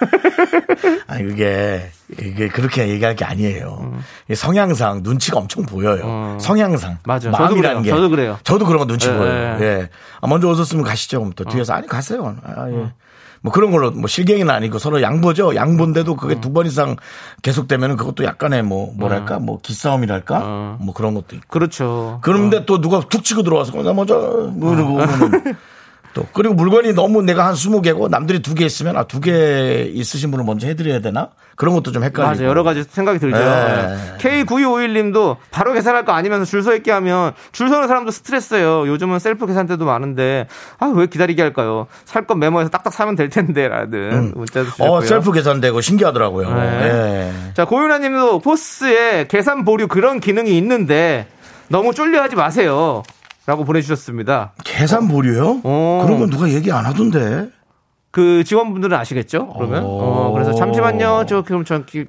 [1.06, 3.94] 아니 그게 이게 그렇게 얘기할 게 아니에요.
[4.26, 6.02] 이게 성향상 눈치가 엄청 보여요.
[6.04, 6.38] 어.
[6.40, 7.20] 성향상 맞아요.
[7.20, 7.82] 저도 마음이라는 그래요.
[7.82, 8.38] 게 저도 그래요.
[8.44, 9.58] 저도 그런 거 눈치 예, 보여요.
[9.60, 9.64] 예.
[9.64, 9.88] 예.
[10.20, 11.20] 아, 먼저 오셨으면 가시죠.
[11.20, 12.36] 그럼 또 뒤에서 아니 가세요.
[12.44, 12.92] 아, 예.
[13.42, 15.54] 뭐 그런 걸로 뭐 실갱이는 아니고 서로 양보죠.
[15.54, 16.96] 양보인데도 그게 두번 이상
[17.42, 21.46] 계속되면은 그것도 약간의 뭐 뭐랄까 뭐 기싸움이랄까 뭐 그런 것도 있고.
[21.48, 22.18] 그렇죠.
[22.22, 25.54] 그런데 또 누가 툭 치고 들어와서 나 먼저 뭐 이러고 오면은
[26.16, 30.30] 또 그리고 물건이 너무 내가 한 20개고 남들이 두 개 있으면 아 두 개 있으신
[30.30, 33.36] 분을 먼저 해 드려야 되나 그런 것도 좀 헷갈리고 맞아 여러 가지 생각이 들죠.
[33.38, 33.96] 네.
[34.18, 38.86] K9251 님도 바로 계산할 거 아니면서 줄서 있게 하면 줄 서는 사람도 스트레스예요.
[38.88, 40.46] 요즘은 셀프 계산대도 많은데
[40.78, 41.86] 아 왜 기다리게 할까요?
[42.06, 44.90] 살 건 메모해서 딱딱 사면 될 텐데 라는 문자 주셨고요.
[44.90, 46.54] 어 셀프 계산되고 신기하더라고요.
[46.54, 46.82] 네.
[46.82, 47.52] 예.
[47.54, 51.26] 자 고윤아 님도 포스에 계산 보류 그런 기능이 있는데
[51.68, 53.02] 너무 쫄려하지 마세요.
[53.46, 54.52] 라고 보내주셨습니다.
[54.64, 55.60] 계산 보류요?
[55.62, 56.02] 어.
[56.04, 57.48] 그런 건 누가 얘기 안 하던데.
[58.10, 59.52] 그 직원분들은 아시겠죠?
[59.54, 59.88] 그러면 오.
[60.00, 61.26] 어, 그래서 잠시만요.
[61.28, 62.06] 저 그럼 전 기,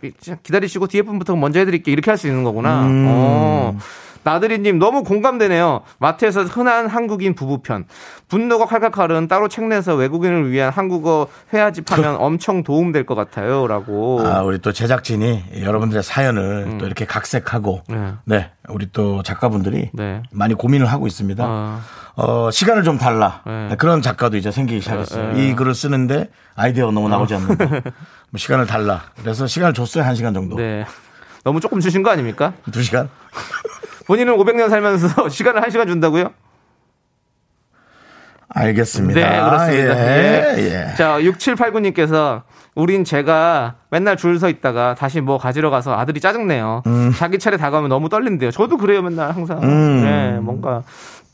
[0.51, 1.91] 다리시고 뒤에 분부터 먼저 해드릴게요.
[1.93, 2.83] 이렇게 할 수 있는 거구나.
[2.87, 3.05] 음.
[3.09, 3.77] 어.
[4.23, 5.81] 나들이님 너무 공감되네요.
[5.99, 7.85] 마트에서 흔한 한국인 부부편.
[8.27, 14.21] 분노가 칼칼 칼은 따로 책 내서 외국인을 위한 한국어 회화집 하면 엄청 도움될 것 같아요.라고.
[14.25, 18.19] 아, 우리 또 제작진이 여러분들의 사연을 또 이렇게 각색하고, 음.
[18.25, 18.37] 네.
[18.37, 20.21] 네, 우리 또 작가분들이 네.
[20.31, 21.43] 많이 고민을 하고 있습니다.
[21.45, 21.81] 아.
[22.15, 23.41] 어, 시간을 좀 달라.
[23.45, 23.67] 네.
[23.69, 25.33] 네, 그런 작가도 이제 생기기 시작했어요.
[25.33, 25.47] 네.
[25.47, 27.65] 이 글을 쓰는데 아이디어가 너무 나오지 않는다.
[28.29, 29.03] 뭐 시간을 달라.
[29.21, 30.03] 그래서 시간을 줬어요.
[30.03, 30.55] 한 시간 정도.
[30.57, 30.85] 네.
[31.43, 32.53] 너무 조금 주신 거 아닙니까?
[32.71, 33.09] 두 시간?
[34.07, 36.31] 본인은 500년 살면서 시간을 1시간 준다고요?
[38.49, 39.19] 알겠습니다.
[39.19, 39.97] 네, 그렇습니다.
[40.17, 40.63] 예, 예.
[40.91, 40.95] 예.
[40.95, 42.43] 자, 6789님께서
[42.75, 46.83] 우린 제가 맨날 줄 서 있다가 다시 뭐 가지러 가서 아들이 짜증내요.
[47.17, 48.51] 자기 차례 다가오면 너무 떨린대요.
[48.51, 49.61] 저도 그래요, 맨날 항상.
[49.63, 50.03] 음.
[50.03, 50.83] 네, 뭔가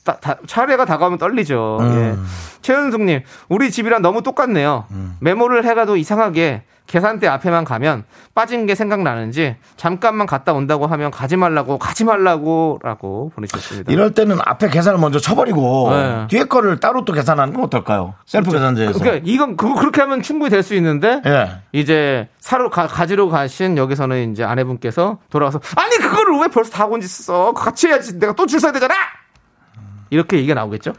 [0.04, 1.78] 따- 다- 차례가 다가오면 떨리죠.
[1.82, 1.96] 음.
[2.18, 2.62] 예.
[2.62, 4.86] 최은숙님, 우리 집이랑 너무 똑같네요.
[4.92, 5.16] 음.
[5.20, 6.64] 메모를 해가도 이상하게
[6.94, 8.04] 계산대 앞에만 가면
[8.36, 13.92] 빠진 게 생각나는지 잠깐만 갔다 온다고 하면 가지 말라고 가지 말라고라고 보내주셨습니다.
[13.92, 16.28] 이럴 때는 앞에 계산을 먼저 쳐버리고 네.
[16.30, 18.14] 뒤에 거를 따로 또 계산하는 건 어떨까요?
[18.28, 19.00] 셀프 계산제에서.
[19.00, 21.62] 그러니까 이건 그거 그렇게 하면 충분히 될 수 있는데 예.
[21.74, 27.08] 이제 사러 가, 가지러 가신 여기서는 이제 아내분께서 돌아와서 아니 그거를 왜 벌써 다 온지
[27.08, 28.94] 써 같이 해야지 내가 또 줄 서야 되잖아
[30.12, 30.94] 이렇게 얘기가 나오겠죠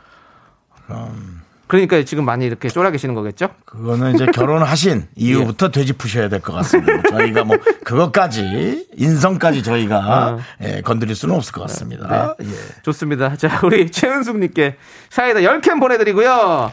[0.89, 1.44] 그
[1.77, 6.53] 러니까 지금 많이 이렇게 쫄아 계시는 거겠죠 그거는 이제 결혼하신 이후부터 돼지 푸셔야 될 것
[6.53, 7.03] 같습니다.
[7.11, 12.35] 저희가 뭐 그것까지 인성까지 저희가 예, 건드릴 수는 없을 것 같습니다.
[12.43, 12.47] 예.
[12.83, 14.77] 좋습니다 자 우리 최은숙님께
[15.11, 16.71] 사이다 10캔 보내드리고요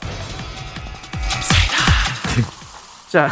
[3.10, 3.30] 자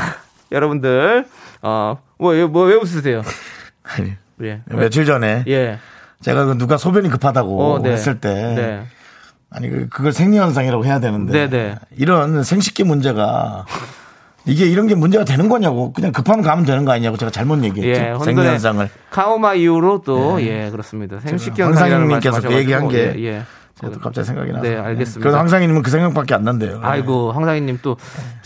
[0.51, 1.25] 여러분들
[1.61, 3.21] 어뭐왜 뭐, 왜 웃으세요
[3.83, 4.61] 아니, 예.
[4.67, 5.79] 며칠 전에 예.
[6.21, 7.91] 제가 그 누가 소변이 급하다고 어, 네.
[7.91, 8.85] 했을 때 네.
[9.51, 11.75] 아니 그- 그걸 생리현상이라고 해야 되는데 네, 네.
[11.97, 13.65] 이런 생식기 문제가
[14.45, 18.01] 이게 이런 게 문제가 되는 거냐고 그냥 급하면 가면 되는 거 아니냐고 제가 잘못 얘기했죠.
[18.01, 18.89] 예, 생리현상을.
[19.11, 21.19] 카오마 이후로 또 예, 그렇습니다.
[21.19, 23.43] 생식기 현상이라는 황상희님께서 그 얘기한 게 예, 예.
[23.79, 24.63] 저도 갑자기 생각이 나서.
[24.63, 25.19] 네, 알겠습니다.
[25.21, 26.79] 그래서 황상희님은 그 생각밖에 안 난대요.
[26.83, 27.97] 아이고 황상희님 또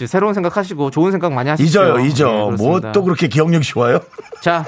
[0.05, 1.67] 새로운 생각하시고 좋은 생각 많이 하시죠.
[1.67, 2.27] 잊어요, 예, 잊어.
[2.31, 2.91] 뭐 그렇습니다.
[2.91, 3.99] 또 그렇게 기억력이 좋아요?
[4.41, 4.63] 자,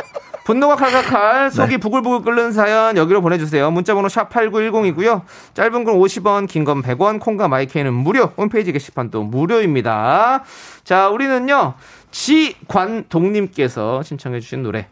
[0.45, 0.81] 분노가 네.
[0.91, 3.71] 칼칼칼 속이 부글부글 끓는 사연 여기로 보내주세요.
[3.71, 5.23] 문자번호 샵 8910이고요.
[5.55, 8.25] 짧은 건 50원, 긴 건 100원, 콩과 마이크는 무료.
[8.37, 10.43] 홈페이지 게시판도 무료입니다.
[10.83, 11.73] 자, 우리는요.
[12.11, 14.87] 지관동님께서 신청해 주신 노래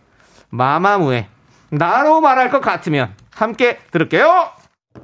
[0.49, 1.27] 마마무의
[1.69, 4.49] 나로 말할 것 같으면 함께 들을게요.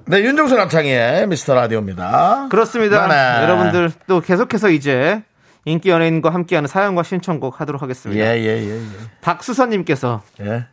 [0.05, 2.47] 네, 윤정수 남창희의 미스터 라디오입니다.
[2.49, 3.07] 그렇습니다.
[3.07, 3.43] 네네.
[3.43, 5.23] 여러분들 또 계속해서 이제
[5.65, 8.21] 인기 연예인과 함께하는 사연과 신청곡 하도록 하겠습니다.
[8.23, 8.81] 예, 예, 예,
[9.21, 10.45] 박수선님께서 예.
[10.45, 10.65] 예.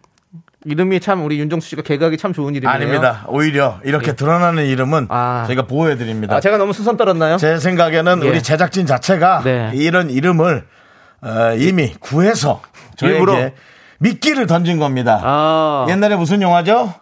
[0.64, 2.74] 이름이 참 우리 윤정수 씨가 개각이 참 좋은 이름이에요.
[2.74, 3.24] 아닙니다.
[3.28, 5.06] 오히려 이렇게 드러나는 이름은 예.
[5.10, 5.44] 아.
[5.46, 6.36] 저희가 보호해 드립니다.
[6.36, 7.36] 아, 제가 너무 수선 떨었나요?
[7.36, 8.28] 제 생각에는 예.
[8.28, 9.70] 우리 제작진 자체가 네.
[9.74, 10.66] 이런 이름을
[11.22, 12.62] 어, 이미 구해서
[12.96, 13.50] 저에게 일부러?
[13.98, 15.20] 미끼를 던진 겁니다.
[15.22, 16.92] 아, 옛날에 무슨 영화죠?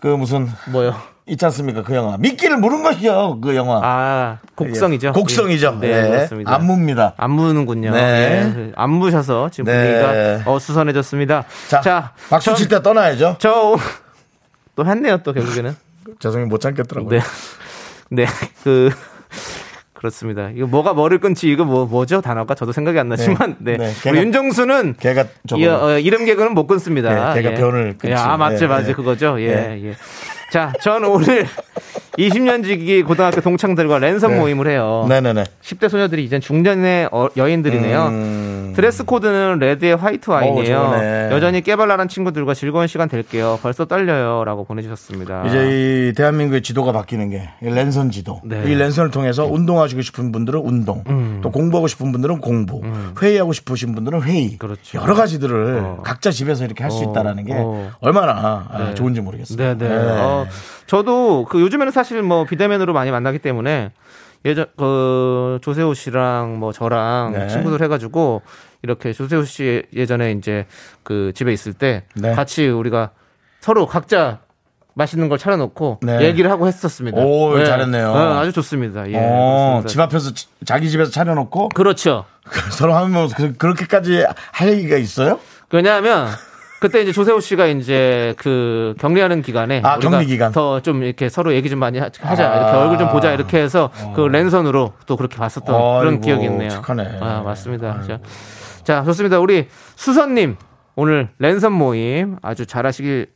[0.00, 0.94] 그 무슨 뭐요?
[1.26, 1.82] 있지 않습니까?
[1.82, 2.16] 그 영화.
[2.16, 3.40] 미끼를 물은 것이요.
[3.40, 3.80] 그 영화.
[3.84, 5.08] 아, 곡성이죠.
[5.08, 5.12] 예.
[5.12, 5.78] 곡성이죠.
[5.80, 6.08] 네, 예.
[6.08, 6.54] 그렇습니다.
[6.54, 7.14] 안무입니다.
[7.16, 7.92] 안 무는군요.
[7.92, 8.52] 네.
[8.56, 10.00] 예, 안 무셔서 지금 네.
[10.00, 11.44] 분위기가 어수선해졌습니다.
[11.68, 13.36] 자, 자, 박수 칠 때 떠나야죠.
[13.38, 13.76] 저, 오-
[14.74, 15.76] 또 했네요, 또 결국에는.
[16.18, 16.48] 죄송해요.
[16.48, 17.10] 못 참겠더라고요.
[17.20, 17.24] 네.
[18.10, 18.26] 네,
[18.64, 18.90] 그,
[19.92, 20.50] 그렇습니다.
[20.54, 22.20] 이거 뭐가 뭐를 끊지, 이거 뭐, 뭐죠?
[22.22, 23.76] 단어가 저도 생각이 안 나지만, 네.
[23.76, 25.26] 네, 우리 개가- 윤정수는 개가
[25.56, 27.34] 이, 어, 이름 개그는 못 끊습니다.
[27.34, 28.08] 네, 개가 변을 끊지.
[28.10, 28.88] 예, 아, 맞죠, 예, 맞죠.
[28.88, 28.92] 예.
[28.94, 29.36] 그거죠.
[29.40, 29.94] 예, 예.
[30.50, 30.52] 예.
[30.52, 31.46] 자, 전 오늘
[32.28, 34.38] 20년 지기 고등학교 동창들과 랜선 네.
[34.38, 35.06] 모임을 해요.
[35.08, 35.44] 네네네.
[35.62, 38.06] 10대 소녀들이 이젠 중년의 어- 여인들이네요.
[38.08, 38.72] 음.
[38.76, 40.78] 드레스 코드는 레드에 화이트 와인이에요.
[40.78, 41.28] 어우, 좋네.
[41.32, 43.58] 여전히 깨발랄한 친구들과 즐거운 시간 될게요.
[43.62, 44.44] 벌써 떨려요.
[44.44, 45.44] 라고 보내주셨습니다.
[45.46, 48.40] 이제 이 대한민국의 지도가 바뀌는 게이 랜선 지도.
[48.44, 48.62] 네.
[48.66, 51.40] 이 랜선을 통해서 운동하시고 싶은 분들은 운동, 음.
[51.42, 52.80] 또 공부하고 싶은 분들은 공부,
[53.20, 54.56] 회의하고 싶으신 분들은 회의.
[54.58, 54.98] 그렇죠.
[55.00, 56.02] 여러 가지들을 어.
[56.04, 57.90] 각자 집에서 이렇게 할수 어, 있다라는 게 어.
[58.00, 59.56] 얼마나 아, 좋은지 모르겠어요.
[59.78, 59.94] 네네.
[59.94, 60.46] 어,
[60.86, 63.92] 저도 그 요즘에는 사실 뭐 비대면으로 많이 만나기 때문에
[64.44, 67.48] 예전 그 조세호 씨랑 뭐 저랑 네.
[67.48, 68.42] 친구들 해가지고
[68.82, 70.66] 이렇게 조세호 씨 예전에 이제
[71.02, 72.34] 그 집에 있을 때 네.
[72.34, 73.10] 같이 우리가
[73.60, 74.40] 서로 각자
[74.94, 76.22] 맛있는 걸 차려놓고 네.
[76.22, 77.20] 얘기를 하고 했었습니다.
[77.20, 78.08] 오, 잘했네요.
[78.10, 79.08] 어, 아주 좋습니다.
[79.10, 79.16] 예.
[79.16, 79.88] 어, 그렇습니다.
[79.88, 82.24] 집 앞에서 지- 자기 집에서 차려놓고 그렇죠.
[82.72, 85.38] 서로 하면 그, 그렇게까지 할 얘기가 있어요?
[85.72, 86.28] 왜냐하면
[86.80, 90.50] 그때 이제 조세호 씨가 이제 그 격리하는 기간에 아, 우리가 격리 기간.
[90.50, 92.56] 더좀 이렇게 서로 얘기 좀 많이 하- 하자 아.
[92.56, 95.66] 이렇게 얼굴 좀 보자 이렇게 해서 그 랜선으로 또 그렇게 봤었던
[96.00, 96.70] 그런 아이고, 기억이 있네요.
[96.70, 97.18] 착하네.
[97.20, 98.00] 아 맞습니다.
[98.02, 98.18] 자,
[98.82, 99.38] 자 좋습니다.
[99.40, 100.56] 우리 수선님
[100.96, 103.26] 오늘 랜선 모임 아주 잘하시길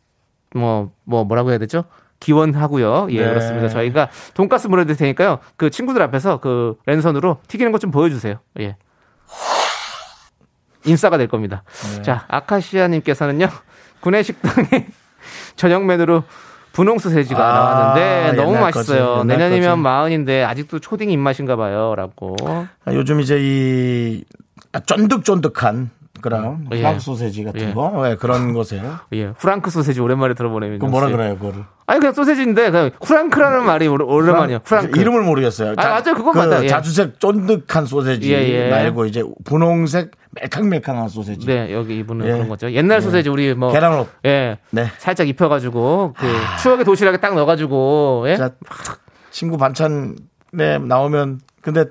[0.54, 0.90] 뭐뭐
[1.26, 1.84] 뭐라고 해야 되죠?
[2.20, 3.08] 기원하고요.
[3.10, 3.28] 예, 네.
[3.28, 3.68] 그렇습니다.
[3.68, 5.40] 저희가 돈가스 보내드릴 테니까요.
[5.56, 8.36] 그 친구들 앞에서 그 랜선으로 튀기는 것 좀 보여주세요.
[8.60, 8.76] 예.
[10.84, 11.62] 인싸가 될 겁니다.
[11.96, 12.02] 네.
[12.02, 13.48] 자, 아카시아님께서는요,
[14.00, 14.86] 구내식당에
[15.56, 16.24] 저녁 메뉴로
[16.72, 19.24] 분홍 소세지가 아, 나왔는데 너무 맛있어요.
[19.24, 19.80] 내년이면 거지.
[19.82, 21.94] 마흔인데 아직도 초딩 입맛인가 봐요.
[21.96, 22.36] 라고.
[22.44, 24.24] 아, 요즘 이제 이
[24.72, 25.90] 아, 쫀득쫀득한
[26.24, 26.78] 그런 예.
[26.78, 27.74] 프랑스 소세지 같은 예.
[27.74, 28.98] 거 예, 그런 거세요.
[29.12, 30.78] 예, 프랑크 소세지 오랜만에 들어보네요.
[30.78, 31.64] 그 뭐라 그래요, 그거를?
[31.86, 34.60] 아니, 그냥 소세지인데, 그냥 프랑크라는 말이 오랜만이에요.
[34.60, 34.98] 프랑크.
[34.98, 35.74] 이름을 모르겠어요.
[35.76, 36.14] 아, 맞아요.
[36.14, 36.64] 그건 그 맞아요.
[36.64, 36.68] 예.
[36.68, 38.70] 자주색 쫀득한 소세지 예, 예.
[38.70, 41.46] 말고 이제 분홍색 멜캉멜캉한 소세지.
[41.46, 42.32] 네, 여기 이분은 예.
[42.32, 42.72] 그런 거죠.
[42.72, 43.70] 옛날 소세지 우리 뭐.
[43.70, 44.08] 계란옷.
[44.24, 44.56] 예.
[44.70, 44.86] 네.
[44.96, 46.26] 살짝 입혀 가지고, 그,
[46.62, 48.36] 추억의 도시락에 딱 넣어 가지고, 예?
[48.36, 48.52] 자,
[49.30, 51.84] 친구 반찬에 나오면 근데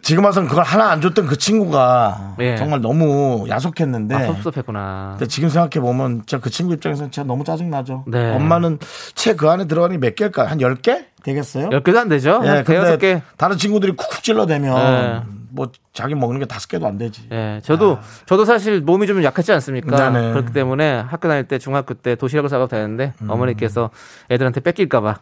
[0.00, 2.56] 지금 와서는 그걸 하나 안 줬던 그 친구가 예.
[2.56, 5.16] 정말 너무 야속했는데 아, 섭섭했구나.
[5.18, 8.04] 근데 지금 생각해 보면 진짜 그 친구 입장에서는 진짜 너무 짜증 나죠.
[8.06, 8.34] 네.
[8.34, 8.78] 엄마는
[9.14, 10.46] 채 그 안에 들어가는 게몇 개일까?
[10.50, 11.70] 한 10개 되겠어요?
[11.70, 12.40] 10개도 안 되죠?
[12.44, 13.12] 예, 한 대여섯 개.
[13.14, 15.22] 근데 다른 친구들이 쿡쿡 찔러대면 네.
[15.50, 17.28] 뭐 자기 먹는 게 다섯 개도 안 되지.
[17.32, 20.10] 예, 저도 저도 사실 몸이 좀 약했지 않습니까?
[20.10, 20.32] 네네.
[20.32, 23.30] 그렇기 때문에 학교 다닐 때 중학교 때 도시락을 싸가도 되는데 음.
[23.30, 23.90] 어머니께서
[24.30, 25.18] 애들한테 뺏길까봐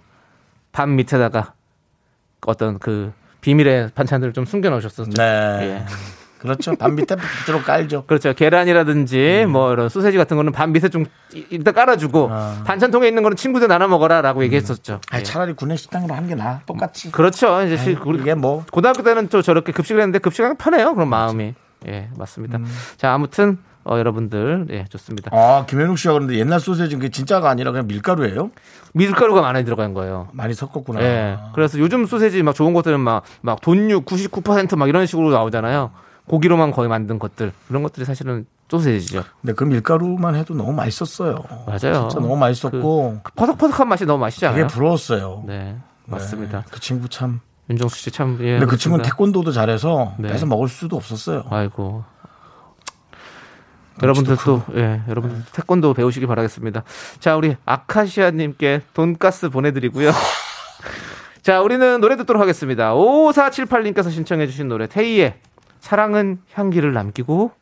[0.72, 1.54] 밥 밑에다가
[2.46, 5.10] 어떤 그 비밀의 반찬들을 좀 숨겨 놓으셨었죠.
[5.12, 5.22] 네.
[5.62, 5.84] 예.
[6.38, 6.74] 그렇죠.
[6.74, 8.04] 반 밑에 밑으로 깔죠.
[8.08, 8.32] 그렇죠.
[8.32, 12.30] 계란이라든지 뭐 이런 소세지 같은 거는 밥 밑에 좀 이- 일단 깔아주고
[12.64, 15.00] 반찬통에 있는 거는 친구들 나눠 먹어라라고 얘기했었죠.
[15.10, 15.22] 아, 예.
[15.22, 16.60] 차라리 구내식당으로 한게 나아.
[16.64, 17.12] 똑같이.
[17.12, 17.62] 그렇죠.
[17.64, 20.94] 이제 시- 우리 이게 뭐 고등학교 때는 또 저렇게 급식을 했는데 급식하기 편해요.
[20.94, 21.54] 그런 마음이.
[21.88, 22.56] 예, 맞습니다.
[22.58, 22.66] 음.
[22.96, 25.30] 자, 아무튼 어, 여러분들 예, 좋습니다.
[25.34, 28.50] 아, 김현욱 씨가 그런데 옛날 소세지는 그게 진짜가 아니라 그냥 밀가루예요?
[28.92, 30.28] 밀가루가 많이 들어간 거예요.
[30.32, 31.02] 많이 섞었구나.
[31.02, 31.38] 예.
[31.54, 35.90] 그래서 요즘 소세지 막 좋은 것들은 막, 막 돈육 99%막 이런 식으로 나오잖아요.
[36.26, 37.52] 고기로만 거의 만든 것들.
[37.68, 39.24] 그런 것들이 사실은 소세지죠.
[39.40, 41.42] 근데 그 밀가루만 해도 너무 맛있었어요.
[41.66, 42.08] 맞아요.
[42.08, 44.68] 진짜 너무 맛있었고 그 퍼석퍼석한 맛이 너무 맛있지 않아요?
[44.68, 45.44] 부러웠어요.
[45.46, 45.76] 네.
[46.06, 46.58] 맞습니다.
[46.58, 48.38] 네, 그 친구 참 윤정수 씨 참.
[48.40, 49.10] 예, 근데 그 친구는 그렇습니다.
[49.10, 50.28] 태권도도 잘해서 네.
[50.28, 51.44] 뺏어 먹을 수도 없었어요.
[51.50, 52.04] 아이고.
[54.02, 56.84] 여러분들도 예, 여러분들 태권도 배우시기 바라겠습니다.
[57.18, 60.12] 자, 우리 아카시아 님께 돈가스 보내 드리고요.
[61.42, 62.94] 자, 우리는 노래 듣도록 하겠습니다.
[62.94, 65.34] 5478 님께서 신청해 주신 노래 테이의
[65.80, 67.52] 사랑은 향기를 남기고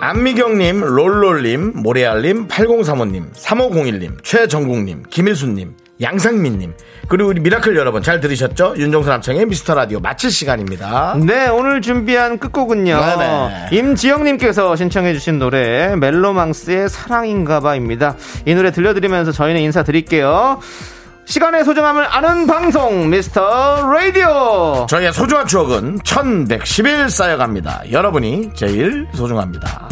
[0.00, 6.74] 안미경님, 롤롤님, 모래알님, 8035님, 3501님, 최정국님, 김일수님, 양상민님,
[7.08, 8.74] 그리고 우리 미라클 여러분 잘 들으셨죠?
[8.76, 11.16] 윤정수 남창희 미스터 라디오 마칠 시간입니다.
[11.24, 13.00] 네, 오늘 준비한 끝곡은요.
[13.00, 13.68] 네네.
[13.72, 18.16] 임지영님께서 신청해주신 노래 멜로망스의 사랑인가봐입니다.
[18.46, 20.60] 이 노래 들려드리면서 저희는 인사드릴게요.
[21.26, 24.86] 시간의 소중함을 아는 방송 미스터 라디오.
[24.88, 27.84] 저희의 소중한 추억은 1110일 쌓여갑니다.
[27.92, 29.88] 여러분이 제일 소중합니다.